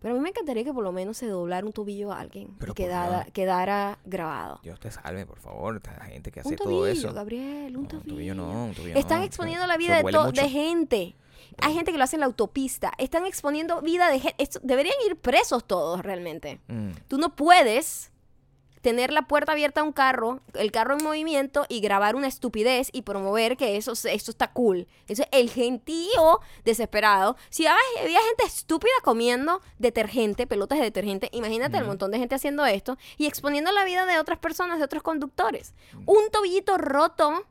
Pero 0.00 0.14
a 0.14 0.16
mí 0.16 0.22
me 0.22 0.30
encantaría 0.30 0.64
que 0.64 0.72
por 0.72 0.82
lo 0.82 0.92
menos 0.92 1.18
se 1.18 1.26
doblara 1.26 1.66
un 1.66 1.72
tobillo 1.74 2.10
a 2.10 2.20
alguien 2.20 2.56
Pero 2.58 2.72
y 2.72 2.74
quedara, 2.74 3.24
quedara 3.34 3.98
grabado. 4.06 4.58
Dios 4.62 4.80
te 4.80 4.90
salve, 4.90 5.26
por 5.26 5.38
favor. 5.38 5.76
esta 5.76 5.92
gente 6.06 6.32
que 6.32 6.40
hace 6.40 6.48
Un 6.50 6.56
todo 6.56 6.68
tobillo, 6.68 6.86
eso. 6.86 7.12
Gabriel, 7.12 7.76
un 7.76 7.82
No, 7.82 7.88
tobillo. 7.88 8.02
un 8.02 8.08
tobillo 8.08 8.34
no, 8.34 8.64
un 8.64 8.74
tobillo 8.74 8.96
Están 8.96 9.18
no, 9.20 9.24
exponiendo 9.26 9.66
la 9.66 9.76
vida 9.76 10.02
de, 10.02 10.48
gente. 10.48 11.16
Hay 11.58 11.74
gente 11.74 11.92
que 11.92 11.98
lo 11.98 12.04
hace 12.04 12.16
en 12.16 12.20
la 12.20 12.26
autopista. 12.26 12.92
Están 12.96 13.26
exponiendo 13.26 13.82
vida 13.82 14.08
de 14.10 14.20
gente. 14.20 14.42
Esto- 14.42 14.60
deberían 14.62 14.94
ir 15.06 15.16
presos 15.16 15.66
todos 15.66 16.00
realmente. 16.02 16.60
Mm. 16.68 16.92
Tú 17.06 17.18
no 17.18 17.36
puedes 17.36 18.09
tener 18.80 19.12
la 19.12 19.22
puerta 19.28 19.52
abierta 19.52 19.80
a 19.82 19.84
un 19.84 19.92
carro, 19.92 20.40
el 20.54 20.72
carro 20.72 20.96
en 20.98 21.04
movimiento 21.04 21.66
y 21.68 21.80
grabar 21.80 22.16
una 22.16 22.26
estupidez 22.28 22.88
y 22.92 23.02
promover 23.02 23.56
que 23.56 23.76
eso, 23.76 23.92
eso 23.92 24.30
está 24.30 24.52
cool. 24.52 24.86
Eso 25.06 25.22
es 25.22 25.28
el 25.32 25.50
gentío 25.50 26.40
desesperado. 26.64 27.36
Si 27.50 27.66
había 27.66 28.20
gente 28.20 28.44
estúpida 28.46 28.92
comiendo 29.02 29.60
detergente, 29.78 30.46
pelotas 30.46 30.78
de 30.78 30.84
detergente, 30.84 31.28
imagínate 31.32 31.76
el 31.78 31.84
montón 31.84 32.10
de 32.10 32.18
gente 32.18 32.34
haciendo 32.34 32.64
esto 32.66 32.96
y 33.18 33.26
exponiendo 33.26 33.70
la 33.72 33.84
vida 33.84 34.06
de 34.06 34.18
otras 34.18 34.38
personas, 34.38 34.78
de 34.78 34.84
otros 34.84 35.02
conductores. 35.02 35.74
Un 36.06 36.30
tobillito 36.30 36.78
roto 36.78 37.44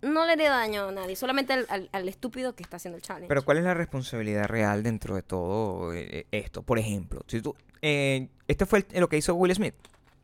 no 0.00 0.24
le 0.26 0.32
haría 0.32 0.50
daño 0.50 0.88
a 0.88 0.92
nadie, 0.92 1.16
solamente 1.16 1.52
al, 1.54 1.66
al- 1.68 1.88
al 1.90 2.08
estúpido 2.08 2.54
que 2.54 2.62
está 2.62 2.76
haciendo 2.76 2.96
el 2.98 3.02
challenge. 3.02 3.26
Pero 3.26 3.44
¿cuál 3.44 3.58
es 3.58 3.64
la 3.64 3.74
responsabilidad 3.74 4.46
real 4.46 4.84
dentro 4.84 5.16
de 5.16 5.22
todo 5.22 5.92
eh, 5.92 6.26
esto? 6.30 6.62
Por 6.62 6.78
ejemplo, 6.78 7.22
si 7.26 7.42
tú, 7.42 7.56
eh, 7.82 8.28
esto 8.46 8.64
fue 8.66 8.86
el- 8.92 9.00
lo 9.00 9.08
que 9.08 9.16
hizo 9.16 9.34
Will 9.34 9.52
Smith. 9.56 9.74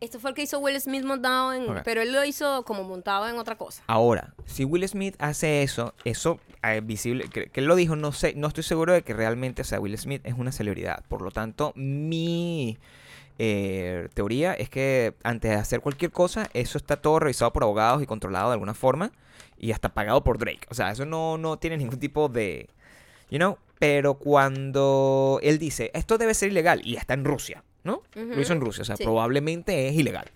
Esto 0.04 0.20
fue 0.20 0.30
el 0.30 0.36
que 0.36 0.42
hizo 0.42 0.58
Will 0.58 0.78
Smith 0.80 1.04
montado 1.04 1.52
en... 1.52 1.82
Pero 1.82 2.02
él 2.02 2.12
lo 2.12 2.24
hizo 2.24 2.62
como 2.64 2.84
montado 2.84 3.26
en 3.28 3.38
otra 3.38 3.56
cosa. 3.56 3.82
Ahora, 3.86 4.34
si 4.44 4.64
Will 4.64 4.86
Smith 4.86 5.16
hace 5.18 5.62
eso, 5.62 5.94
eso 6.04 6.38
eh, 6.62 6.82
visible, 6.84 7.28
que, 7.28 7.46
que 7.46 7.60
él 7.60 7.66
lo 7.66 7.74
dijo, 7.74 7.96
no 7.96 8.12
sé, 8.12 8.34
no 8.36 8.48
estoy 8.48 8.64
seguro 8.64 8.92
de 8.92 9.02
que 9.02 9.14
realmente, 9.14 9.62
o 9.62 9.64
sea, 9.64 9.80
Will 9.80 9.96
Smith 9.96 10.20
es 10.24 10.34
una 10.34 10.52
celebridad. 10.52 11.04
Por 11.08 11.22
lo 11.22 11.30
tanto, 11.30 11.72
mi 11.74 12.78
eh, 13.38 14.08
teoría 14.14 14.54
es 14.54 14.68
que 14.68 15.14
antes 15.24 15.50
de 15.50 15.56
hacer 15.56 15.80
cualquier 15.80 16.10
cosa, 16.12 16.48
eso 16.52 16.78
está 16.78 16.96
todo 16.96 17.18
revisado 17.18 17.52
por 17.52 17.62
abogados 17.64 18.02
y 18.02 18.06
controlado 18.06 18.48
de 18.48 18.54
alguna 18.54 18.74
forma 18.74 19.10
y 19.58 19.72
hasta 19.72 19.88
pagado 19.88 20.22
por 20.22 20.38
Drake. 20.38 20.66
O 20.68 20.74
sea, 20.74 20.90
eso 20.90 21.04
no, 21.04 21.38
no 21.38 21.58
tiene 21.58 21.76
ningún 21.76 21.98
tipo 21.98 22.28
de, 22.28 22.68
you 23.30 23.38
know. 23.38 23.58
Pero 23.78 24.14
cuando 24.14 25.40
él 25.42 25.58
dice 25.58 25.90
esto 25.94 26.16
debe 26.16 26.34
ser 26.34 26.50
ilegal 26.50 26.80
y 26.84 26.96
está 26.96 27.14
en 27.14 27.24
Rusia, 27.24 27.64
¿no? 27.84 28.02
Lo 28.14 28.40
hizo 28.40 28.52
en 28.52 28.60
Rusia, 28.60 28.82
o 28.82 28.84
sea, 28.84 28.96
Sí. 28.96 29.04
probablemente 29.04 29.88
es 29.88 29.94
ilegal. 29.94 30.30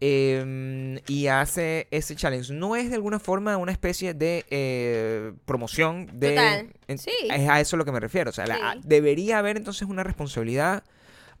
Eh, 0.00 1.00
y 1.06 1.26
hace 1.28 1.88
ese 1.90 2.14
challenge. 2.16 2.52
No 2.52 2.76
es 2.76 2.88
de 2.90 2.96
alguna 2.96 3.18
forma 3.18 3.56
una 3.56 3.72
especie 3.72 4.14
de 4.14 4.44
eh, 4.50 5.32
promoción 5.44 6.08
de... 6.12 6.30
Total. 6.30 6.68
en- 6.88 6.98
Sí. 6.98 7.10
Es 7.32 7.48
a 7.48 7.60
eso 7.60 7.76
a 7.76 7.78
lo 7.78 7.84
que 7.84 7.92
me 7.92 8.00
refiero. 8.00 8.30
O 8.30 8.32
sea, 8.32 8.46
la- 8.46 8.76
debería 8.82 9.38
haber 9.38 9.56
entonces 9.56 9.88
una 9.88 10.02
responsabilidad 10.04 10.84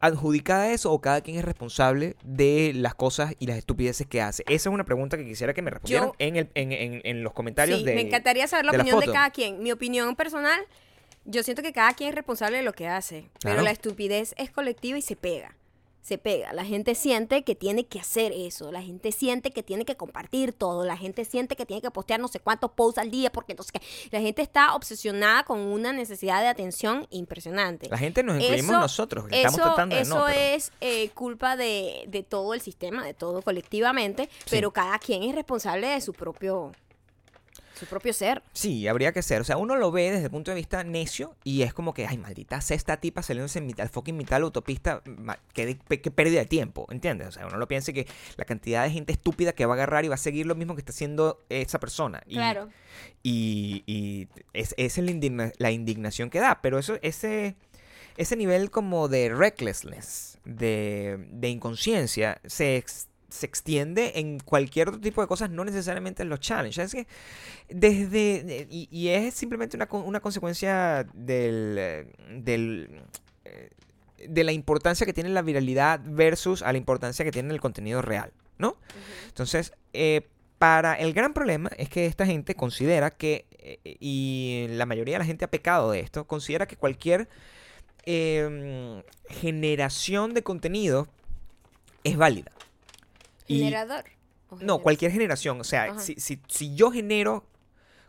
adjudicada 0.00 0.62
a 0.64 0.72
eso 0.72 0.92
o 0.92 1.00
cada 1.00 1.20
quien 1.22 1.38
es 1.38 1.44
responsable 1.44 2.14
de 2.22 2.72
las 2.74 2.94
cosas 2.94 3.34
y 3.40 3.46
las 3.48 3.58
estupideces 3.58 4.06
que 4.06 4.20
hace. 4.22 4.44
Esa 4.46 4.68
es 4.68 4.72
una 4.74 4.84
pregunta 4.84 5.16
que 5.16 5.24
quisiera 5.24 5.52
que 5.54 5.62
me 5.62 5.70
respondieran 5.72 6.08
Yo- 6.08 6.14
en, 6.18 6.36
el, 6.36 6.48
en, 6.54 6.72
en- 6.72 7.00
en 7.04 7.22
los 7.24 7.32
comentarios 7.32 7.80
Sí, 7.80 7.84
de... 7.84 7.94
me 7.96 8.02
encantaría 8.02 8.46
saber 8.46 8.66
la 8.66 8.72
de 8.72 8.78
la 8.78 8.82
opinión 8.84 9.00
de 9.00 9.06
cada 9.12 9.30
quien. 9.30 9.60
Mi 9.62 9.72
opinión 9.72 10.14
personal, 10.14 10.60
yo 11.24 11.42
siento 11.42 11.62
que 11.62 11.72
cada 11.72 11.92
quien 11.94 12.10
es 12.10 12.14
responsable 12.14 12.56
de 12.58 12.62
lo 12.62 12.72
que 12.72 12.88
hace, 12.88 13.30
pero 13.42 13.54
Claro. 13.54 13.62
la 13.62 13.70
estupidez 13.70 14.34
es 14.38 14.50
colectiva 14.50 14.98
y 14.98 15.02
se 15.02 15.16
pega. 15.16 15.54
Se 16.00 16.16
pega. 16.16 16.54
La 16.54 16.64
gente 16.64 16.94
siente 16.94 17.44
que 17.44 17.54
tiene 17.54 17.84
que 17.86 18.00
hacer 18.00 18.32
eso. 18.34 18.72
La 18.72 18.80
gente 18.80 19.12
siente 19.12 19.50
que 19.50 19.62
tiene 19.62 19.84
que 19.84 19.94
compartir 19.94 20.54
todo. 20.54 20.86
La 20.86 20.96
gente 20.96 21.26
siente 21.26 21.54
que 21.54 21.66
tiene 21.66 21.82
que 21.82 21.90
postear 21.90 22.18
no 22.18 22.28
sé 22.28 22.40
cuántos 22.40 22.70
posts 22.70 22.98
al 22.98 23.10
día 23.10 23.30
porque 23.30 23.52
entonces 23.52 23.72
que 23.72 23.80
la 24.10 24.18
gente 24.22 24.40
está 24.40 24.74
obsesionada 24.74 25.42
con 25.44 25.58
una 25.58 25.92
necesidad 25.92 26.40
de 26.40 26.46
atención 26.48 27.06
impresionante. 27.10 27.90
La 27.90 27.98
gente 27.98 28.22
nos 28.22 28.36
incluimos 28.40 28.70
Eso- 28.70 28.80
nosotros. 28.80 29.28
que 29.28 29.36
Estamos 29.36 29.58
eso 29.58 29.66
tratando 29.66 29.96
de 29.96 30.02
eso 30.02 30.14
no, 30.18 30.24
pero- 30.24 30.38
es 30.38 30.72
eh, 30.80 31.10
culpa 31.10 31.56
de, 31.58 32.04
de 32.08 32.22
todo 32.22 32.54
el 32.54 32.62
sistema, 32.62 33.04
de 33.04 33.12
todo 33.12 33.42
colectivamente, 33.42 34.30
pero 34.48 34.70
cada 34.70 34.98
quien 34.98 35.24
es 35.24 35.34
responsable 35.34 35.88
de 35.88 36.00
su 36.00 36.14
propio, 36.14 36.72
su 37.78 37.86
propio 37.86 38.12
ser. 38.12 38.42
Sí, 38.52 38.86
habría 38.88 39.12
que 39.12 39.22
ser. 39.22 39.40
O 39.40 39.44
sea, 39.44 39.56
uno 39.56 39.76
lo 39.76 39.90
ve 39.92 40.10
desde 40.10 40.24
el 40.24 40.30
punto 40.30 40.50
de 40.50 40.56
vista 40.56 40.82
necio 40.84 41.36
y 41.44 41.62
es 41.62 41.72
como 41.72 41.94
que, 41.94 42.06
ay, 42.06 42.18
maldita 42.18 42.60
sea 42.60 42.76
esta 42.76 42.96
tipa 42.98 43.22
saliéndose 43.22 43.58
en 43.60 43.66
mitad, 43.66 43.88
fucking 43.90 44.16
mitad 44.16 44.36
de 44.36 44.40
la 44.40 44.44
autopista. 44.46 45.02
Qué, 45.52 45.78
qué 45.78 46.10
pérdida 46.10 46.40
de 46.40 46.46
tiempo, 46.46 46.86
¿entiendes? 46.90 47.28
O 47.28 47.32
sea, 47.32 47.46
uno 47.46 47.56
lo 47.58 47.68
piensa 47.68 47.92
que 47.92 48.06
la 48.36 48.44
cantidad 48.44 48.84
de 48.84 48.90
gente 48.90 49.12
estúpida 49.12 49.52
que 49.52 49.64
va 49.66 49.74
a 49.74 49.76
agarrar 49.76 50.04
y 50.04 50.08
va 50.08 50.14
a 50.16 50.18
seguir 50.18 50.46
lo 50.46 50.54
mismo 50.54 50.74
que 50.74 50.80
está 50.80 50.92
haciendo 50.92 51.40
esa 51.48 51.78
persona. 51.78 52.22
Y, 52.26 52.34
Claro. 52.34 52.68
Y, 53.22 53.82
y 53.86 54.28
es, 54.52 54.74
esa 54.76 55.00
es 55.00 55.04
la, 55.06 55.10
indigna- 55.12 55.52
la 55.58 55.70
indignación 55.70 56.30
que 56.30 56.40
da. 56.40 56.60
Pero 56.62 56.78
eso, 56.78 56.98
ese, 57.02 57.54
ese 58.16 58.36
nivel 58.36 58.70
como 58.70 59.08
de 59.08 59.28
recklessness, 59.34 60.38
de, 60.44 61.26
de 61.30 61.48
inconsciencia, 61.48 62.40
se, 62.46 62.76
ex- 62.76 63.08
se 63.30 63.46
extiende 63.46 64.12
en 64.16 64.38
cualquier 64.40 64.88
otro 64.88 65.00
tipo 65.00 65.20
de 65.20 65.26
cosas, 65.26 65.50
no 65.50 65.64
necesariamente 65.64 66.22
en 66.22 66.28
los 66.30 66.40
challenges. 66.40 66.78
Es 66.78 66.94
que 66.94 67.06
desde. 67.68 68.42
de- 68.42 68.66
Y, 68.70 68.88
y 68.90 69.08
es 69.08 69.34
simplemente 69.34 69.76
una, 69.76 69.88
una 69.90 70.20
consecuencia 70.20 71.06
del. 71.14 71.76
eh, 71.78 72.06
del 72.40 73.02
eh, 73.44 73.70
de 74.28 74.42
la 74.44 74.50
importancia 74.52 75.06
que 75.06 75.12
tiene 75.12 75.30
la 75.30 75.42
viralidad 75.42 76.00
versus 76.04 76.62
a 76.62 76.72
la 76.72 76.78
importancia 76.78 77.24
que 77.24 77.30
tiene 77.30 77.54
el 77.54 77.60
contenido 77.60 78.02
real, 78.02 78.32
¿no? 78.58 78.76
Entonces, 79.28 79.72
eh, 79.92 80.22
para 80.58 80.94
el 80.94 81.12
gran 81.12 81.32
problema 81.34 81.70
es 81.78 81.88
que 81.88 82.06
esta 82.06 82.26
gente 82.26 82.56
considera 82.56 83.10
que, 83.12 83.46
eh, 83.60 83.78
y 84.00 84.66
la 84.70 84.86
mayoría 84.86 85.14
de 85.14 85.18
la 85.20 85.24
gente 85.24 85.44
ha 85.44 85.50
pecado 85.50 85.92
de 85.92 86.00
esto, 86.00 86.26
considera 86.26 86.66
que 86.66 86.74
cualquier 86.76 87.28
eh, 88.06 89.02
generación 89.28 90.34
de 90.34 90.42
contenido 90.42 91.06
es 92.02 92.16
válida. 92.16 92.50
Generador. 93.56 94.04
no, 94.60 94.78
cualquier 94.82 95.10
generación. 95.12 95.60
O 95.60 95.64
sea, 95.64 95.86
si, 96.00 96.14
si- 96.16 96.40
si 96.48 96.74
yo 96.74 96.90
genero 96.90 97.44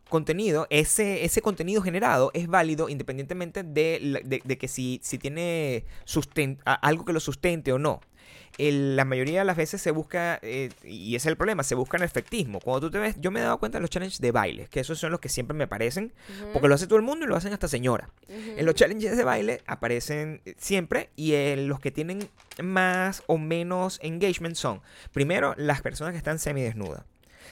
contenido, 0.10 0.66
ese, 0.70 1.24
ese 1.26 1.42
contenido 1.42 1.82
generado 1.82 2.32
es 2.34 2.48
válido 2.48 2.90
independientemente 2.90 3.64
de, 3.64 4.22
de- 4.26 4.42
de 4.44 4.58
que 4.58 4.68
si, 4.68 5.00
si 5.04 5.18
tiene 5.20 5.86
susten- 6.06 6.58
algo 6.66 7.06
que 7.06 7.14
lo 7.14 7.20
sustente 7.20 7.72
o 7.74 7.78
no. 7.80 8.02
El- 8.58 8.96
la 8.98 9.06
mayoría 9.06 9.40
de 9.40 9.46
las 9.46 9.56
veces 9.56 9.82
se 9.82 9.92
busca, 9.92 10.38
eh, 10.42 10.70
y 10.84 11.16
ese 11.16 11.28
es 11.28 11.32
el 11.32 11.38
problema, 11.38 11.64
se 11.64 11.76
busca 11.76 11.96
en 11.98 12.04
efectismo. 12.04 12.60
Cuando 12.60 12.88
tú 12.88 12.92
te 12.92 12.98
ves, 13.00 13.16
yo 13.20 13.32
me 13.32 13.40
he 13.40 13.44
dado 13.44 13.58
cuenta 13.58 13.78
de 13.78 13.82
los 13.82 13.90
challenges 13.90 14.20
de 14.20 14.32
baile, 14.32 14.68
que 14.70 14.82
esos 14.82 15.00
son 15.00 15.12
los 15.12 15.20
que 15.22 15.30
siempre 15.30 15.56
me 15.56 15.68
parecen, 15.68 16.12
porque 16.52 16.68
lo 16.68 16.76
hace 16.76 16.86
todo 16.88 16.98
el 16.98 17.06
mundo 17.06 17.26
y 17.26 17.30
lo 17.30 17.36
hacen 17.38 17.54
hasta 17.54 17.68
señora. 17.70 18.10
En 18.28 18.66
los 18.66 18.76
challenges 18.76 19.16
de 19.16 19.24
baile 19.24 19.62
aparecen 19.66 20.42
eh, 20.46 20.56
siempre 20.58 21.10
y 21.16 21.34
eh, 21.34 21.56
los 21.58 21.80
que 21.80 21.92
tienen 21.92 22.28
más 22.62 23.24
o 23.28 23.38
menos 23.38 24.00
engagement 24.04 24.56
son, 24.56 24.82
primero, 25.14 25.54
las 25.58 25.82
personas 25.82 26.12
que 26.12 26.18
están 26.18 26.38
semidesnudas. 26.40 27.04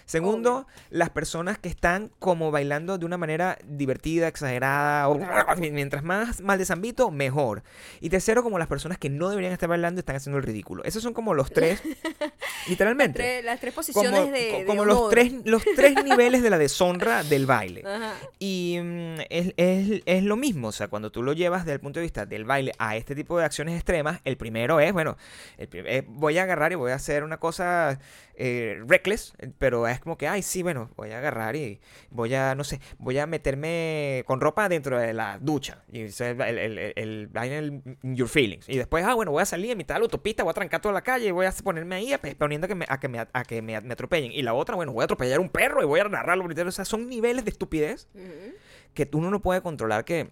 Segundo, 0.06 0.68
las 0.90 1.10
personas 1.10 1.58
que 1.58 1.70
están 1.70 2.12
como 2.20 2.52
bailando 2.52 2.98
de 2.98 3.06
una 3.06 3.18
manera 3.18 3.58
divertida, 3.66 4.28
exagerada, 4.28 5.10
o 5.10 5.20
mientras 5.58 6.04
más 6.04 6.42
mal 6.42 6.58
desambito, 6.58 7.12
mejor. 7.12 7.64
Y 8.02 8.10
tercero, 8.10 8.44
como 8.44 8.60
las 8.60 8.68
personas 8.68 8.98
que 8.98 9.10
no 9.10 9.30
deberían 9.30 9.54
estar 9.54 9.70
bailando 9.70 10.00
y 10.00 10.02
están 10.02 10.16
haciendo 10.16 10.38
el 10.38 10.44
ridículo. 10.44 10.84
Esos 10.84 11.04
son 11.04 11.14
como 11.14 11.34
los 11.34 11.52
tres, 11.52 11.82
literalmente. 12.69 13.19
Tres- 13.19 13.43
las 13.45 13.60
tres 13.60 13.73
posiciones 13.73 14.12
Como, 14.19 14.32
de, 14.32 14.49
co- 14.51 14.58
de 14.60 14.65
como 14.65 14.86
los, 14.86 15.10
tres, 15.10 15.34
los 15.45 15.63
tres 15.75 15.95
niveles 16.03 16.41
de 16.43 16.49
la 16.49 16.58
deshonra 16.58 17.23
del 17.23 17.45
baile. 17.45 17.84
Ajá. 17.86 18.13
Y 18.39 18.77
mm, 18.82 19.15
es, 19.30 19.53
es- 19.58 20.01
es 20.06 20.23
lo 20.23 20.36
mismo, 20.36 20.67
o 20.69 20.71
sea, 20.71 20.88
cuando 20.88 21.12
tú 21.12 21.23
lo 21.23 21.34
llevas 21.34 21.65
desde 21.65 21.73
el 21.75 21.80
punto 21.80 21.99
de 21.99 22.03
vista 22.03 22.25
del 22.25 22.45
baile 22.45 22.73
a 22.80 22.95
este 22.95 23.15
tipo 23.15 23.38
de 23.39 23.45
acciones 23.45 23.75
extremas, 23.75 24.19
el 24.25 24.38
primero 24.38 24.80
es, 24.80 24.91
bueno, 24.93 25.17
el 25.58 25.67
eh, 25.73 26.03
voy 26.08 26.38
a 26.38 26.43
agarrar 26.43 26.71
y 26.71 26.75
voy 26.75 26.91
a 26.91 26.95
hacer 26.95 27.23
una 27.23 27.38
cosa 27.38 27.99
eh, 28.36 28.80
reckless, 28.88 29.34
pero 29.58 29.88
es 29.88 29.99
como 29.99 30.17
que, 30.17 30.27
ay, 30.27 30.41
sí, 30.43 30.62
bueno, 30.63 30.89
voy 30.95 31.12
a 31.12 31.17
agarrar 31.17 31.56
y 31.56 31.80
voy 32.12 32.34
a, 32.36 32.53
no 32.56 32.63
sé, 32.63 32.80
voy 32.99 33.17
a 33.17 33.25
meterme 33.25 34.23
con 34.27 34.39
ropa 34.41 34.69
dentro 34.69 34.99
de 34.99 35.13
la 35.13 35.39
ducha. 35.41 35.84
Y 35.91 36.01
el, 36.01 36.13
el, 36.41 36.77
el, 36.95 37.30
el 37.36 37.82
Your 38.03 38.27
Feelings. 38.30 38.69
Y 38.69 38.77
después, 38.77 39.03
ah, 39.06 39.13
bueno, 39.15 39.32
voy 39.32 39.41
a 39.41 39.45
salir 39.45 39.71
en 39.71 39.77
mitad 39.77 39.95
de 39.95 39.99
la 40.01 40.03
autopista, 40.06 40.43
voy 40.43 40.51
a 40.51 40.53
trancar 40.53 40.82
toda 40.82 40.93
la 40.93 41.01
calle 41.01 41.27
y 41.27 41.32
voy 41.32 41.45
a 41.45 41.51
ponerme 41.51 41.95
ahí 41.95 42.13
a- 42.13 42.19
a 42.65 42.67
que 42.67 42.76
me, 42.76 42.86
a 42.89 43.00
que 43.00 43.08
me, 43.08 43.20
a 43.20 43.43
que 43.43 43.62
me, 43.62 43.80
me 43.82 43.93
atropellen. 43.93 44.32
Y 44.32 44.41
la 44.41 44.54
otra, 44.54 44.76
bueno, 44.76 44.91
voy 44.93 45.02
a 45.02 45.06
atropellar 45.06 45.39
un 45.39 45.50
perro 45.50 45.82
y 45.82 45.86
voy 45.86 46.00
a 46.00 46.06
narrarlo. 46.06 46.46
O 46.46 46.72
sea, 46.72 46.86
son 46.86 47.08
niveles 47.08 47.43
de 47.46 47.52
estupidez 47.52 48.08
Ujú. 48.13 48.54
que 48.93 49.10
uno 49.13 49.30
no 49.30 49.41
puede 49.41 49.62
controlar 49.62 50.06
que, 50.06 50.30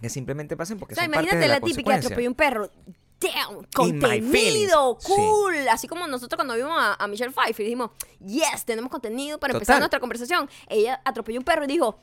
que 0.00 0.08
simplemente 0.08 0.56
pasen 0.56 0.78
porque 0.78 0.94
O 0.94 0.96
sea, 0.96 1.04
son 1.04 1.12
parte 1.12 1.24
imagínate 1.26 1.44
de 1.44 1.48
la, 1.48 1.60
la 1.60 1.64
típica 1.66 1.94
atropelló 1.94 2.28
un 2.28 2.34
perro. 2.34 2.70
damn, 3.20 3.64
contenido, 3.74 4.98
Sí. 5.00 5.12
cool. 5.14 5.68
Así 5.68 5.86
como 5.88 6.06
nosotros 6.06 6.36
cuando 6.36 6.54
vimos 6.56 6.72
a, 6.76 6.94
a 7.02 7.06
Michelle 7.06 7.32
Pfeiffer 7.32 7.62
y 7.64 7.68
dijimos, 7.70 7.90
yes, 8.24 8.64
tenemos 8.64 8.90
contenido 8.90 9.38
para 9.38 9.52
empezar 9.54 9.74
Total. 9.74 9.80
nuestra 9.80 10.00
conversación. 10.00 10.48
Ella 10.68 11.00
atropelló 11.04 11.38
un 11.38 11.44
perro 11.44 11.64
y 11.64 11.68
dijo, 11.68 11.98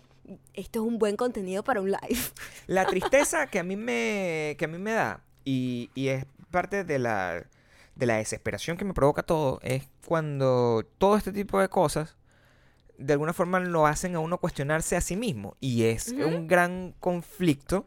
esto 0.53 0.79
es 0.81 0.85
un 0.87 0.97
buen 0.97 1.15
contenido 1.17 1.63
para 1.63 1.81
un 1.81 1.91
live. 1.91 2.19
La 2.67 2.85
tristeza 2.87 3.47
que 3.47 3.59
a 3.59 3.63
mí 3.63 3.75
me, 3.75 4.55
que 4.57 4.65
a 4.65 4.67
mí 4.67 4.77
me 4.77 4.91
da, 4.93 5.21
y, 5.43 5.89
y 5.95 6.07
es 6.09 6.25
parte 6.51 6.83
de 6.83 6.99
la, 6.99 7.43
de 8.01 8.07
la 8.07 8.17
desesperación 8.17 8.77
que 8.77 8.83
me 8.83 8.95
provoca 8.95 9.21
todo, 9.21 9.59
es 9.61 9.87
cuando 10.07 10.83
todo 10.97 11.17
este 11.17 11.31
tipo 11.31 11.61
de 11.61 11.69
cosas 11.69 12.17
de 12.97 13.13
alguna 13.13 13.31
forma 13.31 13.59
lo 13.59 13.85
hacen 13.85 14.15
a 14.15 14.19
uno 14.19 14.39
cuestionarse 14.39 14.95
a 14.95 15.01
sí 15.01 15.15
mismo. 15.15 15.55
Y 15.59 15.83
es 15.83 16.09
un 16.09 16.47
gran 16.47 16.95
conflicto 16.99 17.85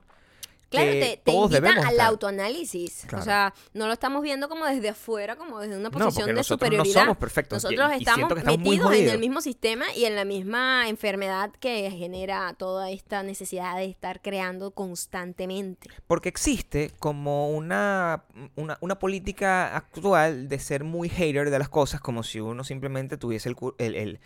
Claro, 0.70 0.90
que 0.92 1.00
te, 1.00 1.16
te 1.18 1.32
todos 1.32 1.44
invita 1.50 1.60
debemos 1.60 1.84
al 1.86 1.92
estar. 1.92 2.06
autoanálisis. 2.08 3.06
O 3.16 3.22
sea, 3.22 3.54
no 3.74 3.86
lo 3.86 3.92
estamos 3.92 4.22
viendo 4.22 4.48
como 4.48 4.66
desde 4.66 4.88
afuera, 4.88 5.36
como 5.36 5.60
desde 5.60 5.74
una 5.76 5.84
No, 5.84 5.90
posición 5.92 6.12
porque 6.14 6.26
de 6.32 6.32
nosotros 6.36 6.70
no 6.70 6.76
superioridad. 6.76 7.00
somos 7.02 7.16
perfectos. 7.18 7.62
y- 7.62 7.66
Nosotros 7.66 7.92
y 7.92 7.98
estamos, 7.98 8.16
siento 8.16 8.34
que 8.34 8.40
estamos 8.40 8.60
muy 8.60 8.76
metidos 8.76 8.94
en 8.94 9.08
el 9.08 9.18
mismo 9.18 9.40
sistema 9.40 9.84
y 9.94 10.04
en 10.04 10.16
la 10.16 10.24
misma 10.24 10.88
enfermedad 10.88 11.52
que 11.60 11.90
genera 11.90 12.54
toda 12.58 12.90
esta 12.90 13.22
necesidad 13.22 13.76
de 13.76 13.84
estar 13.84 14.20
creando 14.22 14.72
constantemente. 14.72 15.88
Porque 16.06 16.28
existe 16.28 16.90
como 16.98 17.50
una, 17.50 18.24
una, 18.56 18.78
una 18.80 18.98
política 18.98 19.76
actual 19.76 20.48
de 20.48 20.58
ser 20.58 20.82
muy 20.84 21.08
hater 21.08 21.50
de 21.50 21.58
las 21.58 21.68
cosas, 21.68 22.00
como 22.00 22.22
si 22.22 22.40
uno 22.40 22.64
simplemente 22.64 23.16
tuviese 23.16 23.48
el, 23.48 23.56
el, 23.78 23.94
el- 23.94 24.20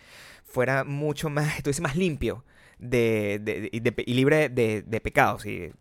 fuera 0.45 0.83
mucho 0.83 1.29
más, 1.29 1.45
estuviese 1.57 1.81
más 1.81 1.95
limpio 1.95 2.43
de, 2.79 3.39
de- 3.41 3.69
y, 3.71 3.79
de 3.81 3.93
y 4.05 4.13
libre 4.13 4.49
de, 4.49 4.81
de 4.81 5.01
pecados. 5.01 5.45
Y 5.45 5.71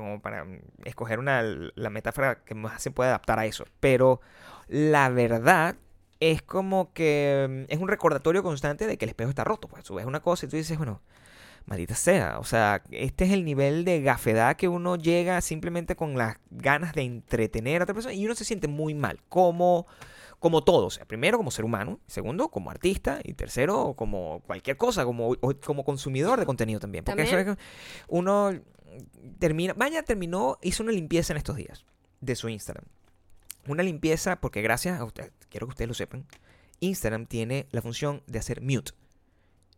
como 0.00 0.20
para 0.20 0.44
mm, 0.44 0.60
escoger 0.84 1.18
una, 1.18 1.42
la 1.42 1.90
metáfora 1.90 2.42
que 2.44 2.54
más 2.54 2.82
se 2.82 2.90
puede 2.90 3.10
adaptar 3.10 3.38
a 3.38 3.46
eso. 3.46 3.64
Pero 3.80 4.20
la 4.68 5.08
verdad 5.08 5.76
es 6.20 6.42
como 6.42 6.92
que 6.92 7.66
mm, 7.68 7.72
es 7.72 7.78
un 7.78 7.88
recordatorio 7.88 8.42
constante 8.42 8.86
de 8.86 8.96
que 8.98 9.04
el 9.04 9.10
espejo 9.10 9.30
está 9.30 9.44
roto. 9.44 9.68
Pues 9.68 9.84
tú 9.84 9.94
ves 9.94 10.06
una 10.06 10.20
cosa 10.20 10.46
y 10.46 10.48
tú 10.48 10.56
dices, 10.56 10.76
bueno, 10.78 11.00
Maldita 11.68 11.94
sea, 11.94 12.38
o 12.38 12.44
sea, 12.44 12.82
este 12.90 13.26
es 13.26 13.32
el 13.32 13.44
nivel 13.44 13.84
de 13.84 14.00
gafedad 14.00 14.56
que 14.56 14.68
uno 14.68 14.96
llega 14.96 15.40
simplemente 15.42 15.96
con 15.96 16.16
las 16.16 16.38
ganas 16.50 16.94
de 16.94 17.02
entretener 17.02 17.82
a 17.82 17.84
otra 17.84 17.94
persona 17.94 18.14
y 18.14 18.24
uno 18.24 18.34
se 18.34 18.46
siente 18.46 18.68
muy 18.68 18.94
mal, 18.94 19.20
como, 19.28 19.86
como 20.38 20.64
todo, 20.64 20.86
o 20.86 20.90
sea, 20.90 21.04
primero 21.04 21.36
como 21.36 21.50
ser 21.50 21.66
humano, 21.66 22.00
segundo 22.06 22.48
como 22.48 22.70
artista 22.70 23.20
y 23.22 23.34
tercero 23.34 23.92
como 23.98 24.40
cualquier 24.46 24.78
cosa, 24.78 25.04
como, 25.04 25.36
como 25.62 25.84
consumidor 25.84 26.40
de 26.40 26.46
contenido 26.46 26.80
también, 26.80 27.04
porque 27.04 27.24
eso 27.24 27.36
es 27.36 27.44
También. 27.44 27.66
uno 28.08 28.52
termina, 29.38 29.72
vaya, 29.74 30.02
terminó, 30.02 30.58
hizo 30.62 30.82
una 30.82 30.92
limpieza 30.92 31.32
en 31.32 31.36
estos 31.38 31.56
días 31.56 31.84
de 32.20 32.34
su 32.36 32.48
Instagram, 32.48 32.84
una 33.66 33.82
limpieza 33.82 34.40
porque 34.40 34.62
gracias 34.62 34.98
a 35.00 35.04
usted, 35.04 35.32
quiero 35.50 35.66
que 35.66 35.70
ustedes 35.72 35.88
lo 35.88 35.94
sepan, 35.94 36.26
Instagram 36.80 37.26
tiene 37.26 37.66
la 37.70 37.82
función 37.82 38.22
de 38.26 38.38
hacer 38.38 38.60
mute. 38.62 38.92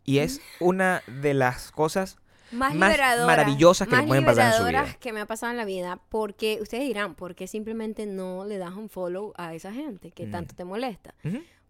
Y 0.05 0.19
es 0.19 0.41
una 0.61 1.03
de 1.07 1.35
las 1.35 1.71
cosas 1.73 2.17
Más, 2.53 2.75
maravillosas 2.75 3.87
que 3.87 3.97
le 3.97 4.03
pueden 4.05 4.25
pasar 4.25 4.53
en 4.53 4.59
su 4.59 4.65
vida. 4.67 4.97
que 4.99 5.13
me 5.13 5.21
ha 5.21 5.27
pasado 5.27 5.53
en 5.53 5.57
la 5.59 5.65
vida. 5.65 6.01
Porque 6.09 6.59
ustedes 6.61 6.85
dirán, 6.85 7.15
¿por 7.15 7.35
qué 7.35 7.47
simplemente 7.47 8.07
no 8.07 8.45
le 8.45 8.59
das 8.59 8.75
un 8.75 8.89
follow 8.89 9.33
a 9.37 9.55
esa 9.55 9.73
gente 9.73 10.11
que 10.11 10.27
Mm. 10.27 10.31
tanto 10.31 10.55
te 10.55 10.65
molesta? 10.65 11.15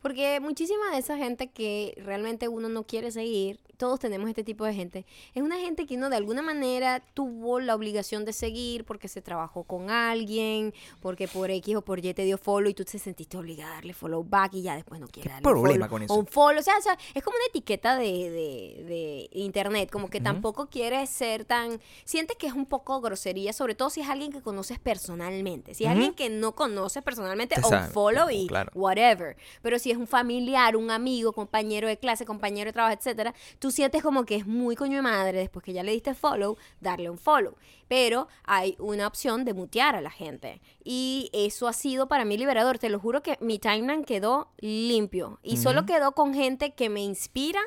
Porque 0.01 0.41
muchísima 0.41 0.91
de 0.93 0.99
esa 0.99 1.17
gente 1.19 1.51
que 1.51 1.95
realmente 2.05 2.49
uno 2.49 2.69
no 2.69 2.85
quiere 2.87 3.11
seguir, 3.11 3.61
todos 3.81 3.99
tenemos 3.99 4.29
este 4.29 4.45
tipo 4.45 4.65
de 4.67 4.75
gente, 4.75 5.07
es 5.35 5.43
una 5.43 5.57
gente 5.59 5.87
que 5.87 5.97
uno 5.97 6.11
de 6.11 6.17
alguna 6.17 6.43
manera 6.43 7.03
tuvo 7.15 7.61
la 7.61 7.75
obligación 7.75 8.27
de 8.27 8.33
seguir 8.35 8.85
porque 8.85 9.09
se 9.09 9.23
trabajó 9.23 9.65
con 9.65 9.91
alguien, 9.91 10.75
porque 11.01 11.27
por 11.27 11.51
X 11.51 11.77
o 11.77 11.83
por 11.83 12.05
Y 12.05 12.13
te 12.13 12.25
dio 12.25 12.37
follow 12.37 12.69
y 12.71 12.75
tú 12.75 12.85
te 12.85 12.99
sentiste 12.99 13.39
obligada 13.39 13.73
a 13.73 13.75
darle 13.77 13.95
follow 13.95 14.23
back 14.23 14.53
y 14.55 14.63
ya 14.63 14.75
después 14.77 15.01
no 15.01 15.09
quieres 15.09 15.33
darle 15.33 15.43
problema 15.43 15.89
follow 15.89 15.91
con 15.91 16.03
o 16.03 16.05
eso? 16.05 16.15
un 16.15 16.27
follow. 16.27 16.61
O 16.61 16.63
sea, 16.63 16.77
o 16.79 16.83
sea, 16.83 16.99
es 17.15 17.23
como 17.25 17.37
una 17.37 17.47
etiqueta 17.47 17.97
de, 17.97 18.05
de- 18.07 18.85
de 18.85 19.29
internet, 19.33 19.91
como 19.91 20.11
que 20.11 20.21
tampoco 20.21 20.67
quieres 20.69 21.09
ser 21.09 21.47
tan... 21.47 21.81
Sientes 22.05 22.37
que 22.37 22.47
es 22.49 22.53
un 22.53 22.67
poco 22.67 23.01
grosería, 23.01 23.55
sobre 23.55 23.75
todo 23.75 23.89
si 23.89 24.03
es 24.03 24.09
alguien 24.11 24.31
que 24.31 24.43
conoces 24.43 24.79
personalmente. 24.79 25.73
Si 25.75 25.85
es 25.85 25.91
alguien 25.91 26.13
que 26.15 26.29
no 26.31 26.55
conoces 26.55 27.03
personalmente, 27.03 27.55
Te 27.55 27.63
o 27.63 27.69
sabe, 27.69 27.89
follow 27.93 28.29
y 28.31 28.47
claro. 28.47 28.71
whatever. 28.75 29.37
Pero 29.63 29.79
si 29.79 29.91
es 29.91 29.97
un 29.97 30.07
familiar, 30.07 30.77
un 30.77 30.91
amigo, 30.91 31.33
compañero 31.33 31.89
de 31.89 31.97
clase, 31.99 32.27
compañero 32.27 32.69
de 32.69 32.73
trabajo, 32.75 32.95
etcétera, 32.95 33.35
tú 33.59 33.70
sientes 33.71 34.03
como 34.03 34.25
que 34.25 34.37
es 34.37 34.47
muy 34.47 34.77
coño 34.77 34.97
de 34.97 35.03
madre 35.03 35.39
después 35.39 35.65
que 35.65 35.73
ya 35.73 35.83
le 35.83 35.93
diste 35.93 36.15
follow, 36.15 36.57
darle 36.81 37.11
un 37.11 37.19
follow. 37.19 37.57
Pero 37.89 38.29
hay 38.45 38.77
una 38.79 39.07
opción 39.07 39.45
de 39.45 39.55
mutear 39.55 39.97
a 39.97 40.01
la 40.01 40.11
gente. 40.11 40.61
Y 40.85 41.31
eso 41.33 41.69
ha 41.69 41.73
sido 41.73 42.09
para 42.09 42.25
mí 42.25 42.37
liberador. 42.37 42.79
Te 42.79 42.89
lo 42.89 43.01
juro 43.01 43.23
que 43.23 43.37
mi 43.41 43.59
timeline 43.59 44.05
quedó 44.05 44.53
limpio. 44.59 45.41
Y 45.43 45.57
solo 45.57 45.87
quedó 45.87 46.13
con 46.13 46.35
gente 46.35 46.75
que 46.75 46.89
me 46.89 47.03
inspira 47.03 47.61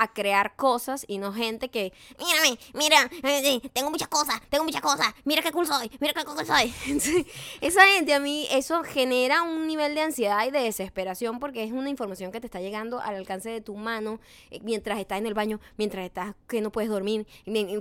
a 0.00 0.08
crear 0.08 0.56
cosas 0.56 1.04
y 1.06 1.18
no 1.18 1.30
gente 1.34 1.68
que, 1.68 1.92
mírame, 2.18 2.58
mira, 2.72 3.10
eh, 3.22 3.60
eh, 3.62 3.70
tengo 3.74 3.90
muchas 3.90 4.08
cosas, 4.08 4.40
tengo 4.48 4.64
muchas 4.64 4.80
cosas, 4.80 5.08
mira 5.24 5.42
qué 5.42 5.52
cool 5.52 5.66
soy, 5.66 5.90
mira 6.00 6.14
qué 6.14 6.24
cool 6.24 6.46
soy. 6.46 6.72
Esa 7.60 7.86
gente 7.86 8.14
a 8.14 8.18
mí, 8.18 8.48
eso 8.50 8.82
genera 8.82 9.42
un 9.42 9.66
nivel 9.66 9.94
de 9.94 10.00
ansiedad 10.00 10.46
y 10.46 10.50
de 10.50 10.60
desesperación 10.60 11.38
porque 11.38 11.64
es 11.64 11.72
una 11.72 11.90
información 11.90 12.32
que 12.32 12.40
te 12.40 12.46
está 12.46 12.60
llegando 12.60 12.98
al 12.98 13.14
alcance 13.14 13.50
de 13.50 13.60
tu 13.60 13.76
mano 13.76 14.20
eh, 14.50 14.60
mientras 14.62 14.98
estás 14.98 15.18
en 15.18 15.26
el 15.26 15.34
baño, 15.34 15.60
mientras 15.76 16.06
estás 16.06 16.34
que 16.48 16.62
no 16.62 16.72
puedes 16.72 16.88
dormir, 16.88 17.26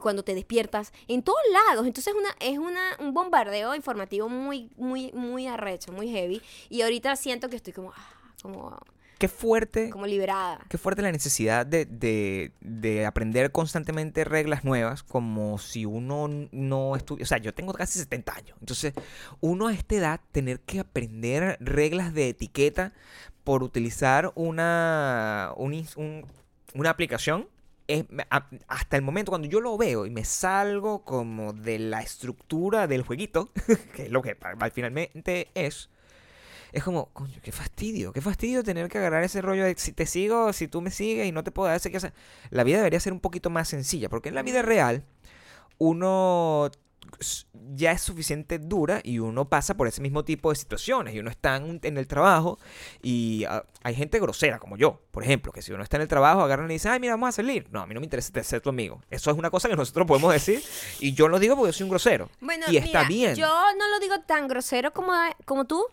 cuando 0.02 0.24
te 0.24 0.36
despiertas, 0.36 0.92
en 1.08 1.24
todos 1.24 1.40
lados. 1.68 1.88
Entonces 1.88 2.14
una, 2.14 2.36
es 2.42 2.58
una, 2.58 2.98
un 3.00 3.14
bombardeo 3.14 3.76
informativo 3.76 4.28
muy, 4.28 4.70
muy, 4.76 5.14
muy 5.14 5.48
arrecho, 5.48 5.94
muy 5.94 6.10
heavy. 6.12 6.42
Y 6.68 6.82
ahorita 6.82 7.16
siento 7.16 7.48
que 7.50 7.56
estoy 7.56 7.72
como, 7.72 7.94
ah, 7.96 8.10
como, 8.42 8.78
Qué 9.20 9.28
fuerte, 9.28 9.90
como 9.92 10.08
liberada. 10.08 10.66
qué 10.70 10.78
fuerte 10.78 11.02
la 11.04 11.12
necesidad 11.12 11.66
de, 11.66 11.86
de- 11.86 12.52
de 12.62 13.06
aprender 13.06 13.52
constantemente 13.52 14.24
reglas 14.24 14.64
nuevas, 14.64 15.04
como 15.04 15.58
si 15.60 15.86
uno 15.86 16.28
no 16.52 16.96
estuviera. 16.96 17.26
O 17.26 17.28
sea, 17.28 17.38
yo 17.38 17.54
tengo 17.54 17.74
casi 17.74 18.00
70 18.00 18.34
años. 18.36 18.58
Entonces, 18.62 18.94
uno 19.42 19.68
a 19.68 19.74
esta 19.74 19.96
edad 19.96 20.22
tener 20.32 20.62
que 20.62 20.80
aprender 20.80 21.58
reglas 21.60 22.14
de 22.14 22.30
etiqueta 22.30 22.94
por 23.44 23.62
utilizar 23.62 24.32
una, 24.36 25.52
un 25.58 25.74
ins- 25.74 25.98
un- 25.98 26.26
una 26.74 26.90
aplicación. 26.90 27.48
es- 27.88 28.06
hasta 28.68 28.96
el 28.98 29.02
momento 29.02 29.32
cuando 29.32 29.48
yo 29.48 29.60
lo 29.62 29.76
veo 29.78 30.06
y 30.06 30.12
me 30.12 30.24
salgo 30.24 31.04
como 31.04 31.54
de 31.54 31.80
la 31.80 32.02
estructura 32.02 32.86
del 32.88 33.02
jueguito, 33.02 33.50
que 33.96 34.04
es 34.04 34.12
lo 34.12 34.22
que 34.22 34.38
finalmente 34.72 35.50
es, 35.56 35.90
es 36.72 36.84
como, 36.84 37.08
coño, 37.14 37.40
qué 37.42 37.52
fastidio, 37.52 38.14
qué 38.14 38.22
fastidio 38.22 38.64
tener 38.64 38.90
que 38.90 38.98
agarrar 38.98 39.24
ese 39.24 39.42
rollo 39.42 39.64
de 39.64 39.76
si 39.78 39.92
te 39.92 40.06
sigo, 40.06 40.54
si 40.54 40.68
tú 40.68 40.82
me 40.82 40.92
sigues 40.92 41.28
y 41.28 41.32
no 41.32 41.44
te 41.44 41.52
puedo 41.52 41.68
dar 41.68 41.78
ese 41.78 41.92
que 41.92 41.98
hacer. 41.98 42.14
La 42.50 42.64
vida 42.64 42.78
debería 42.78 43.00
ser 43.00 43.14
un 43.14 43.20
poquito 43.20 43.50
más 43.50 43.70
sencilla, 43.70 44.10
porque 44.10 44.30
en 44.30 44.36
la 44.36 44.44
vida 44.44 44.62
real 44.62 45.04
uno 45.78 46.70
ya 47.76 47.92
es 47.92 48.02
suficiente 48.02 48.60
dura 48.60 49.02
y 49.04 49.20
uno 49.20 49.50
pasa 49.50 49.76
por 49.76 49.88
ese 49.88 50.02
mismo 50.02 50.24
tipo 50.24 50.50
de 50.50 50.56
situaciones 50.56 51.16
y 51.16 51.20
uno 51.20 51.30
está 51.30 51.56
en, 51.56 51.98
el 51.98 52.08
trabajo 52.08 52.60
y 53.02 53.46
ah, 53.46 53.64
hay 53.84 53.96
gente 53.96 54.20
grosera 54.20 54.60
como 54.60 54.78
yo, 54.78 55.02
por 55.12 55.24
ejemplo, 55.24 55.52
que 55.52 55.62
si 55.62 55.72
uno 55.72 55.84
está 55.84 55.98
en 55.98 56.04
el 56.04 56.08
trabajo 56.08 56.42
agarran 56.42 56.70
y 56.70 56.74
dicen, 56.74 56.92
ay, 56.92 57.00
mira, 57.00 57.14
vamos 57.14 57.30
a 57.30 57.32
salir. 57.34 57.68
No, 57.72 57.82
a 57.82 57.88
mí 57.88 57.94
no 57.94 58.00
me 58.00 58.06
interesa 58.06 58.44
ser 58.44 58.62
tu 58.62 58.70
amigo. 58.70 59.02
Eso 59.10 59.32
es 59.32 59.38
una 59.38 59.50
cosa 59.50 59.70
que 59.70 59.76
nosotros 59.76 60.06
podemos 60.08 60.32
decir 60.34 60.62
y 61.00 61.14
yo 61.14 61.28
lo 61.28 61.40
digo 61.40 61.56
porque 61.56 61.70
yo 61.70 61.74
soy 61.74 61.84
un 61.86 61.90
grosero. 61.90 62.30
Bueno, 62.40 62.66
y 62.70 62.78
está 62.78 63.04
mira, 63.04 63.08
bien. 63.08 63.36
Yo 63.36 63.48
no 63.78 63.88
lo 63.90 64.00
digo 64.00 64.22
tan 64.22 64.48
grosero 64.48 64.92
como, 64.92 65.14
como 65.46 65.66
tú. 65.66 65.86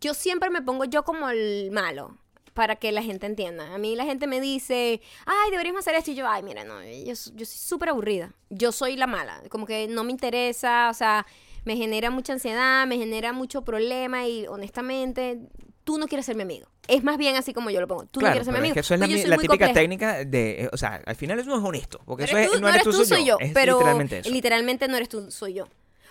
Yo 0.00 0.14
siempre 0.14 0.50
me 0.50 0.62
pongo 0.62 0.84
yo 0.84 1.04
como 1.04 1.28
el 1.28 1.70
malo 1.72 2.16
para 2.54 2.76
que 2.76 2.92
la 2.92 3.02
gente 3.02 3.26
entienda. 3.26 3.74
A 3.74 3.78
mí 3.78 3.96
la 3.96 4.04
gente 4.04 4.26
me 4.26 4.40
dice, 4.40 5.00
ay, 5.26 5.50
deberíamos 5.50 5.80
hacer 5.80 5.94
esto. 5.96 6.10
Y 6.12 6.14
yo, 6.14 6.28
ay, 6.28 6.42
mira, 6.42 6.64
no, 6.64 6.82
yo, 6.84 7.12
yo 7.12 7.14
soy 7.14 7.46
súper 7.46 7.88
aburrida. 7.90 8.32
Yo 8.50 8.70
soy 8.72 8.96
la 8.96 9.06
mala. 9.06 9.42
Como 9.50 9.66
que 9.66 9.88
no 9.88 10.04
me 10.04 10.12
interesa, 10.12 10.88
o 10.90 10.94
sea, 10.94 11.26
me 11.64 11.76
genera 11.76 12.10
mucha 12.10 12.32
ansiedad, 12.32 12.86
me 12.86 12.96
genera 12.96 13.32
mucho 13.32 13.62
problema 13.62 14.26
y 14.28 14.46
honestamente, 14.46 15.40
tú 15.82 15.98
no 15.98 16.06
quieres 16.06 16.26
ser 16.26 16.36
mi 16.36 16.42
amigo. 16.42 16.68
Es 16.86 17.02
más 17.02 17.16
bien 17.16 17.34
así 17.36 17.52
como 17.54 17.70
yo 17.70 17.80
lo 17.80 17.88
pongo. 17.88 18.04
Tú 18.06 18.20
no 18.20 18.26
quieres 18.28 18.44
ser 18.44 18.52
mi 18.52 18.58
pero 18.60 18.64
es 18.66 18.70
amigo. 18.70 18.74
que 18.74 18.80
eso 18.80 18.94
es 18.94 19.00
la, 19.00 19.06
Pues 19.06 19.26
la 19.28 19.36
muy 19.36 19.42
típica 19.42 19.66
compleja. 19.66 19.74
técnica 19.74 20.24
de, 20.24 20.62
eh, 20.64 20.68
o 20.72 20.76
sea, 20.76 21.00
al 21.06 21.16
final 21.16 21.40
eso 21.40 21.48
no 21.50 21.56
es 21.56 21.64
honesto, 21.64 22.00
porque 22.04 22.24
eso 22.24 22.36
Eres 22.36 22.46
es, 22.50 22.52
tú- 22.56 22.60
no 22.60 22.68
eres 22.68 22.82
tú, 22.84 22.92
soy 23.04 23.24
yo, 23.24 23.38
pero 23.54 23.78
literalmente 23.78 24.18
eso. 24.18 24.30
literalmente 24.30 24.86
no 24.88 24.96
eres 24.96 25.08
tú, 25.08 25.30
soy 25.30 25.54
yo. 25.54 25.66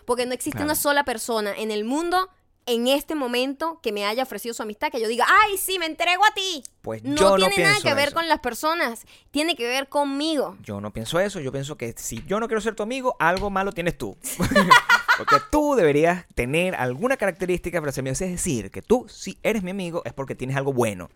Porque 0.05 0.25
no 0.25 0.33
existe 0.33 0.57
Claro. 0.57 0.65
una 0.65 0.75
sola 0.75 1.05
persona 1.05 1.53
en 1.55 1.71
el 1.71 1.85
mundo 1.85 2.29
en 2.65 2.87
este 2.87 3.15
momento 3.15 3.79
que 3.81 3.91
me 3.91 4.05
haya 4.05 4.23
ofrecido 4.23 4.53
su 4.53 4.63
amistad 4.63 4.89
que 4.91 5.01
yo 5.01 5.07
diga, 5.07 5.25
ay, 5.27 5.57
sí, 5.57 5.79
me 5.79 5.85
entrego 5.85 6.23
a 6.25 6.33
ti. 6.33 6.63
Pues 6.81 7.03
no 7.03 7.15
yo 7.15 7.29
no 7.31 7.35
tiene 7.35 7.57
nada 7.57 7.75
pienso 7.75 7.87
que 7.87 7.93
ver 7.93 8.07
eso. 8.09 8.15
con 8.15 8.27
las 8.27 8.39
personas, 8.39 9.05
tiene 9.31 9.55
que 9.55 9.67
ver 9.67 9.89
conmigo. 9.89 10.57
Yo 10.61 10.81
no 10.81 10.91
pienso 10.91 11.19
eso, 11.19 11.39
yo 11.39 11.51
pienso 11.51 11.77
que 11.77 11.93
si 11.97 12.23
yo 12.25 12.39
no 12.39 12.47
quiero 12.47 12.61
ser 12.61 12.75
tu 12.75 12.83
amigo, 12.83 13.15
algo 13.19 13.49
malo 13.49 13.71
tienes 13.71 13.97
tú. 13.97 14.17
Porque 15.17 15.35
tú 15.51 15.75
deberías 15.75 16.25
tener 16.35 16.75
alguna 16.75 17.17
característica 17.17 17.79
para 17.79 17.91
ser 17.91 18.03
mi 18.03 18.09
amigo. 18.09 18.23
Es 18.25 18.31
decir, 18.31 18.71
que 18.71 18.81
tú, 18.81 19.05
si 19.09 19.37
eres 19.43 19.63
mi 19.63 19.71
amigo, 19.71 20.01
es 20.05 20.13
porque 20.13 20.35
tienes 20.35 20.55
algo 20.57 20.73
bueno. 20.73 21.09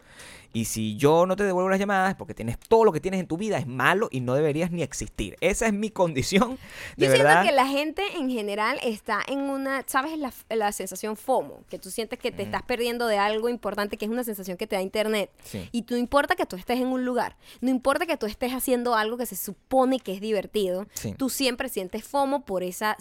Y 0.54 0.66
si 0.66 0.96
yo 0.96 1.26
no 1.26 1.36
te 1.36 1.44
devuelvo 1.44 1.70
las 1.70 1.78
llamadas, 1.80 2.12
es 2.12 2.16
porque 2.16 2.34
tienes 2.34 2.58
todo 2.58 2.86
lo 2.86 2.94
que 2.94 3.02
tienes 3.02 3.20
en 3.20 3.28
tu 3.28 3.38
vida 3.38 3.58
es 3.58 3.68
malo 3.68 4.08
y 4.12 4.22
no 4.22 4.34
deberías 4.34 4.72
ni 4.72 4.82
existir. 4.82 5.36
Esa 5.42 5.68
es 5.68 5.74
mi 5.74 5.90
condición. 5.90 6.58
De 6.96 7.06
Yo 7.06 7.12
verdad. 7.12 7.42
siento 7.44 7.50
que 7.50 7.56
la 7.56 7.68
gente 7.68 8.02
en 8.16 8.30
general 8.32 8.80
está 8.82 9.20
en 9.28 9.40
una, 9.42 9.84
¿sabes? 9.88 10.18
La, 10.18 10.32
la 10.50 10.72
sensación 10.72 11.18
FOMO, 11.18 11.64
que 11.70 11.78
tú 11.78 11.92
sientes 11.92 12.18
que 12.18 12.32
te 12.32 12.44
estás 12.44 12.64
perdiendo 12.64 13.08
de 13.08 13.18
algo 13.18 13.50
importante, 13.50 13.98
que 13.98 14.06
es 14.06 14.12
una 14.12 14.24
sensación 14.24 14.58
que 14.58 14.68
te 14.68 14.76
da 14.78 14.82
Internet. 14.82 15.30
Sí. 15.44 15.68
Y 15.74 15.86
no 15.90 15.98
importa 15.98 16.36
que 16.36 16.46
tú 16.46 16.56
estés 16.56 16.80
en 16.80 16.88
un 16.88 17.04
lugar, 17.04 17.36
no 17.60 17.70
importa 17.70 18.06
que 18.06 18.16
tú 18.18 18.26
estés 18.26 18.54
haciendo 18.54 18.96
algo 18.96 19.18
que 19.18 19.26
se 19.26 19.36
supone 19.36 20.00
que 20.00 20.14
es 20.14 20.22
divertido, 20.22 20.88
Sí. 20.94 21.14
tú 21.18 21.30
siempre 21.30 21.68
sientes 21.70 22.04
FOMO 22.06 22.46
por 22.46 22.64
esa 22.64 22.96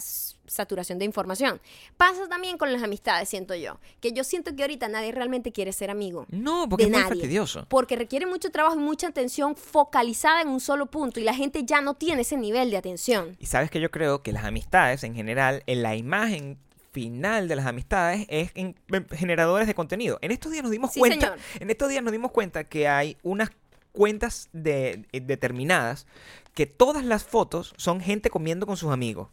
saturación 0.47 0.97
de 0.99 1.05
información. 1.05 1.61
Pasa 1.97 2.27
también 2.27 2.57
con 2.57 2.71
las 2.73 2.81
amistades, 2.83 3.29
siento 3.29 3.53
yo, 3.55 3.79
que 4.01 4.11
yo 4.13 4.23
siento 4.23 4.55
que 4.55 4.63
ahorita 4.63 4.87
nadie 4.87 5.11
realmente 5.11 5.51
quiere 5.51 5.71
ser 5.73 5.89
amigo. 5.91 6.25
No, 6.29 6.67
porque 6.69 6.85
de 6.85 6.89
es 6.89 6.93
muy 6.93 7.01
nadie. 7.03 7.15
fastidioso. 7.15 7.65
Porque 7.69 7.95
requiere 7.95 8.25
mucho 8.25 8.49
trabajo 8.51 8.75
y 8.75 8.79
mucha 8.79 9.07
atención 9.07 9.55
focalizada 9.55 10.41
en 10.41 10.47
un 10.49 10.59
solo 10.59 10.85
punto 10.87 11.19
y 11.19 11.23
la 11.23 11.33
gente 11.33 11.63
ya 11.65 11.81
no 11.81 11.93
tiene 11.93 12.21
ese 12.21 12.37
nivel 12.37 12.71
de 12.71 12.77
atención. 12.77 13.35
Y 13.39 13.45
sabes 13.45 13.69
que 13.69 13.79
yo 13.79 13.91
creo 13.91 14.21
que 14.23 14.31
las 14.31 14.43
amistades 14.45 15.03
en 15.03 15.13
general, 15.15 15.63
en 15.67 15.83
la 15.83 15.95
imagen 15.95 16.57
final 16.91 17.47
de 17.47 17.55
las 17.55 17.65
amistades 17.67 18.25
es 18.29 18.51
en 18.55 18.75
en 18.91 19.07
generadores 19.09 19.67
de 19.67 19.75
contenido. 19.75 20.17
En 20.21 20.31
estos 20.31 20.51
días 20.51 20.63
nos 20.63 20.71
dimos 20.71 20.91
Sí, 20.93 20.99
cuenta, 20.99 21.27
señor. 21.27 21.39
en 21.59 21.69
estos 21.69 21.89
días 21.89 22.03
nos 22.03 22.11
dimos 22.11 22.31
cuenta 22.31 22.63
que 22.63 22.87
hay 22.87 23.17
unas 23.21 23.51
cuentas 23.91 24.49
de, 24.53 25.05
eh, 25.11 25.21
determinadas 25.21 26.05
que 26.53 26.65
todas 26.65 27.03
las 27.05 27.23
fotos 27.23 27.73
son 27.77 27.99
gente 28.01 28.29
comiendo 28.29 28.65
con 28.65 28.77
sus 28.77 28.91
amigos. 28.91 29.27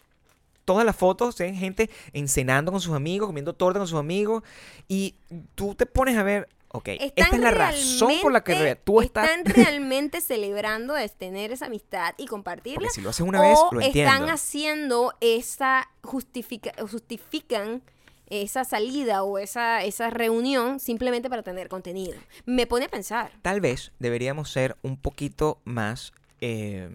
Todas 0.64 0.84
las 0.84 0.96
fotos 0.96 1.34
son 1.34 1.54
gente 1.54 1.90
encenando 2.12 2.72
con 2.72 2.80
sus 2.80 2.94
amigos, 2.94 3.26
comiendo 3.28 3.54
torta 3.54 3.78
con 3.78 3.88
sus 3.88 3.98
amigos. 3.98 4.42
Y 4.88 5.16
tú 5.54 5.74
te 5.74 5.86
pones 5.86 6.16
a 6.16 6.22
ver, 6.22 6.48
ok, 6.68 6.88
esta 7.00 7.36
es 7.36 7.38
la 7.38 7.50
razón 7.50 8.12
por 8.22 8.32
la 8.32 8.42
que 8.42 8.76
tú 8.82 9.00
estás... 9.00 9.28
Están 9.28 9.44
realmente 9.54 10.20
celebrando 10.20 10.94
de 10.94 11.08
tener 11.08 11.52
esa 11.52 11.66
amistad 11.66 12.14
y 12.18 12.26
compartirla. 12.26 12.80
Porque 12.80 12.94
si 12.94 13.00
lo 13.00 13.10
haces 13.10 13.26
una 13.26 13.40
vez, 13.40 13.58
lo 13.70 13.80
están 13.80 14.04
entiendo. 14.04 14.32
haciendo 14.32 15.14
esa 15.20 15.88
justifica, 16.02 16.72
justifican 16.90 17.82
esa 18.26 18.64
salida 18.64 19.22
o 19.22 19.38
esa, 19.38 19.84
esa 19.84 20.10
reunión 20.10 20.80
simplemente 20.80 21.28
para 21.28 21.42
tener 21.42 21.68
contenido. 21.68 22.18
Me 22.46 22.66
pone 22.66 22.86
a 22.86 22.88
pensar. 22.88 23.32
tal 23.42 23.60
vez 23.60 23.92
deberíamos 23.98 24.50
ser 24.50 24.76
un 24.82 24.96
poquito 24.96 25.60
más, 25.64 26.12
eh, 26.40 26.88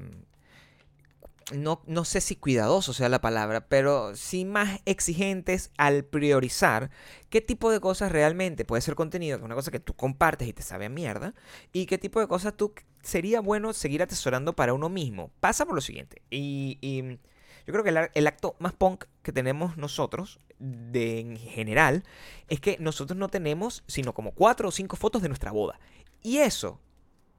no, 1.53 1.81
no 1.85 2.05
sé 2.05 2.21
si 2.21 2.35
cuidadoso 2.35 2.93
sea 2.93 3.09
la 3.09 3.21
palabra, 3.21 3.67
pero 3.67 4.15
sí 4.15 4.45
más 4.45 4.81
exigentes 4.85 5.71
al 5.77 6.05
priorizar 6.05 6.89
qué 7.29 7.41
tipo 7.41 7.71
de 7.71 7.79
cosas 7.79 8.11
realmente 8.11 8.65
puede 8.65 8.81
ser 8.81 8.95
contenido, 8.95 9.37
que 9.37 9.41
es 9.41 9.45
una 9.45 9.55
cosa 9.55 9.71
que 9.71 9.79
tú 9.79 9.93
compartes 9.93 10.47
y 10.47 10.53
te 10.53 10.61
sabe 10.61 10.85
a 10.85 10.89
mierda, 10.89 11.33
y 11.73 11.85
qué 11.85 11.97
tipo 11.97 12.19
de 12.19 12.27
cosas 12.27 12.55
tú 12.55 12.73
sería 13.01 13.41
bueno 13.41 13.73
seguir 13.73 14.01
atesorando 14.01 14.55
para 14.55 14.73
uno 14.73 14.89
mismo. 14.89 15.31
Pasa 15.39 15.65
por 15.65 15.75
lo 15.75 15.81
siguiente, 15.81 16.21
y, 16.29 17.17
yo 17.65 17.73
creo 17.73 17.83
que 17.83 17.89
el, 17.91 18.09
el 18.13 18.27
acto 18.27 18.55
más 18.59 18.73
punk 18.73 19.05
que 19.21 19.31
tenemos 19.31 19.77
nosotros, 19.77 20.39
de, 20.59 21.19
en 21.19 21.37
general, 21.37 22.03
es 22.47 22.59
que 22.59 22.77
nosotros 22.79 23.17
no 23.17 23.29
tenemos 23.29 23.83
sino 23.87 24.13
como 24.13 24.31
cuatro 24.31 24.69
o 24.69 24.71
cinco 24.71 24.95
fotos 24.95 25.21
de 25.21 25.29
nuestra 25.29 25.51
boda. 25.51 25.79
Y 26.21 26.37
eso 26.37 26.79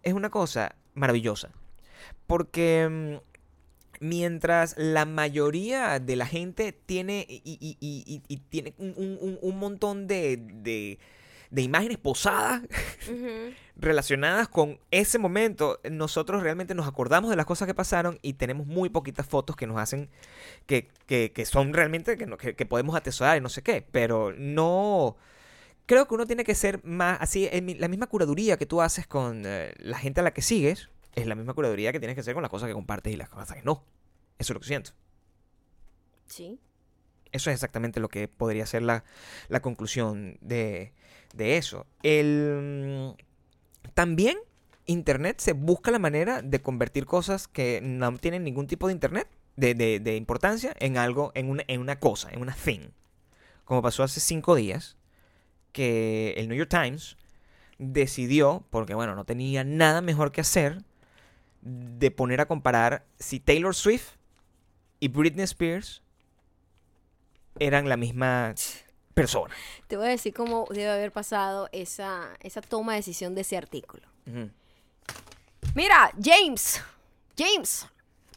es 0.03 0.15
una 0.15 0.31
cosa 0.31 0.77
maravillosa. 0.95 1.51
Porque 2.27 2.89
mm, 2.89 3.30
mientras 4.01 4.75
la 4.79 5.05
mayoría 5.05 5.99
de 6.01 6.17
la 6.17 6.27
gente 6.27 6.73
tiene 6.73 7.27
y, 7.29 7.37
y- 7.45 7.77
y- 7.81 8.05
y- 8.07 8.23
y 8.29 8.37
tiene 8.39 8.75
un, 8.79 8.95
un- 8.97 9.39
un- 9.41 9.59
montón 9.59 10.07
de, 10.07 10.39
de- 10.39 10.99
de 11.51 11.63
imágenes 11.63 11.99
posadas 11.99 12.63
relacionadas 13.77 14.49
con 14.49 14.79
ese 14.91 15.19
momento, 15.19 15.81
nosotros 15.91 16.43
realmente 16.43 16.75
nos 16.75 16.87
acordamos 16.87 17.31
de 17.31 17.37
las 17.37 17.47
cosas 17.47 17.67
que 17.67 17.75
pasaron 17.75 18.19
y 18.23 18.35
tenemos 18.35 18.67
muy 18.67 18.89
poquitas 18.89 19.27
fotos 19.27 19.57
que 19.57 19.67
nos 19.67 19.79
hacen, 19.79 20.09
que, 20.67 20.89
que- 21.07 21.33
que 21.33 21.45
son 21.45 21.73
realmente, 21.75 22.17
que, 22.17 22.27
que- 22.37 22.55
que 22.57 22.67
podemos 22.67 22.97
atesorar 22.97 23.37
y 23.37 23.41
no 23.41 23.49
sé 23.49 23.63
qué, 23.63 23.85
pero 23.91 24.33
no... 24.37 25.17
Creo 25.87 26.07
que 26.07 26.15
uno 26.15 26.25
tiene 26.27 26.45
que 26.45 26.55
ser 26.55 26.81
más 26.85 27.19
así, 27.21 27.49
en 27.51 27.81
la 27.81 27.89
misma 27.89 28.07
curaduría 28.07 28.57
que 28.57 28.65
tú 28.65 28.81
haces 28.81 29.09
con 29.09 29.43
eh, 29.45 29.73
la 29.79 29.99
gente 29.99 30.21
a 30.21 30.23
la 30.23 30.33
que 30.33 30.41
sigues, 30.41 30.89
es 31.15 31.27
la 31.27 31.35
misma 31.35 31.55
curaduría 31.55 31.93
que 31.93 31.99
tienes 32.01 32.15
que 32.15 32.21
hacer 32.21 32.35
con 32.35 32.43
las 32.43 32.51
cosas 32.51 32.69
que 32.69 32.75
compartes 32.75 33.13
y 33.13 33.17
las 33.17 33.29
cosas 33.29 33.57
que 33.57 33.63
no. 33.63 33.85
Eso 34.39 34.53
es 34.53 34.55
lo 34.55 34.61
que 34.61 34.67
siento. 34.67 34.93
Sí. 36.27 36.59
Eso 37.33 37.51
es 37.51 37.55
exactamente 37.55 38.01
lo 38.01 38.09
que 38.09 38.29
podría 38.29 38.67
ser 38.67 38.83
la, 38.83 39.05
la 39.49 39.61
conclusión 39.61 40.39
de, 40.41 40.93
de 41.35 41.57
eso. 41.57 41.87
El, 42.03 43.15
mm, 43.17 43.91
también 43.95 44.39
Internet 44.87 45.39
se 45.41 45.53
busca 45.53 45.91
la 45.91 45.99
manera 46.01 46.43
de 46.43 46.61
convertir 46.61 47.07
cosas 47.07 47.47
que 47.47 47.81
no 47.83 48.17
tienen 48.19 48.43
ningún 48.45 48.67
tipo 48.67 48.87
de 48.89 48.95
Internet, 48.95 49.29
de, 49.57 49.75
de- 49.75 50.01
de 50.01 50.17
importancia, 50.17 50.75
en 50.81 50.97
algo, 50.97 51.31
en 51.35 51.51
una, 51.51 51.63
en 51.69 51.81
una 51.81 52.01
cosa, 52.01 52.31
en 52.33 52.41
una 52.41 52.55
thing. 52.55 52.89
Como 53.65 53.83
pasó 53.83 54.03
hace 54.03 54.19
cinco 54.21 54.55
días, 54.57 54.97
que 55.73 56.35
el 56.37 56.49
New 56.49 56.57
York 56.59 56.71
Times 56.71 57.17
decidió, 57.79 58.65
porque 58.71 58.95
bueno, 58.95 59.15
no 59.15 59.25
tenía 59.25 59.63
nada 59.63 60.01
mejor 60.01 60.33
que 60.33 60.41
hacer, 60.41 60.83
de 61.63 62.11
poner 62.11 62.41
a 62.41 62.47
comparar 62.47 63.05
si 63.19 63.41
Taylor 63.41 63.75
Swift 63.75 64.17
y 64.99 65.09
Britney 65.09 65.45
Spears 65.45 66.03
eran 67.59 67.89
la 67.89 67.97
misma 67.97 68.55
persona. 69.15 69.55
Te 69.87 69.97
voy 69.97 70.07
a 70.07 70.11
decir 70.11 70.33
cómo 70.33 70.67
debe 70.71 70.89
haber 70.89 71.13
pasado 71.13 71.69
esa, 71.73 72.37
esa 72.41 72.61
toma 72.63 72.93
de 72.93 72.99
decisión 72.99 73.35
de 73.35 73.43
ese 73.43 73.57
artículo. 73.57 74.07
Mira, 75.75 76.13
James, 76.23 76.83
James, 77.37 77.87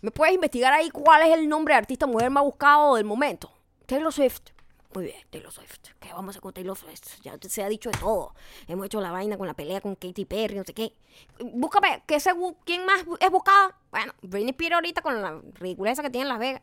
¿me 0.01 0.11
puedes 0.11 0.35
investigar 0.35 0.73
ahí 0.73 0.89
cuál 0.89 1.21
es 1.23 1.37
el 1.37 1.47
nombre 1.47 1.73
de 1.73 1.79
artista 1.79 2.05
mujer 2.07 2.29
más 2.29 2.43
buscado 2.43 2.95
del 2.95 3.05
momento? 3.05 3.51
Taylor 3.85 4.11
Swift. 4.11 4.52
Muy 4.93 5.05
bien, 5.05 5.17
Taylor 5.29 5.51
Swift. 5.51 5.79
¿Qué 5.99 6.09
vamos 6.09 6.27
a 6.27 6.29
hacer 6.31 6.41
con 6.41 6.53
Taylor 6.53 6.77
Swift? 6.77 7.21
Ya 7.23 7.37
se 7.41 7.63
ha 7.63 7.69
dicho 7.69 7.89
de 7.89 7.97
todo. 7.97 8.33
Hemos 8.67 8.85
hecho 8.85 9.01
la 9.01 9.11
vaina 9.11 9.37
con 9.37 9.47
la 9.47 9.53
pelea 9.53 9.81
con 9.81 9.95
Katy 9.95 10.25
Perry, 10.25 10.55
no 10.55 10.63
sé 10.63 10.73
qué. 10.73 10.93
Búscame, 11.39 12.03
¿qué 12.05 12.19
se 12.19 12.31
¿quién 12.65 12.85
más 12.85 13.03
es 13.19 13.29
buscada? 13.29 13.75
Bueno, 13.91 14.13
Britney 14.21 14.51
Spears 14.51 14.75
ahorita 14.75 15.01
con 15.01 15.21
la 15.21 15.39
ridiculeza 15.55 16.01
que 16.01 16.09
tiene 16.09 16.23
en 16.23 16.29
Las 16.29 16.39
Vegas. 16.39 16.61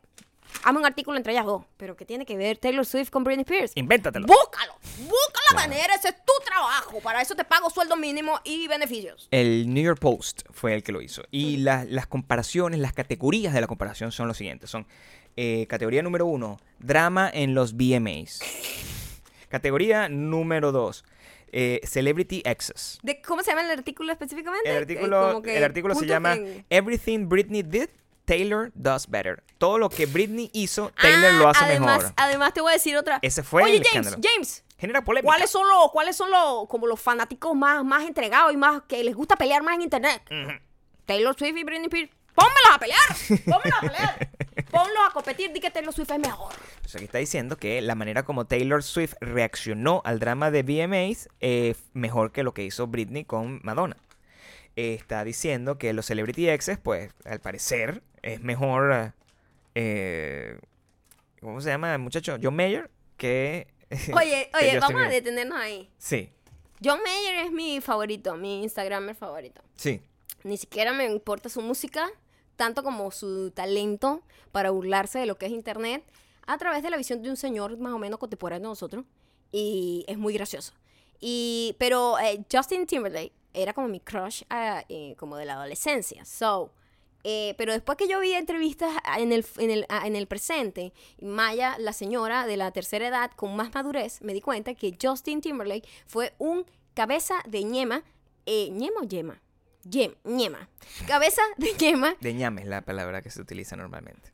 Hazme 0.63 0.79
un 0.79 0.85
artículo 0.85 1.15
entre 1.15 1.31
ellas 1.31 1.45
dos. 1.45 1.63
Pero 1.77 1.95
¿qué 1.95 2.03
tiene 2.03 2.25
que 2.25 2.35
ver 2.35 2.57
Taylor 2.57 2.85
Swift 2.85 3.09
con 3.09 3.23
Britney 3.23 3.43
Spears? 3.43 3.71
Invéntatelo. 3.75 4.27
Búscalo, 4.27 4.73
busca 4.99 5.39
la 5.49 5.55
manera, 5.55 5.95
ese 5.95 6.09
es 6.09 6.15
tu 6.25 6.33
trabajo. 6.45 6.99
Para 6.99 7.21
eso 7.21 7.35
te 7.35 7.45
pago 7.45 7.69
sueldo 7.69 7.95
mínimo 7.95 8.37
y 8.43 8.67
beneficios. 8.67 9.27
El 9.31 9.73
New 9.73 9.83
York 9.83 9.99
Post 9.99 10.41
fue 10.51 10.73
el 10.73 10.83
que 10.83 10.91
lo 10.91 11.01
hizo. 11.01 11.23
Y 11.31 11.57
la- 11.57 11.85
las 11.85 12.05
comparaciones, 12.07 12.79
las 12.81 12.91
categorías 12.91 13.53
de 13.53 13.61
la 13.61 13.67
comparación 13.67 14.11
son 14.11 14.27
los 14.27 14.35
siguientes. 14.37 14.69
Son 14.69 14.85
eh, 15.37 15.65
categoría 15.67 16.01
número 16.03 16.25
uno, 16.25 16.59
drama 16.79 17.29
en 17.33 17.53
los 17.53 17.73
VMAs. 17.75 18.39
Categoría 19.49 20.07
número 20.09 20.71
dos, 20.71 21.03
eh, 21.51 21.81
Celebrity 21.83 22.41
Exes. 22.45 22.99
¿De 23.03 23.21
¿Cómo 23.21 23.43
se 23.43 23.51
llama 23.51 23.63
el 23.63 23.71
artículo 23.71 24.11
específicamente? 24.11 24.69
El 24.69 24.75
Eh, 24.75 24.79
artículo, 24.79 25.41
el 25.43 25.63
artículo 25.63 25.95
se 25.95 26.05
llama 26.05 26.33
en- 26.35 26.65
Everything 26.69 27.27
Britney 27.27 27.63
Did, 27.63 27.89
Taylor 28.25 28.71
Does 28.75 29.09
Better. 29.09 29.43
Todo 29.57 29.77
lo 29.77 29.89
que 29.89 30.05
Britney 30.05 30.49
hizo, 30.53 30.91
Taylor 31.01 31.31
Ah, 31.33 31.37
lo 31.37 31.49
hace 31.49 31.65
además, 31.65 31.97
mejor. 31.97 32.13
Además, 32.17 32.53
te 32.53 32.61
voy 32.61 32.69
a 32.71 32.73
decir 32.73 32.95
otra. 32.95 33.19
Ese 33.21 33.43
fue 33.43 33.63
Oye, 33.63 33.77
el 33.77 33.83
James, 33.83 34.07
escándalo. 34.07 34.29
James, 34.33 34.63
Genera 34.77 35.03
polémica. 35.03 35.27
¿cuáles 35.27 35.49
son 35.49 35.67
los, 35.67 35.91
cuáles 35.91 36.15
son 36.15 36.31
los, 36.31 36.67
como 36.69 36.87
los 36.87 36.99
fanáticos 36.99 37.53
más, 37.55 37.83
más 37.83 38.03
entregados 38.07 38.53
y 38.53 38.57
más 38.57 38.83
que 38.87 39.03
les 39.03 39.15
gusta 39.15 39.35
pelear 39.35 39.61
más 39.63 39.75
en 39.75 39.81
internet? 39.81 40.21
Ujú. 40.31 40.51
Taylor 41.05 41.35
Swift 41.37 41.57
y 41.57 41.63
Britney 41.63 41.87
Spears. 41.87 42.11
¡Pónmelos 42.35 42.71
a 42.73 42.79
pelear! 42.79 42.99
¡Pónmelos 43.45 43.77
a 43.77 43.81
pelear! 43.81 44.29
Ponlos 44.71 45.03
a 45.09 45.13
competir, 45.13 45.51
di 45.51 45.59
que 45.59 45.69
Taylor 45.69 45.93
Swift 45.93 46.11
es 46.11 46.19
mejor. 46.19 46.53
O 46.85 46.87
sea, 46.87 46.99
que 46.99 47.05
está 47.05 47.17
diciendo 47.17 47.57
que 47.57 47.81
la 47.81 47.95
manera 47.95 48.23
como 48.23 48.45
Taylor 48.45 48.83
Swift 48.83 49.15
reaccionó 49.19 50.01
al 50.05 50.19
drama 50.19 50.49
de 50.51 50.63
VMAs 50.63 51.27
es 51.41 51.77
mejor 51.93 52.31
que 52.31 52.43
lo 52.43 52.53
que 52.53 52.63
hizo 52.63 52.87
Britney 52.87 53.25
con 53.25 53.59
Madonna. 53.63 53.97
Eh, 54.77 54.93
está 54.93 55.23
diciendo 55.25 55.77
que 55.77 55.91
los 55.93 56.05
Celebrity 56.05 56.47
Exes, 56.47 56.77
pues, 56.77 57.11
al 57.25 57.41
parecer, 57.41 58.01
es 58.21 58.41
mejor. 58.41 59.13
eh, 59.75 60.57
¿Cómo 61.41 61.59
se 61.59 61.69
llama 61.69 61.91
el 61.93 61.99
muchacho? 61.99 62.37
John 62.41 62.55
Mayer, 62.55 62.89
que. 63.17 63.67
Oye, 64.15 64.49
que 64.53 64.57
oye, 64.57 64.79
vamos 64.79 65.01
a 65.01 65.09
detenernos 65.09 65.57
ahí. 65.59 65.89
Sí, 65.97 66.31
John 66.83 66.99
Mayer 67.03 67.45
es 67.45 67.51
mi 67.51 67.81
favorito, 67.81 68.35
mi 68.37 68.63
Instagramer 68.63 69.15
favorito. 69.15 69.61
sí. 69.75 70.01
Ni 70.43 70.57
siquiera 70.57 70.91
me 70.91 71.05
importa 71.05 71.49
su 71.49 71.61
música, 71.61 72.09
tanto 72.61 72.83
como 72.83 73.09
su 73.09 73.49
talento 73.49 74.21
para 74.51 74.69
burlarse 74.69 75.17
de 75.17 75.25
lo 75.25 75.35
que 75.35 75.47
es 75.47 75.51
internet, 75.51 76.03
a 76.45 76.59
través 76.59 76.83
de 76.83 76.91
la 76.91 76.97
visión 76.97 77.23
de 77.23 77.31
un 77.31 77.35
señor 77.35 77.75
más 77.79 77.91
o 77.91 77.97
menos 77.97 78.19
contemporáneo 78.19 78.69
a 78.69 78.73
nosotros. 78.73 79.03
Y 79.51 80.05
es 80.07 80.19
muy 80.19 80.35
gracioso. 80.35 80.71
Y, 81.19 81.75
pero 81.79 82.19
eh, 82.19 82.45
Justin 82.51 82.85
Timberlake 82.85 83.33
era 83.55 83.73
como 83.73 83.87
mi 83.87 83.99
crush 83.99 84.43
ah, 84.51 84.83
eh, 84.89 85.15
como 85.17 85.37
de 85.37 85.45
la 85.45 85.53
adolescencia. 85.53 86.23
So, 86.23 86.69
Eh, 87.23 87.53
pero 87.57 87.71
después 87.73 87.97
que 87.97 88.07
yo 88.07 88.19
vi 88.19 88.33
entrevistas 88.33 88.91
en 89.17 89.31
el, 89.31 89.43
en, 89.57 89.71
el, 89.71 89.85
en 89.89 90.15
el 90.15 90.27
presente, 90.27 90.91
Maya, 91.19 91.77
la 91.79 91.93
señora 91.93 92.45
de 92.45 92.57
la 92.57 92.71
tercera 92.71 93.07
edad 93.07 93.31
con 93.35 93.55
más 93.55 93.73
madurez, 93.73 94.21
me 94.21 94.33
di 94.33 94.41
cuenta 94.41 94.75
que 94.75 94.95
Justin 95.01 95.41
Timberlake 95.41 95.87
fue 96.05 96.33
un 96.37 96.65
cabeza 96.93 97.35
de 97.47 97.63
ñema. 97.63 98.03
Eh, 98.45 98.69
¿Ñema 98.71 99.01
yema? 99.07 99.41
Yem, 99.89 100.13
ñema. 100.23 100.69
Cabeza 101.07 101.41
de 101.57 101.73
ñema. 101.79 102.15
De 102.19 102.33
ñame 102.33 102.61
es 102.61 102.67
la 102.67 102.81
palabra 102.81 103.21
que 103.21 103.29
se 103.31 103.41
utiliza 103.41 103.75
normalmente. 103.75 104.31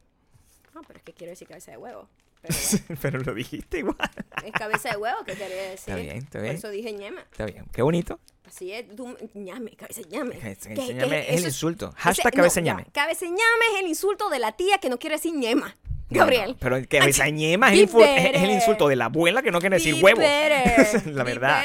No, 0.74 0.82
pero 0.84 1.00
es 1.00 1.04
que 1.04 1.14
quiero 1.14 1.32
decir 1.32 1.48
cabeza 1.48 1.72
de 1.72 1.78
huevo. 1.78 2.10
Pero 2.42 2.54
Pero 3.02 3.20
lo 3.20 3.34
dijiste 3.34 3.80
igual. 3.80 3.98
es 4.46 4.52
cabeza 4.52 4.90
de 4.92 4.98
huevo 4.98 5.24
que 5.26 5.34
quería 5.34 5.70
decir. 5.72 5.94
Está 5.94 5.96
bien, 5.96 6.18
está 6.18 6.32
Por 6.34 6.42
bien. 6.44 6.56
eso 6.56 6.70
dije 6.70 6.94
ñema. 6.94 7.22
Está 7.22 7.46
bien. 7.46 7.66
Qué 7.74 7.82
bonito. 7.82 8.20
Así 8.46 8.72
es, 8.72 8.96
tú, 8.96 9.18
ñame, 9.34 9.72
cabeza 9.76 10.02
ñame. 10.10 10.38
Cabeza 10.40 10.70
¿Qué- 10.70 10.76
de 10.76 10.88
qué 10.88 10.94
ñame 10.94 11.34
es 11.34 11.40
el 11.42 11.46
insulto. 11.48 11.94
Hashtag 11.98 12.34
cabeza 12.34 12.62
ñame. 12.62 12.86
Cabeza 12.94 13.26
ñame 13.26 13.66
es 13.74 13.80
el 13.82 13.88
insulto 13.88 14.30
de 14.30 14.40
la 14.40 14.52
tía 14.54 14.78
que 14.78 14.90
no 14.90 15.00
quiere 15.00 15.16
decir 15.18 15.34
ñema. 15.34 15.76
Gabriel. 16.10 16.52
no, 16.52 16.58
pero 16.60 16.76
el 16.78 16.88
cabeza 16.88 17.26
de 17.26 17.32
ñema 17.34 17.74
es 17.74 17.90
es- 17.94 18.44
el 18.44 18.52
insulto 18.52 18.88
de 18.88 18.96
la 18.96 19.06
abuela 19.06 19.42
que 19.42 19.52
no 19.52 19.60
quiere 19.60 19.76
decir 19.78 19.96
huevo. 20.04 20.22
La 21.06 21.24
verdad. 21.24 21.64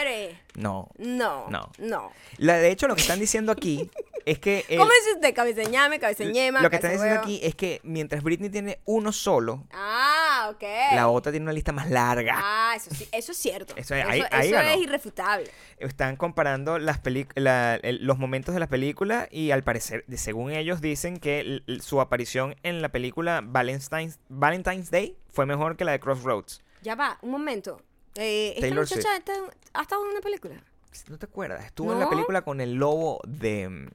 No. 0.54 0.88
No, 0.98 1.46
No. 1.48 1.70
no. 1.78 2.12
La, 2.38 2.58
de 2.58 2.70
hecho, 2.70 2.88
lo 2.88 2.94
que 2.94 3.02
están 3.02 3.20
diciendo 3.20 3.52
aquí 3.52 3.90
es 4.26 4.38
que. 4.38 4.64
el- 4.68 4.78
¿Cómo 4.78 4.90
dice 5.00 5.14
usted? 5.14 5.34
Cabeza 5.34 5.60
de 5.60 5.66
ñame, 5.66 5.98
cabeza 5.98 6.24
de 6.24 6.32
ñema, 6.32 6.60
lo 6.62 6.70
que 6.70 6.76
están 6.76 6.92
diciendo 6.92 7.20
aquí 7.20 7.40
es 7.42 7.54
que 7.54 7.80
mientras 7.82 8.22
Britney 8.22 8.50
tiene 8.50 8.80
uno 8.84 9.12
solo, 9.12 9.66
Ah, 9.72 10.50
ok. 10.54 10.62
la 10.94 11.08
otra 11.08 11.32
tiene 11.32 11.44
una 11.44 11.52
lista 11.52 11.72
más 11.72 11.90
larga. 11.90 12.34
Ah, 12.36 12.74
eso 12.76 12.90
sí, 12.94 13.08
eso 13.12 13.32
es 13.32 13.38
cierto. 13.38 13.74
Eso 13.76 13.94
es- 13.94 14.04
ahí 14.04 14.20
eso 14.48 14.58
es 14.60 14.76
irrefutable. 14.80 15.50
Están 15.78 16.16
comparando 16.16 16.78
las 16.78 17.00
la- 17.34 17.76
el- 17.76 18.04
los 18.06 18.18
momentos 18.18 18.54
de 18.54 18.60
la 18.60 18.68
película 18.68 19.28
y 19.30 19.50
al 19.50 19.62
parecer, 19.62 20.04
según 20.16 20.50
ellos, 20.52 20.80
dicen 20.80 21.18
que 21.18 21.62
su 21.80 22.00
aparición 22.00 22.54
en 22.62 22.82
la 22.82 22.90
película 22.90 23.40
Valentine's, 23.44 24.18
Valentine's 24.28 24.90
Day 24.90 25.16
fue 25.30 25.46
mejor 25.46 25.76
que 25.76 25.84
la 25.84 25.92
de 25.92 26.00
Crossroads. 26.00 26.62
Ya 26.82 26.94
va, 26.94 27.18
un 27.22 27.30
momento. 27.30 27.80
Eh, 28.16 28.48
esta 28.50 28.60
Taylor 28.62 28.80
muchacha 28.84 29.16
está- 29.16 29.32
ha 29.74 29.82
estado 29.82 30.04
en 30.04 30.10
una 30.12 30.20
película. 30.20 30.62
¿No 31.08 31.18
te 31.18 31.24
acuerdas? 31.24 31.64
Estuvo 31.64 31.92
en 31.94 32.00
la 32.00 32.10
película 32.10 32.42
con 32.42 32.60
el 32.60 32.74
lobo 32.74 33.20
de... 33.26 33.88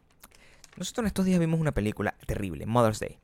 Nosotros 0.78 1.04
en 1.04 1.08
estos 1.08 1.26
días 1.26 1.40
vimos 1.40 1.60
una 1.60 1.72
película 1.74 2.16
terrible, 2.26 2.66
Mother's 2.66 3.00
Day, 3.00 3.18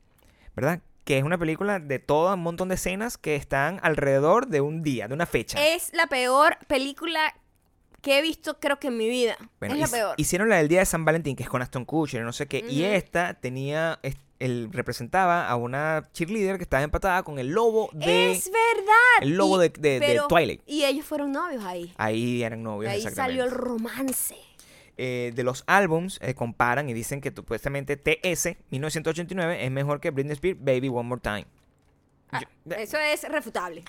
¿verdad? 0.55 0.81
Que 1.05 1.17
es 1.17 1.23
una 1.23 1.37
película 1.37 1.79
de 1.79 1.99
todo 1.99 2.33
un 2.33 2.41
montón 2.41 2.69
de 2.69 2.75
escenas 2.75 3.17
que 3.17 3.35
están 3.35 3.79
alrededor 3.83 4.47
de 4.47 4.61
un 4.61 4.83
día, 4.83 5.07
de 5.07 5.13
una 5.13 5.25
fecha. 5.25 5.63
Es 5.73 5.93
la 5.93 6.07
peor 6.07 6.57
película 6.67 7.35
que 8.01 8.17
he 8.17 8.21
visto, 8.21 8.59
creo 8.59 8.79
que 8.79 8.87
en 8.87 8.97
mi 8.97 9.07
vida. 9.07 9.37
Bueno, 9.59 9.75
es 9.75 9.81
la 9.81 9.87
peor. 9.87 10.15
Hicieron 10.17 10.49
la 10.49 10.57
del 10.57 10.67
día 10.67 10.79
de 10.79 10.85
San 10.85 11.05
Valentín, 11.05 11.35
que 11.35 11.43
es 11.43 11.49
con 11.49 11.61
Aston 11.61 11.85
Kutcher 11.85 12.23
no 12.23 12.33
sé 12.33 12.47
qué. 12.47 12.65
Y 12.67 12.83
esta 12.83 13.33
tenía, 13.35 13.99
el, 14.39 14.71
representaba 14.73 15.47
a 15.47 15.55
una 15.55 16.09
cheerleader 16.13 16.57
que 16.57 16.63
estaba 16.63 16.83
empatada 16.83 17.23
con 17.23 17.39
el 17.39 17.47
lobo 17.49 17.89
de... 17.93 18.31
es 18.33 18.49
verdad. 18.51 19.21
el 19.21 19.35
lobo 19.37 19.57
de- 19.57 19.69
de- 19.69 19.99
de 19.99 20.05
pero- 20.05 20.27
Twilight. 20.27 20.61
Y 20.65 20.83
ellos 20.83 21.05
fueron 21.05 21.31
novios 21.31 21.63
ahí. 21.63 21.93
Ahí 21.97 22.43
eran 22.43 22.61
novios, 22.63 22.91
ahí 22.91 22.97
exactamente. 22.97 23.39
salió 23.39 23.43
el 23.45 23.51
romance. 23.51 24.35
Eh, 24.97 25.31
de 25.35 25.43
los 25.43 25.63
álbums 25.65 26.19
eh, 26.21 26.35
comparan 26.35 26.87
y 26.87 26.93
dicen 26.93 27.19
que 27.19 27.31
supuestamente 27.35 27.97
TS 27.97 28.55
1989 28.69 29.65
es 29.65 29.71
mejor 29.71 29.99
que 29.99 30.11
Britney 30.11 30.33
Spears 30.33 30.59
Baby 30.59 30.89
One 30.89 31.09
More 31.09 31.21
Time. 31.21 31.45
Ah, 32.31 32.41
Yo- 32.65 32.75
eso 32.75 32.97
es 32.99 33.23
y 33.23 33.27
refutable. 33.27 33.83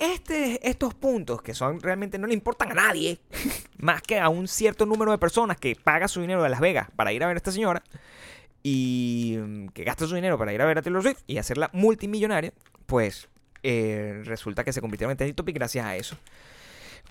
este, 0.00 0.68
estos 0.68 0.94
puntos 0.94 1.40
que 1.42 1.54
son 1.54 1.80
realmente 1.80 2.18
no 2.18 2.26
le 2.26 2.34
importan 2.34 2.70
a 2.72 2.74
nadie, 2.74 3.18
más 3.78 4.02
que 4.02 4.18
a 4.18 4.28
un 4.28 4.46
cierto 4.48 4.84
número 4.86 5.10
de 5.10 5.18
personas 5.18 5.56
que 5.58 5.74
paga 5.74 6.06
su 6.08 6.20
dinero 6.20 6.42
de 6.42 6.48
Las 6.50 6.60
Vegas 6.60 6.88
para 6.96 7.12
ir 7.12 7.22
a 7.22 7.26
ver 7.26 7.36
a 7.36 7.38
esta 7.38 7.52
señora 7.52 7.82
y 8.62 9.36
mm, 9.38 9.68
que 9.68 9.84
gasta 9.84 10.06
su 10.06 10.14
dinero 10.14 10.38
para 10.38 10.52
ir 10.52 10.60
a 10.62 10.64
ver 10.66 10.78
a 10.78 10.82
Taylor 10.82 11.02
Swift 11.02 11.22
y 11.26 11.38
hacerla 11.38 11.70
multimillonaria, 11.72 12.52
pues 12.86 13.28
eh, 13.62 14.20
resulta 14.24 14.64
que 14.64 14.72
se 14.72 14.80
convirtieron 14.80 15.10
en 15.12 15.16
trending 15.16 15.34
topic 15.36 15.54
gracias 15.54 15.84
a 15.86 15.96
eso. 15.96 16.16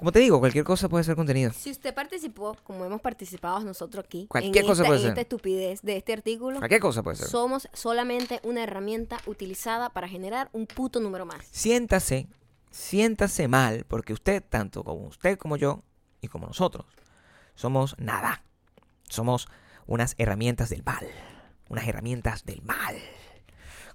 Como 0.04 0.12
te 0.12 0.20
digo, 0.20 0.38
cualquier 0.42 0.66
cosa 0.66 0.90
puede 0.90 1.06
ser 1.06 1.16
contenido. 1.16 1.54
Si 1.54 1.72
usted 1.72 1.94
participó, 1.94 2.58
como 2.66 2.84
hemos 2.84 3.00
participado 3.00 3.62
nosotros 3.62 4.04
aquí, 4.04 4.28
Cualquier 4.28 4.66
en 4.66 4.70
cosa 4.70 4.82
esta, 4.82 4.88
puede 4.90 5.00
en 5.00 5.02
ser. 5.04 5.10
esta 5.12 5.22
estupidez 5.22 5.82
de 5.82 5.96
este 5.96 6.12
artículo, 6.12 6.58
Cualquier 6.60 6.82
cosa 6.82 7.04
puede 7.04 7.16
ser. 7.16 7.28
somos 7.30 7.70
solamente 7.72 8.42
una 8.44 8.64
herramienta 8.64 9.20
utilizada 9.28 9.92
para 9.92 10.10
generar 10.10 10.50
un 10.52 10.68
puto 10.68 11.00
número 11.00 11.26
más. 11.26 11.46
siéntase, 11.52 12.28
siéntase 12.70 13.48
mal, 13.48 13.86
porque 13.88 14.12
usted, 14.12 14.44
tanto 14.44 14.84
como 14.84 15.08
usted 15.08 15.38
como 15.38 15.56
yo, 15.56 15.84
y 16.20 16.28
como 16.28 16.48
nosotros, 16.48 16.86
somos 17.56 17.96
nada. 17.98 18.44
Somos 19.08 19.48
unas 19.86 20.16
herramientas 20.18 20.68
del 20.70 20.84
mal. 20.84 21.08
Unas 21.70 21.88
herramientas 21.88 22.44
del 22.44 22.62
mal. 22.64 22.98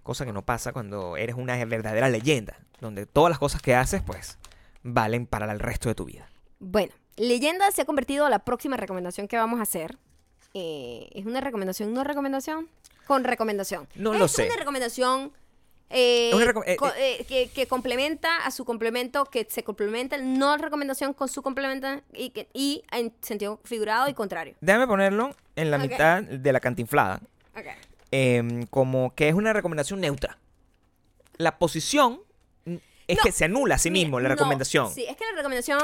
Cosa 0.03 0.25
que 0.25 0.33
no 0.33 0.41
pasa 0.41 0.73
cuando 0.73 1.19
eres 1.19 1.37
una 1.37 1.63
verdadera 1.67 2.09
leyenda, 2.09 2.57
donde 2.81 3.05
todas 3.05 3.29
las 3.29 3.39
cosas 3.39 3.61
que 3.61 3.75
haces, 3.75 4.01
pues, 4.01 4.39
valen 4.93 5.27
para 5.27 5.51
el 5.53 5.61
resto 5.61 5.89
de 5.89 5.95
tu 5.95 6.05
vida. 6.05 6.29
Bueno, 6.59 6.93
leyenda 7.17 7.71
se 7.71 7.83
ha 7.83 7.85
convertido 7.85 8.25
en 8.27 8.31
la 8.31 8.41
próxima 8.41 8.77
recomendación 8.77 9.29
que 9.29 9.37
vamos 9.37 9.61
a 9.61 9.63
hacer. 9.63 9.97
Eh, 10.55 11.09
¿Es 11.15 11.27
una 11.27 11.41
recomendación, 11.41 11.93
no 11.93 12.05
recomendación? 12.05 12.69
Con 13.07 13.25
recomendación. 13.25 13.89
No 13.95 14.13
es 14.15 14.19
lo 14.19 14.29
sé. 14.29 14.47
una 14.47 14.57
recomendación 14.57 15.33
eh, 15.91 16.29
Es 16.31 16.35
una 16.35 16.45
recom- 16.45 16.65
eh, 16.67 16.77
co- 16.77 16.93
eh, 16.99 17.25
que, 17.27 17.49
que 17.49 17.67
complementa 17.67 18.45
a 18.45 18.51
su 18.51 18.67
complemento, 18.67 19.25
que 19.25 19.47
se 19.49 19.63
complementa, 19.65 20.19
no 20.19 20.57
recomendación 20.59 21.15
con 21.15 21.29
su 21.29 21.41
complemento 21.43 21.89
y, 22.13 22.31
que, 22.31 22.49
y 22.53 22.83
en 22.93 23.15
sentido 23.23 23.59
figurado 23.65 24.07
y 24.09 24.13
contrario. 24.15 24.55
Déjame 24.61 24.87
ponerlo 24.87 25.31
en 25.57 25.71
la 25.71 25.79
mitad 25.79 26.23
de 26.23 26.53
la 26.53 26.61
cantinflada, 26.61 27.21
Ok. 27.57 27.65
em, 28.11 28.67
como 28.67 29.15
que 29.15 29.29
es 29.29 29.35
una 29.35 29.55
recomendación 29.55 30.01
neutra. 30.03 30.37
La 31.39 31.59
posición 31.59 32.21
es 33.09 33.17
No, 33.17 33.23
que 33.25 33.33
se 33.33 33.45
anula 33.47 33.75
a 33.75 33.79
sí 33.79 33.91
Mira, 33.91 34.05
mismo 34.05 34.21
la 34.21 34.29
no, 34.29 34.35
recomendación. 34.37 34.93
sí, 34.93 35.05
es 35.09 35.17
que 35.17 35.25
la 35.25 35.37
recomendación. 35.37 35.81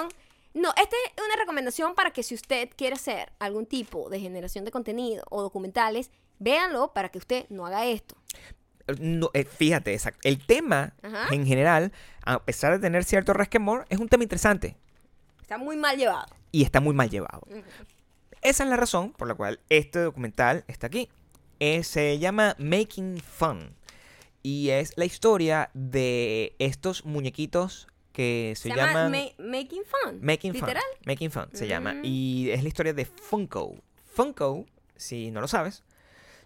No, 0.55 0.68
esta 0.70 0.95
es 1.16 1.25
una 1.25 1.35
recomendación 1.37 1.95
para 1.97 2.12
que 2.12 2.22
si 2.22 2.35
usted 2.37 2.68
quiere 2.77 2.95
hacer 2.95 3.33
algún 3.41 3.66
tipo 3.66 4.09
de 4.09 4.20
generación 4.20 4.64
de 4.64 4.70
contenido 4.70 5.25
o 5.31 5.43
documentales, 5.43 6.11
véanlo 6.39 6.93
para 6.93 7.09
que 7.09 7.18
usted 7.18 7.47
no 7.49 7.66
haga 7.66 7.87
esto. 7.87 8.14
No, 9.01 9.31
eh, 9.35 9.45
fíjate, 9.45 9.95
exact- 9.95 10.20
el 10.22 10.45
tema 10.47 10.95
Ajá. 11.03 11.35
en 11.35 11.45
general, 11.47 11.91
a 12.25 12.45
pesar 12.45 12.72
de 12.72 12.79
tener 12.79 13.03
cierto 13.05 13.33
resquemor, 13.33 13.87
es 13.89 13.99
un 13.99 14.09
tema 14.09 14.22
interesante 14.25 14.77
Está 15.41 15.57
muy 15.59 15.77
mal 15.77 15.97
llevado. 15.97 16.27
y 16.53 16.62
está 16.62 16.81
muy 16.81 16.95
mal 16.95 17.09
llevado. 17.11 17.41
Esa 18.43 18.64
es 18.64 18.70
la 18.70 18.77
razón 18.77 19.12
por 19.12 19.27
la 19.27 19.35
cual 19.35 19.59
este 19.70 19.99
documental 20.01 20.64
está 20.68 20.87
aquí. 20.89 21.09
Eh, 21.61 21.83
se 21.83 22.18
llama 22.18 22.55
Making 22.59 23.18
Fun 23.22 23.75
y 24.45 24.68
es 24.70 24.92
la 24.97 25.07
historia 25.07 25.70
de 25.74 26.55
estos 26.61 27.05
muñequitos 27.05 27.88
que 28.12 28.53
se, 28.55 28.68
Se, 28.68 28.68
llama 28.68 28.92
llaman 28.92 29.11
Ma- 29.11 29.45
Making 29.45 29.82
Fun. 29.84 30.18
Making 30.20 30.53
Fun. 30.53 30.61
¿Literal? 30.61 30.84
Making 31.05 31.30
Fun 31.32 31.49
se 31.53 31.66
llama. 31.66 31.95
Mm. 31.95 32.05
Y 32.05 32.51
es 32.51 32.62
la 32.62 32.68
historia 32.68 32.92
de 32.92 33.07
Funko. 33.07 33.74
Funko, 34.12 34.66
si 34.97 35.32
no 35.32 35.40
lo 35.40 35.49
sabes, 35.49 35.82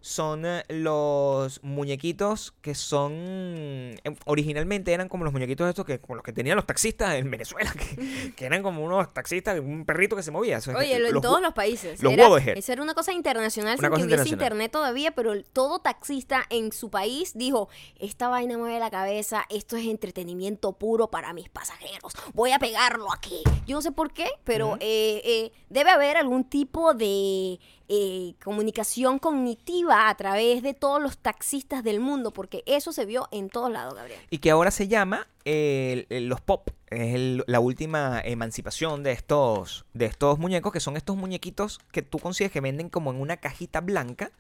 son 0.00 0.46
eh, 0.46 0.62
los 0.68 1.62
muñequitos 1.62 2.52
que 2.60 2.74
son. 2.74 3.12
eh, 3.14 4.16
Originalmente 4.26 4.92
eran 4.92 5.08
como 5.08 5.24
los 5.24 5.32
muñequitos 5.32 5.68
estos 5.68 5.84
que 5.84 6.00
como 6.00 6.14
los 6.16 6.24
que 6.24 6.32
tenían 6.32 6.56
los 6.56 6.66
taxistas 6.66 7.16
en 7.16 7.30
Venezuela, 7.30 7.72
que, 7.96 8.32
que 8.34 8.46
eran 8.46 8.62
como 8.62 8.84
unos 8.84 9.12
taxistas, 9.12 9.58
un 9.60 9.84
perrito 9.84 10.16
que 10.16 10.22
se 10.22 10.30
movía. 10.30 10.58
Eso 10.58 10.72
Oye, 10.76 10.96
en 10.96 11.20
todos 11.20 11.40
los 11.42 11.52
países. 11.52 12.02
los 12.02 12.12
Era-. 12.12 12.26
Esa 12.54 12.72
era 12.72 12.82
una 12.82 12.94
cosa 12.94 13.12
internacional 13.12 13.76
Una 13.78 13.88
sin 13.88 13.90
cosa 13.90 14.00
que 14.00 14.06
hubiese 14.06 14.22
internacional. 14.22 14.44
internet 14.44 14.72
todavía, 14.72 15.10
pero 15.12 15.42
todo 15.52 15.78
taxista 15.80 16.44
en 16.50 16.72
su 16.72 16.90
país 16.90 17.32
dijo, 17.34 17.68
esta 17.98 18.28
vaina 18.28 18.56
mueve 18.58 18.78
la 18.78 18.90
cabeza, 18.90 19.44
esto 19.50 19.76
es 19.76 19.86
entretenimiento 19.86 20.72
puro 20.72 21.10
para 21.10 21.32
mis 21.32 21.48
pasajeros, 21.48 22.12
voy 22.34 22.52
a 22.52 22.58
pegarlo 22.58 23.12
aquí. 23.12 23.42
Yo 23.66 23.76
no 23.76 23.82
sé 23.82 23.92
por 23.92 24.12
qué, 24.12 24.28
pero 24.44 24.76
eh, 24.80 25.20
eh, 25.24 25.52
debe 25.68 25.90
haber 25.90 26.16
algún 26.16 26.44
tipo 26.44 26.94
de 26.94 27.58
eh, 27.88 28.34
comunicación 28.44 29.18
cognitiva 29.18 30.08
a 30.08 30.14
través 30.16 30.62
de 30.62 30.74
todos 30.74 31.00
los 31.02 31.16
taxistas 31.18 31.82
del 31.82 32.00
mundo, 32.00 32.32
porque 32.32 32.62
eso 32.66 32.92
se 32.92 33.06
vio 33.06 33.28
en 33.30 33.48
todos 33.48 33.70
lados, 33.70 33.94
Gabriel. 33.94 34.20
Y 34.30 34.38
que 34.38 34.50
ahora 34.50 34.70
se 34.70 34.88
llama 34.88 35.26
eh, 35.44 36.06
los 36.10 36.40
pop. 36.42 36.68
Es 36.90 37.14
el- 37.14 37.44
la 37.46 37.60
última 37.60 38.20
emancipación 38.22 39.02
de 39.02 39.12
estos, 39.12 39.86
de 39.94 40.04
estos 40.06 40.38
muñecos, 40.38 40.72
que 40.72 40.80
son 40.80 40.96
estos 40.98 41.16
muñequitos 41.16 41.78
que 41.90 42.02
tú 42.02 42.18
consigues 42.18 42.52
que 42.52 42.60
venden 42.60 42.90
como 42.90 43.10
en 43.10 43.20
una 43.20 43.38
cajita 43.38 43.80
blanca. 43.80 44.30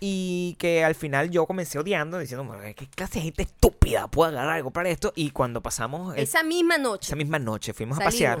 Y 0.00 0.54
que 0.60 0.84
al 0.84 0.94
final 0.94 1.30
yo 1.30 1.44
comencé 1.46 1.76
odiando, 1.78 2.18
diciendo, 2.20 2.44
"Bueno, 2.44 2.62
¿qué 2.76 2.86
clase 2.88 3.14
de 3.18 3.22
gente 3.24 3.42
estúpida 3.42 4.06
puede 4.06 4.30
agarrar 4.30 4.54
algo 4.56 4.70
para 4.70 4.88
esto? 4.90 5.12
Y 5.16 5.30
cuando 5.30 5.60
pasamos 5.60 6.14
el- 6.16 6.22
Esa 6.22 6.44
misma 6.44 6.78
noche. 6.78 7.06
esa 7.08 7.16
misma 7.16 7.40
noche, 7.40 7.72
fuimos 7.72 7.98
a 7.98 8.04
pasear. 8.04 8.40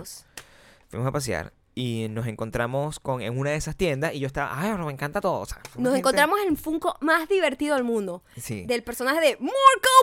Fuimos 0.88 1.08
a 1.08 1.12
pasear. 1.12 1.52
Y 1.80 2.08
nos 2.08 2.26
encontramos 2.26 2.98
con, 2.98 3.20
en 3.22 3.38
una 3.38 3.50
de 3.50 3.56
esas 3.56 3.76
tiendas 3.76 4.12
y 4.12 4.18
yo 4.18 4.26
estaba, 4.26 4.50
ay, 4.60 4.72
me 4.84 4.90
encanta 4.92 5.20
todo. 5.20 5.40
O 5.42 5.46
sea, 5.46 5.58
somos 5.72 5.76
Nos 5.76 5.84
gente- 5.92 5.98
encontramos 6.00 6.40
en 6.40 6.48
el 6.48 6.56
Funko 6.56 6.96
más 7.02 7.28
divertido 7.28 7.76
del 7.76 7.84
mundo. 7.84 8.24
Sí. 8.36 8.64
Del 8.66 8.82
personaje 8.82 9.20
de 9.20 9.36
Morco 9.36 9.52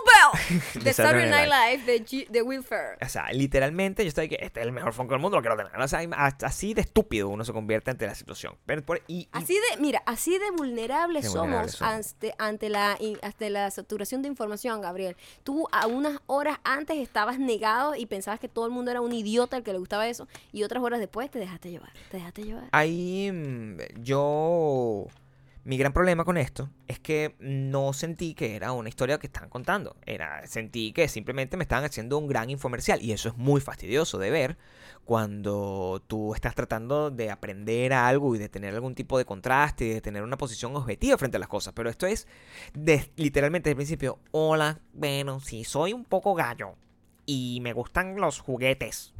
Bell. 0.06 0.62
De 0.84 0.92
Saturday 0.94 1.28
Night 1.28 1.50
Live 1.50 1.84
de, 1.84 2.04
G- 2.06 2.28
de 2.28 2.40
Will 2.40 2.62
Ferrell. 2.62 2.96
O 3.04 3.08
sea, 3.10 3.30
literalmente 3.32 4.04
yo 4.04 4.08
estoy 4.08 4.28
que 4.30 4.38
este 4.40 4.60
es 4.60 4.66
el 4.66 4.72
mejor 4.72 4.94
Funko 4.94 5.12
del 5.12 5.20
mundo, 5.20 5.36
lo 5.36 5.42
quiero 5.42 5.56
tener. 5.58 5.78
O 5.78 5.86
sea, 5.88 6.00
así 6.44 6.72
de 6.72 6.80
estúpido 6.80 7.28
uno 7.28 7.44
se 7.44 7.52
convierte 7.52 7.90
ante 7.90 8.06
la 8.06 8.14
situación. 8.14 8.54
Pero 8.64 8.82
por- 8.82 9.02
y, 9.06 9.14
y- 9.20 9.28
Así 9.32 9.52
de, 9.54 9.76
mira, 9.78 10.02
así 10.06 10.38
de 10.38 10.50
vulnerables 10.52 11.24
De 11.24 11.28
somos, 11.28 11.42
vulnerables. 11.42 11.82
Ante, 11.82 12.34
ante 12.38 12.68
la 12.70 12.96
ante 13.22 13.50
la 13.50 13.70
saturación 13.70 14.22
de 14.22 14.28
información, 14.28 14.80
Gabriel. 14.80 15.14
Tú 15.44 15.68
a 15.72 15.86
unas 15.86 16.20
horas 16.26 16.58
antes 16.64 16.96
estabas 16.96 17.38
negado 17.38 17.94
y 17.96 18.06
pensabas 18.06 18.40
que 18.40 18.48
todo 18.48 18.64
el 18.64 18.72
mundo 18.72 18.90
era 18.90 19.02
un 19.02 19.12
idiota 19.12 19.56
al 19.56 19.62
que 19.62 19.72
le 19.72 19.78
gustaba 19.78 20.08
eso 20.08 20.26
y 20.52 20.62
otras 20.62 20.82
horas 20.82 21.00
después 21.00 21.30
te 21.30 21.38
dejaste 21.38 21.65
llevar, 21.70 21.92
te 22.10 22.18
dejaste 22.18 22.44
llevar. 22.44 22.68
ahí 22.72 23.30
mm, 23.32 24.02
yo... 24.02 25.06
Mi 25.66 25.76
gran 25.76 25.92
problema 25.92 26.24
con 26.24 26.36
esto 26.36 26.70
es 26.86 27.00
que 27.00 27.34
no 27.40 27.92
sentí 27.92 28.34
que 28.34 28.54
era 28.54 28.70
una 28.70 28.88
historia 28.88 29.18
que 29.18 29.26
estaban 29.26 29.50
contando. 29.50 29.96
Era, 30.06 30.46
sentí 30.46 30.92
que 30.92 31.08
simplemente 31.08 31.56
me 31.56 31.64
estaban 31.64 31.84
haciendo 31.84 32.18
un 32.18 32.28
gran 32.28 32.50
infomercial. 32.50 33.02
Y 33.02 33.10
eso 33.10 33.30
es 33.30 33.36
muy 33.36 33.60
fastidioso 33.60 34.16
de 34.18 34.30
ver 34.30 34.58
cuando 35.04 36.00
tú 36.06 36.36
estás 36.36 36.54
tratando 36.54 37.10
de 37.10 37.32
aprender 37.32 37.92
algo 37.94 38.36
y 38.36 38.38
de 38.38 38.48
tener 38.48 38.74
algún 38.74 38.94
tipo 38.94 39.18
de 39.18 39.24
contraste 39.24 39.86
y 39.86 39.94
de 39.94 40.00
tener 40.00 40.22
una 40.22 40.38
posición 40.38 40.76
objetiva 40.76 41.18
frente 41.18 41.36
a 41.36 41.40
las 41.40 41.48
cosas. 41.48 41.72
Pero 41.74 41.90
esto 41.90 42.06
es 42.06 42.28
literalmente 43.16 43.68
desde 43.68 43.72
el 43.72 43.76
principio. 43.78 44.20
Hola, 44.30 44.78
bueno, 44.92 45.40
sí, 45.40 45.64
soy 45.64 45.92
un 45.92 46.04
poco 46.04 46.36
gallo. 46.36 46.76
Y 47.24 47.58
me 47.60 47.72
gustan 47.72 48.14
los 48.20 48.38
juguetes. 48.38 49.15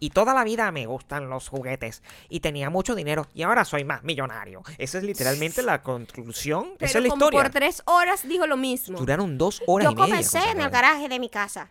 Y 0.00 0.10
toda 0.10 0.34
la 0.34 0.44
vida 0.44 0.70
me 0.72 0.86
gustan 0.86 1.28
los 1.30 1.48
juguetes. 1.48 2.02
Y 2.28 2.40
tenía 2.40 2.70
mucho 2.70 2.94
dinero. 2.94 3.26
Y 3.34 3.42
ahora 3.42 3.64
soy 3.64 3.84
más 3.84 4.02
millonario. 4.02 4.62
Esa 4.78 4.98
es 4.98 5.04
literalmente 5.04 5.62
la 5.62 5.82
conclusión. 5.82 6.74
Pero 6.78 6.88
Esa 6.88 6.98
es 6.98 7.04
la 7.04 7.10
como 7.10 7.24
historia. 7.26 7.42
por 7.42 7.50
tres 7.52 7.82
horas 7.86 8.26
dijo 8.28 8.46
lo 8.46 8.56
mismo. 8.56 8.98
Duraron 8.98 9.38
dos 9.38 9.62
horas 9.66 9.86
Yo 9.86 9.92
y 9.92 9.94
media. 9.94 10.06
comencé 10.06 10.50
en 10.50 10.60
el 10.60 10.70
garaje 10.70 11.08
de 11.08 11.18
mi 11.18 11.28
casa. 11.28 11.68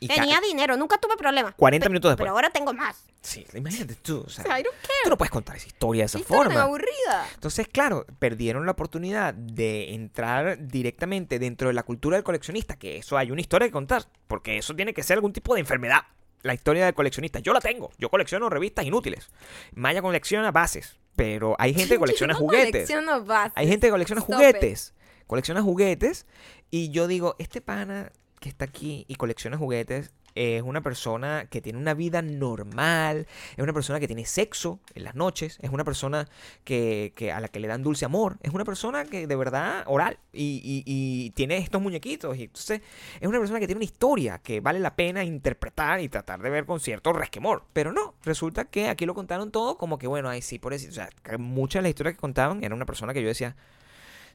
Y 0.00 0.08
ca- 0.08 0.14
Tenía 0.16 0.40
dinero, 0.40 0.76
nunca 0.76 0.98
tuve 0.98 1.16
problema. 1.16 1.52
40 1.52 1.84
Pe- 1.84 1.88
minutos 1.90 2.10
después. 2.10 2.24
Pero 2.24 2.32
ahora 2.34 2.50
tengo 2.50 2.74
más. 2.74 3.04
Sí, 3.20 3.46
imagínate 3.54 3.94
tú. 3.94 4.24
O 4.26 4.28
sea, 4.28 4.42
O 4.42 4.46
sea, 4.48 4.58
I 4.58 4.64
don't 4.64 4.74
care. 4.80 4.92
tú 5.04 5.10
no 5.10 5.16
puedes 5.16 5.30
contar 5.30 5.54
esa 5.56 5.68
historia 5.68 6.02
de 6.02 6.06
esa 6.06 6.18
historia 6.18 6.42
tan 6.42 6.48
forma. 6.52 6.62
aburrida. 6.64 7.28
Entonces, 7.34 7.68
claro, 7.68 8.04
perdieron 8.18 8.66
la 8.66 8.72
oportunidad 8.72 9.32
de 9.32 9.94
entrar 9.94 10.58
directamente 10.66 11.38
dentro 11.38 11.68
de 11.68 11.74
la 11.74 11.84
cultura 11.84 12.16
del 12.16 12.24
coleccionista, 12.24 12.74
que 12.76 12.96
eso 12.96 13.16
hay 13.16 13.30
una 13.30 13.42
historia 13.42 13.68
que 13.68 13.72
contar, 13.72 14.04
porque 14.26 14.58
eso 14.58 14.74
tiene 14.74 14.92
que 14.92 15.04
ser 15.04 15.18
algún 15.18 15.32
tipo 15.32 15.54
de 15.54 15.60
enfermedad. 15.60 16.00
La 16.42 16.54
historia 16.54 16.84
del 16.84 16.94
coleccionista. 16.94 17.38
Yo 17.38 17.52
la 17.52 17.60
tengo. 17.60 17.90
Yo 17.98 18.10
colecciono 18.10 18.48
revistas 18.48 18.84
inútiles. 18.84 19.30
Maya 19.74 20.02
colecciona 20.02 20.50
bases, 20.50 20.98
pero 21.16 21.54
hay 21.58 21.72
gente 21.74 21.94
que 21.94 21.98
colecciona 22.00 22.34
no 22.34 22.40
juguetes. 22.40 22.90
bases. 23.26 23.52
Hay 23.54 23.68
gente 23.68 23.86
que 23.86 23.90
colecciona 23.92 24.20
Stop 24.20 24.34
juguetes. 24.34 24.94
Colecciona 25.26 25.62
juguetes. 25.62 26.26
Y 26.70 26.90
yo 26.90 27.06
digo, 27.06 27.36
este 27.38 27.60
pana 27.60 28.12
que 28.40 28.48
está 28.48 28.64
aquí 28.64 29.04
y 29.08 29.14
colecciona 29.14 29.56
juguetes 29.56 30.12
es 30.34 30.62
una 30.62 30.80
persona 30.80 31.46
que 31.50 31.60
tiene 31.60 31.78
una 31.78 31.94
vida 31.94 32.22
normal. 32.22 33.26
Es 33.56 33.62
una 33.62 33.72
persona 33.72 34.00
que 34.00 34.06
tiene 34.06 34.24
sexo 34.24 34.80
en 34.94 35.04
las 35.04 35.14
noches. 35.14 35.58
Es 35.62 35.70
una 35.70 35.84
persona 35.84 36.28
que, 36.64 37.12
que 37.16 37.32
a 37.32 37.40
la 37.40 37.48
que 37.48 37.60
le 37.60 37.68
dan 37.68 37.82
dulce 37.82 38.04
amor. 38.04 38.38
Es 38.42 38.52
una 38.52 38.64
persona 38.64 39.04
que 39.04 39.26
de 39.26 39.36
verdad 39.36 39.84
oral. 39.86 40.18
Y, 40.32 40.60
y- 40.64 40.82
y 40.86 41.30
tiene 41.30 41.58
estos 41.58 41.80
muñequitos. 41.82 42.36
Y 42.36 42.44
entonces 42.44 42.80
es 43.20 43.28
una 43.28 43.38
persona 43.38 43.60
que 43.60 43.66
tiene 43.66 43.78
una 43.78 43.84
historia 43.84 44.38
que 44.38 44.60
vale 44.60 44.78
la 44.80 44.96
pena 44.96 45.24
interpretar 45.24 46.00
y 46.00 46.08
tratar 46.08 46.40
de 46.42 46.50
ver 46.50 46.64
con 46.66 46.80
cierto 46.80 47.12
resquemor. 47.12 47.64
Pero 47.72 47.92
no, 47.92 48.14
resulta 48.24 48.64
que 48.64 48.88
aquí 48.88 49.06
lo 49.06 49.14
contaron 49.14 49.50
todo 49.50 49.76
como 49.76 49.98
que, 49.98 50.06
bueno, 50.06 50.28
ahí 50.28 50.42
sí, 50.42 50.58
por 50.58 50.72
eso. 50.72 50.88
O 50.88 50.92
sea, 50.92 51.08
muchas 51.38 51.80
de 51.80 51.82
las 51.82 51.90
historias 51.90 52.14
que 52.16 52.20
contaban 52.20 52.62
era 52.64 52.74
una 52.74 52.86
persona 52.86 53.12
que 53.14 53.22
yo 53.22 53.28
decía, 53.28 53.56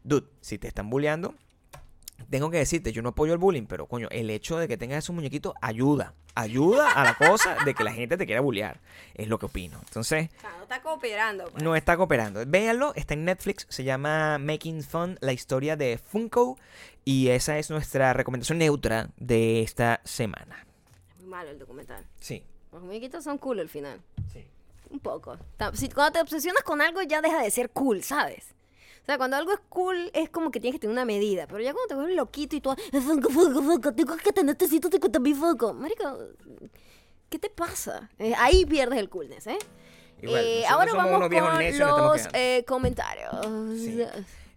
dude, 0.03 0.27
si 0.41 0.57
te 0.57 0.67
están 0.67 0.89
bulleando, 0.89 1.35
tengo 2.29 2.49
que 2.51 2.57
decirte, 2.57 2.91
yo 2.91 3.01
no 3.01 3.09
apoyo 3.09 3.33
el 3.33 3.39
bullying, 3.39 3.65
pero 3.65 3.87
coño, 3.87 4.07
el 4.11 4.29
hecho 4.29 4.57
de 4.57 4.67
que 4.67 4.77
tengas 4.77 5.03
esos 5.03 5.15
muñequitos 5.15 5.53
ayuda. 5.61 6.13
Ayuda 6.35 6.91
a 6.91 7.03
la 7.03 7.15
cosa 7.15 7.57
de 7.65 7.73
que 7.73 7.83
la 7.83 7.91
gente 7.93 8.15
te 8.17 8.25
quiera 8.25 8.41
bullear. 8.41 8.79
Es 9.15 9.27
lo 9.27 9.39
que 9.39 9.47
opino. 9.47 9.79
Entonces, 9.87 10.29
O 10.37 10.41
sea, 10.41 10.51
no 10.57 10.63
está 10.63 10.81
cooperando. 10.81 11.45
pues. 11.49 11.63
no 11.63 11.75
está 11.75 11.97
cooperando. 11.97 12.43
Véanlo, 12.45 12.93
está 12.95 13.13
en 13.15 13.25
Netflix, 13.25 13.65
se 13.69 13.83
llama 13.83 14.37
Making 14.37 14.83
Fun, 14.83 15.17
la 15.21 15.33
historia 15.33 15.75
de 15.75 15.97
Funko. 15.97 16.57
Y 17.05 17.29
esa 17.29 17.57
es 17.57 17.69
nuestra 17.69 18.13
recomendación 18.13 18.57
neutra 18.59 19.09
de 19.17 19.61
esta 19.61 20.01
semana. 20.03 20.67
Es 21.15 21.21
muy 21.21 21.29
malo 21.29 21.49
el 21.49 21.57
documental. 21.57 22.05
Sí. 22.19 22.43
Los 22.71 22.83
muñequitos 22.83 23.23
son 23.23 23.37
cool 23.37 23.59
al 23.59 23.69
final. 23.69 23.99
Sí. 24.31 24.45
Un 24.89 24.99
poco. 24.99 25.37
Si, 25.73 25.89
cuando 25.89 26.13
te 26.13 26.21
obsesionas 26.21 26.63
con 26.63 26.81
algo 26.81 27.01
ya 27.01 27.21
deja 27.21 27.41
de 27.41 27.49
ser 27.49 27.69
cool, 27.71 28.03
¿sabes? 28.03 28.53
O 29.07 29.09
sea, 29.09 29.17
cuando 29.17 29.37
algo 29.37 29.53
es 29.53 29.59
cool 29.69 30.11
es 30.13 30.29
como 30.29 30.51
que 30.51 30.59
tienes 30.59 30.75
que 30.75 30.79
tener 30.81 30.91
una 30.91 31.05
medida. 31.05 31.47
Pero 31.47 31.61
ya 31.61 31.71
cuando 31.71 31.87
te 31.87 31.95
vuelves 31.95 32.17
loquito 32.17 32.57
y 32.57 32.59
tú... 32.59 32.75
Funko, 32.91 33.29
Funko, 33.29 33.63
Funko, 33.63 33.93
tengo 33.93 34.17
que 34.17 34.33
tener 34.33 34.53
350 34.55 35.19
mil 35.19 35.33
Funko. 35.33 35.73
Marico, 35.73 36.17
¿qué 37.29 37.39
te 37.39 37.49
pasa? 37.49 38.09
Eh, 38.19 38.33
ahí 38.37 38.65
pierdes 38.65 38.99
el 38.99 39.07
coolness, 39.07 39.47
¿eh? 39.47 39.57
Igual, 40.21 40.43
Eh, 40.43 40.65
ahora 40.67 40.91
vamos 40.93 41.29
con 41.29 41.57
necios 41.57 41.89
los 41.89 42.27
eh, 42.33 42.65
comentarios. 42.67 43.31
Sí. 43.79 44.03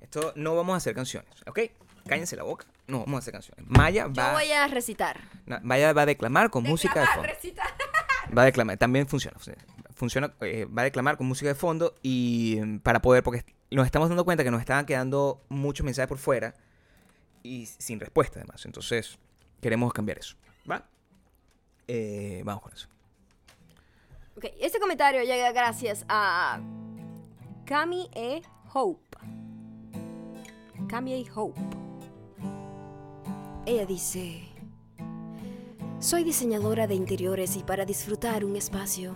Esto 0.00 0.32
no 0.34 0.56
vamos 0.56 0.74
a 0.74 0.76
hacer 0.78 0.96
canciones, 0.96 1.30
¿ok? 1.46 1.60
Cállense 2.08 2.34
la 2.34 2.42
boca. 2.42 2.66
No 2.88 2.98
vamos 3.04 3.14
a 3.14 3.18
hacer 3.18 3.32
canciones. 3.32 3.64
Maya 3.68 4.08
Yo 4.08 4.14
va, 4.20 4.32
voy 4.32 4.50
a 4.50 4.66
recitar. 4.66 5.20
Maya 5.62 5.92
va 5.92 6.02
a 6.02 6.06
declamar 6.06 6.50
con 6.50 6.64
música 6.64 7.02
de 7.02 7.06
fondo. 7.06 7.22
recitar. 7.22 7.68
Va 8.36 8.42
a 8.42 8.44
declamar, 8.46 8.76
también 8.78 9.08
funciona. 9.08 9.36
funciona. 9.94 10.32
Eh, 10.40 10.64
va 10.66 10.82
a 10.82 10.84
declamar 10.84 11.16
con 11.16 11.26
música 11.26 11.48
de 11.48 11.56
fondo 11.56 11.94
y 12.00 12.58
mm, 12.62 12.78
para 12.78 13.02
poder, 13.02 13.24
porque 13.24 13.44
nos 13.76 13.86
estamos 13.86 14.08
dando 14.08 14.24
cuenta 14.24 14.44
que 14.44 14.50
nos 14.50 14.60
estaban 14.60 14.86
quedando 14.86 15.42
muchos 15.48 15.84
mensajes 15.84 16.08
por 16.08 16.18
fuera 16.18 16.54
y 17.42 17.66
sin 17.66 18.00
respuesta 18.00 18.40
además. 18.40 18.64
Entonces, 18.66 19.18
queremos 19.60 19.92
cambiar 19.92 20.18
eso. 20.18 20.36
¿Va? 20.70 20.86
Eh, 21.86 22.42
vamos 22.44 22.62
con 22.62 22.72
eso. 22.72 22.88
Ok, 24.36 24.46
este 24.60 24.78
comentario 24.78 25.22
llega 25.22 25.52
gracias 25.52 26.04
a 26.08 26.60
Cami 27.64 28.08
E. 28.14 28.42
Hope. 28.72 29.18
Cami 30.88 31.14
E. 31.14 31.26
Hope. 31.34 31.60
Ella 33.66 33.86
dice, 33.86 34.48
soy 36.00 36.24
diseñadora 36.24 36.86
de 36.86 36.94
interiores 36.94 37.56
y 37.56 37.62
para 37.62 37.84
disfrutar 37.84 38.44
un 38.44 38.56
espacio, 38.56 39.14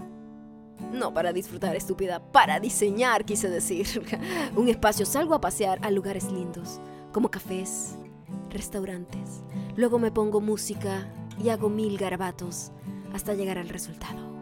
no 0.92 1.14
para 1.14 1.32
disfrutar 1.32 1.76
estúpida, 1.76 2.20
para 2.32 2.60
diseñar 2.60 3.24
quise 3.24 3.48
decir, 3.48 3.86
un 4.56 4.68
espacio 4.68 5.06
salgo 5.06 5.34
a 5.34 5.40
pasear 5.40 5.78
a 5.82 5.90
lugares 5.90 6.30
lindos, 6.30 6.80
como 7.12 7.30
cafés, 7.30 7.96
restaurantes, 8.50 9.42
luego 9.76 9.98
me 9.98 10.10
pongo 10.10 10.40
música 10.40 11.08
y 11.42 11.48
hago 11.48 11.68
mil 11.68 11.98
garabatos 11.98 12.70
hasta 13.12 13.34
llegar 13.34 13.58
al 13.58 13.68
resultado. 13.68 14.32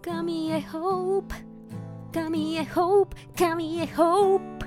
Cami 0.00 0.52
e 0.52 0.64
hope, 0.72 1.34
Cami 2.12 2.58
e 2.58 2.66
hope, 2.74 3.16
Cami 3.36 3.82
e 3.82 4.00
hope, 4.00 4.66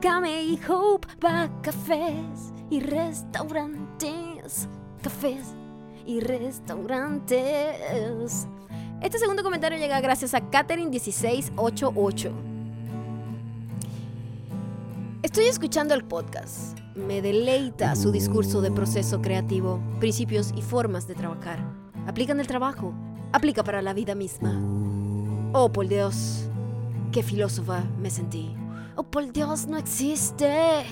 Cami 0.00 0.30
e 0.30 0.58
hope. 0.70 1.08
Va 1.22 1.42
a 1.42 1.62
cafés 1.62 2.52
y 2.70 2.80
restaurantes, 2.80 4.68
cafés 5.02 5.54
y 6.06 6.20
restaurantes. 6.20 8.46
Este 9.02 9.18
segundo 9.18 9.42
comentario 9.42 9.76
llega 9.78 10.00
gracias 10.00 10.32
a 10.32 10.40
Catherine1688. 10.48 12.30
Estoy 15.24 15.46
escuchando 15.46 15.92
el 15.94 16.04
podcast. 16.04 16.78
Me 16.94 17.20
deleita 17.20 17.96
su 17.96 18.12
discurso 18.12 18.60
de 18.60 18.70
proceso 18.70 19.20
creativo, 19.20 19.80
principios 19.98 20.52
y 20.56 20.62
formas 20.62 21.08
de 21.08 21.16
trabajar. 21.16 21.58
Aplica 22.06 22.30
en 22.30 22.38
el 22.38 22.46
trabajo, 22.46 22.94
aplica 23.32 23.64
para 23.64 23.82
la 23.82 23.92
vida 23.92 24.14
misma. 24.14 24.52
Oh, 25.52 25.72
por 25.72 25.88
Dios, 25.88 26.44
qué 27.10 27.24
filósofa 27.24 27.82
me 28.00 28.08
sentí. 28.08 28.54
Oh, 28.94 29.02
por 29.02 29.32
Dios, 29.32 29.66
no 29.66 29.78
existe. 29.78 30.84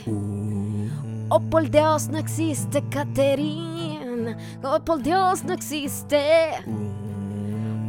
Oh, 1.28 1.38
por 1.38 1.70
Dios, 1.70 2.08
no 2.08 2.18
existe, 2.18 2.82
Catherine. 2.90 4.36
Oh, 4.64 4.80
por 4.80 5.00
Dios, 5.00 5.44
no 5.44 5.52
existe. 5.52 6.50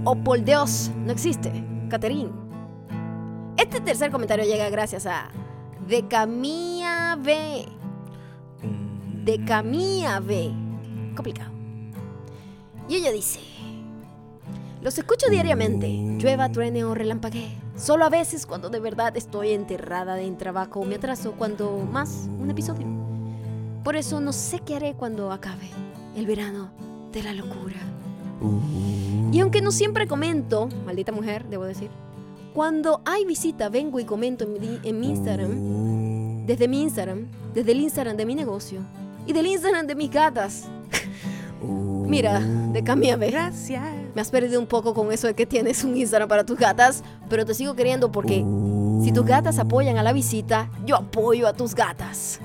Oh, 0.04 0.16
por 0.16 0.44
Dios, 0.44 0.90
no 0.96 1.12
existe, 1.12 1.64
Catherine. 1.88 2.32
Este 3.56 3.80
tercer 3.82 4.10
comentario 4.10 4.46
llega 4.46 4.68
gracias 4.72 5.06
a 5.06 5.30
De 5.88 6.08
Camilla 6.08 7.16
B. 7.16 7.68
De 9.24 9.46
Camilla 9.46 10.20
B. 10.20 10.52
Complicado. 11.16 11.52
Y 12.90 12.96
ella 12.96 13.12
dice: 13.12 13.42
Los 14.82 14.98
escucho 14.98 15.30
diariamente, 15.30 15.88
llueva, 16.18 16.50
truene 16.50 16.84
o 16.84 16.96
relampaguee. 16.96 17.56
Solo 17.76 18.06
a 18.06 18.10
veces 18.10 18.48
cuando 18.48 18.70
de 18.72 18.80
verdad 18.80 19.16
estoy 19.16 19.52
enterrada 19.52 20.20
en 20.20 20.36
trabajo 20.36 20.84
me 20.84 20.96
atraso 20.96 21.34
cuando 21.34 21.78
más 21.78 22.28
un 22.40 22.50
episodio. 22.50 22.88
Por 23.84 23.96
eso 23.96 24.20
no 24.20 24.34
sé 24.34 24.62
qué 24.66 24.78
haré 24.78 24.96
cuando 24.96 25.32
acabe 25.32 25.70
el 26.16 26.26
verano 26.26 26.72
de 27.12 27.22
la 27.22 27.34
locura. 27.34 27.78
Y 29.32 29.40
aunque 29.40 29.62
no 29.62 29.72
siempre 29.72 30.08
comento, 30.08 30.70
maldita 30.86 31.12
mujer, 31.12 31.46
debo 31.50 31.64
decir, 31.64 31.90
cuando 32.54 33.02
hay 33.06 33.26
visita 33.26 33.70
vengo 33.70 34.00
y 34.00 34.06
comento 34.06 34.44
en 34.44 34.54
mi, 34.54 34.80
en 34.84 35.00
mi 35.00 35.10
Instagram, 35.10 36.46
desde 36.46 36.68
mi 36.68 36.82
Instagram, 36.82 37.28
desde 37.54 37.72
el 37.72 37.82
Instagram 37.82 38.18
de 38.18 38.26
mi 38.26 38.36
negocio 38.36 38.82
y 39.26 39.34
del 39.34 39.46
Instagram 39.48 39.88
de 39.88 39.96
mis 39.96 40.12
gatas. 40.12 40.68
Mira, 41.62 42.40
de 42.40 42.84
cámbiame. 42.84 43.30
Gracias. 43.30 43.84
Me 44.14 44.22
has 44.22 44.30
perdido 44.30 44.60
un 44.60 44.68
poco 44.68 44.94
con 44.94 45.12
eso 45.12 45.28
de 45.28 45.34
que 45.34 45.46
tienes 45.46 45.84
un 45.84 45.96
Instagram 45.96 46.28
para 46.28 46.46
tus 46.46 46.58
gatas, 46.58 47.04
pero 47.30 47.46
te 47.46 47.54
sigo 47.54 47.76
queriendo 47.76 48.12
porque 48.12 48.44
si 49.04 49.12
tus 49.14 49.26
gatas 49.26 49.60
apoyan 49.60 49.98
a 49.98 50.04
la 50.04 50.12
visita, 50.12 50.70
yo 50.86 50.98
apoyo 50.98 51.48
a 51.48 51.54
tus 51.54 51.74
gatas. 51.74 52.42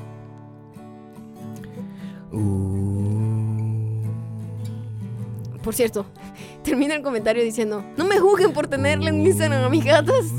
Por 5.67 5.75
cierto, 5.75 6.07
termina 6.63 6.95
el 6.95 7.03
comentario 7.03 7.43
diciendo, 7.43 7.85
no 7.97 8.05
me 8.05 8.21
juzguen 8.21 8.53
por 8.53 8.69
tenerle 8.69 9.11
un 9.11 9.27
Instagram 9.27 9.65
a 9.65 9.69
mis 9.69 9.85
gatas. 9.85 10.27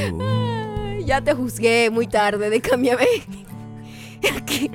Ya 1.04 1.20
te 1.20 1.34
juzgué 1.34 1.90
muy 1.90 2.06
tarde, 2.06 2.50
de 2.50 2.60
cámbiame. 2.60 3.04
Aquí, 4.36 4.70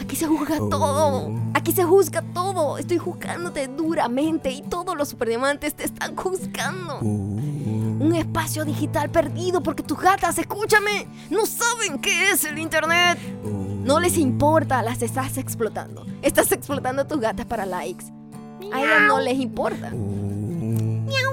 aquí 0.00 0.16
se 0.16 0.26
juzga 0.26 0.56
todo. 0.56 1.30
Aquí 1.52 1.72
se 1.72 1.84
juzga 1.84 2.22
todo. 2.32 2.78
Estoy 2.78 2.96
juzgándote 2.96 3.68
duramente 3.68 4.50
y 4.50 4.62
todos 4.62 4.96
los 4.96 5.10
superdiamantes 5.10 5.74
te 5.74 5.84
están 5.84 6.16
juzgando. 6.16 7.00
Un 7.00 8.14
espacio 8.16 8.64
digital 8.64 9.10
perdido 9.10 9.62
porque 9.62 9.82
tus 9.82 10.00
gatas, 10.00 10.38
escúchame, 10.38 11.06
no 11.28 11.44
saben 11.44 11.98
qué 11.98 12.30
es 12.30 12.44
el 12.44 12.58
internet. 12.58 13.18
No 13.84 14.00
les 14.00 14.16
importa, 14.16 14.82
las 14.82 15.02
estás 15.02 15.36
explotando. 15.36 16.06
Estás 16.22 16.50
explotando 16.52 17.02
a 17.02 17.06
tus 17.06 17.20
gatas 17.20 17.44
para 17.44 17.66
likes. 17.66 18.06
A 18.72 18.80
ellas 18.80 19.02
no 19.06 19.20
les 19.20 19.38
importa. 19.38 19.90
Deja 19.90 21.30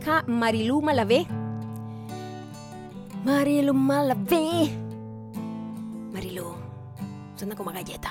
deja 0.00 0.24
Marilu 0.26 0.80
Malavé. 0.80 1.26
Marilu 3.24 3.74
Malavé. 3.74 4.70
Marilu, 6.12 6.54
suena 7.36 7.54
como 7.54 7.70
a 7.70 7.74
galleta. 7.74 8.10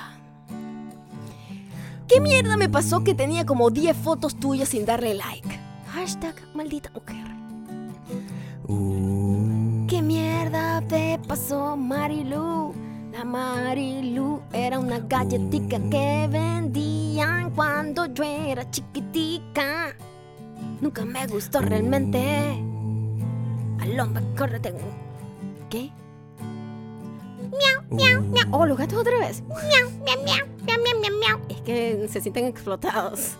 ¿Qué 2.07 2.21
mierda 2.21 2.57
me 2.57 2.69
pasó 2.69 3.03
que 3.03 3.13
tenía 3.13 3.45
como 3.45 3.69
10 3.69 3.97
fotos 3.97 4.35
tuyas 4.35 4.69
sin 4.69 4.85
darle 4.85 5.13
like? 5.15 5.59
Hashtag 5.93 6.35
maldita 6.53 6.91
mujer. 6.91 7.25
¿Qué 9.87 10.01
mierda 10.01 10.81
te 10.87 11.19
pasó, 11.27 11.75
Marilu? 11.75 12.73
La 13.11 13.25
Marilu 13.25 14.41
era 14.53 14.79
una 14.79 14.99
galletica 14.99 15.79
que 15.89 16.27
vendían 16.31 17.51
cuando 17.51 18.05
yo 18.05 18.23
era 18.23 18.69
chiquitica. 18.69 19.95
Nunca 20.81 21.03
me 21.05 21.27
gustó 21.27 21.59
realmente. 21.61 22.19
Al 23.81 23.99
hombre, 23.99 24.23
córrete. 24.37 24.73
¿Qué? 25.69 25.91
Miau, 27.51 27.83
miau, 27.89 28.21
miau, 28.21 28.47
Oh, 28.51 28.65
los 28.65 28.77
gatos 28.77 28.99
otra 28.99 29.17
vez. 29.19 29.43
miau, 29.47 29.89
miau, 30.05 30.23
miau, 30.23 30.45
miau, 30.65 30.77
miau, 30.83 30.99
miau, 31.01 31.19
miau. 31.19 31.39
Es 31.49 31.61
que 31.61 32.07
se 32.09 32.21
sienten 32.21 32.45
explotados. 32.45 33.37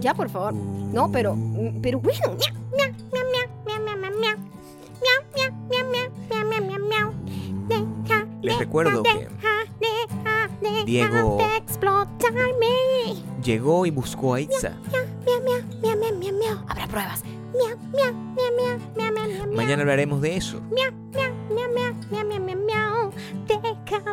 Ya, 0.00 0.14
por 0.14 0.28
favor. 0.28 0.52
No, 0.54 1.10
pero. 1.10 1.36
Pero 1.82 2.00
bueno. 2.00 2.20
Miau, 2.36 2.54
miau, 2.76 2.92
miau, 3.12 3.24
miau, 3.32 3.80
miau, 3.84 3.96
miau, 3.98 4.20
miau. 4.20 4.36
Miau, 5.02 5.20
miau, 5.34 5.50
miau, 5.70 5.84
miau, 6.30 6.44
miau, 6.48 6.62
miau, 6.62 7.12
miau, 8.08 8.26
Les 8.42 8.58
recuerdo 8.58 9.02
que 9.02 9.28
Diego-. 10.86 11.38
Llegó 13.42 13.86
y 13.86 13.90
buscó 13.90 14.34
a 14.34 14.40
Itza. 14.40 14.76
Habrá 16.68 16.86
pruebas. 16.86 17.24
Mañana 19.52 19.82
hablaremos 19.82 20.20
de 20.20 20.36
eso. 20.36 20.60
Deja 20.70 20.92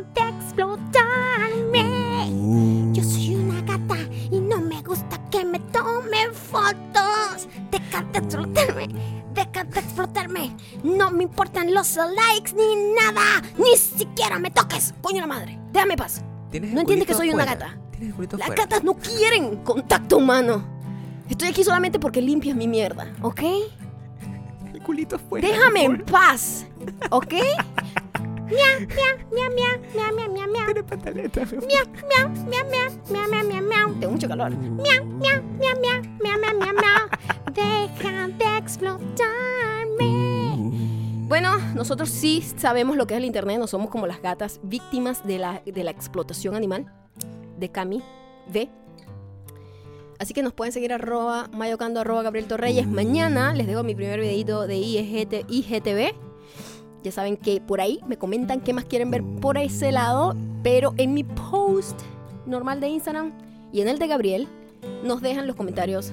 de 0.01 0.30
explotarme. 0.30 1.84
Yo 2.93 3.03
soy 3.03 3.36
una 3.36 3.61
gata 3.61 3.97
y 4.32 4.39
no 4.39 4.59
me 4.61 4.82
gusta 4.82 5.19
que 5.30 5.45
me 5.45 5.59
tomen 5.59 6.34
fotos. 6.34 7.47
Deja 7.69 8.01
de 8.01 8.17
explotarme. 8.19 8.88
Deja 9.34 9.63
de 9.63 9.80
explotarme. 9.80 10.55
No 10.84 11.11
me 11.11 11.24
importan 11.24 11.74
los 11.74 11.97
likes 11.97 12.53
ni 12.55 12.93
nada. 12.93 13.41
Ni 13.57 13.76
siquiera 13.78 14.38
me 14.39 14.51
toques. 14.51 14.93
Coño 15.01 15.21
la 15.21 15.28
madre. 15.28 15.59
Déjame 15.71 15.97
paz. 15.97 16.24
¿Tienes 16.54 16.70
el 16.70 16.76
No 16.76 16.82
entiende 16.82 17.08
que 17.08 17.16
soy 17.16 17.32
una 17.32 17.45
gata. 17.45 17.76
¿Tienes 17.89 18.10
el 18.10 18.14
culito 18.16 18.38
Las 18.38 18.51
gatas 18.51 18.84
no 18.84 18.93
quieren 18.93 19.64
contacto 19.64 20.18
humano. 20.18 20.64
Estoy 21.28 21.47
aquí 21.47 21.64
solamente 21.64 21.97
porque 21.97 22.22
limpias 22.22 22.56
mi 22.56 22.68
mierda, 22.68 23.12
¿ok? 23.24 23.41
El 24.72 24.80
culito 24.84 25.16
afuera. 25.16 25.47
Déjame 25.47 25.84
en 25.86 26.06
paz, 26.06 26.68
¿ok? 27.10 27.34
Miau, 27.34 28.80
miau, 28.86 29.18
miau, 29.34 29.49
miau, 29.95 30.14
miau, 30.14 30.30
miau, 30.30 30.47
miau. 30.47 30.66
Tiene 30.66 30.84
pantaleta. 30.84 31.41
Miau, 31.43 31.86
miau, 32.08 32.30
miau, 32.30 32.66
miau, 32.70 32.89
miau, 33.10 33.28
miau, 33.32 33.43
miau, 33.49 33.64
miau. 33.64 33.93
Tengo 33.99 34.12
mucho 34.12 34.28
calor. 34.28 34.51
Miau, 34.51 35.04
miau, 35.06 35.41
miau, 35.58 35.76
miau, 35.82 36.01
miau, 36.22 36.38
miau, 36.38 36.54
miau, 36.60 36.74
miau. 36.78 37.01
Deja 37.51 38.28
de 38.28 38.58
explotarme. 38.60 39.83
Bueno, 41.28 41.57
nosotros 41.74 42.09
sí 42.09 42.43
sabemos 42.57 42.97
lo 42.97 43.07
que 43.07 43.13
es 43.13 43.17
el 43.17 43.26
internet, 43.26 43.57
no 43.57 43.67
somos 43.67 43.89
como 43.89 44.05
las 44.07 44.21
gatas 44.21 44.59
víctimas 44.61 45.26
de 45.26 45.39
la, 45.39 45.61
de 45.65 45.84
la 45.84 45.89
explotación 45.89 46.53
animal 46.53 46.91
de 47.57 47.69
Cami 47.69 48.03
V. 48.53 48.69
Así 50.19 50.34
que 50.34 50.43
nos 50.43 50.53
pueden 50.53 50.74
seguir 50.74 50.93
arroba 50.93 51.49
mayocando 51.53 52.01
arroba 52.01 52.24
Gabriel 52.24 52.47
Torreyes. 52.47 52.88
Mañana 52.88 53.53
les 53.53 53.67
dejo 53.67 53.84
mi 53.84 53.95
primer 53.95 54.19
videito 54.19 54.67
de 54.67 54.76
IGT, 54.76 55.49
IGTV. 55.49 56.13
Ya 57.03 57.11
saben 57.11 57.38
que 57.38 57.61
por 57.61 57.82
ahí 57.82 57.99
me 58.05 58.17
comentan 58.17 58.61
qué 58.61 58.74
más 58.74 58.86
quieren 58.86 59.09
ver 59.09 59.24
por 59.41 59.57
ese 59.57 59.91
lado. 59.91 60.36
Pero 60.61 60.93
en 60.97 61.13
mi 61.13 61.24
post 61.24 61.99
normal 62.45 62.80
de 62.80 62.89
Instagram 62.89 63.34
y 63.71 63.82
en 63.82 63.88
el 63.88 63.97
de 63.97 64.07
Gabriel 64.07 64.47
nos 65.03 65.21
dejan 65.21 65.47
los 65.47 65.55
comentarios 65.55 66.11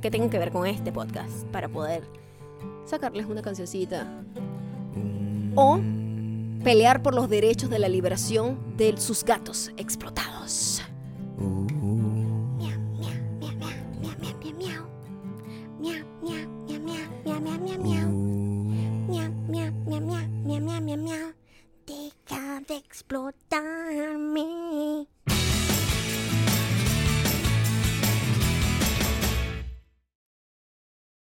que 0.00 0.10
tengan 0.10 0.30
que 0.30 0.38
ver 0.38 0.50
con 0.50 0.66
este 0.66 0.90
podcast 0.90 1.46
para 1.48 1.68
poder 1.68 2.02
sacarles 2.84 3.26
una 3.26 3.42
cancioncita 3.42 4.06
o 5.54 5.80
pelear 6.64 7.02
por 7.02 7.14
los 7.14 7.28
derechos 7.28 7.70
de 7.70 7.78
la 7.78 7.88
liberación 7.88 8.76
de 8.76 8.96
sus 8.96 9.24
gatos 9.24 9.70
explotados. 9.76 10.82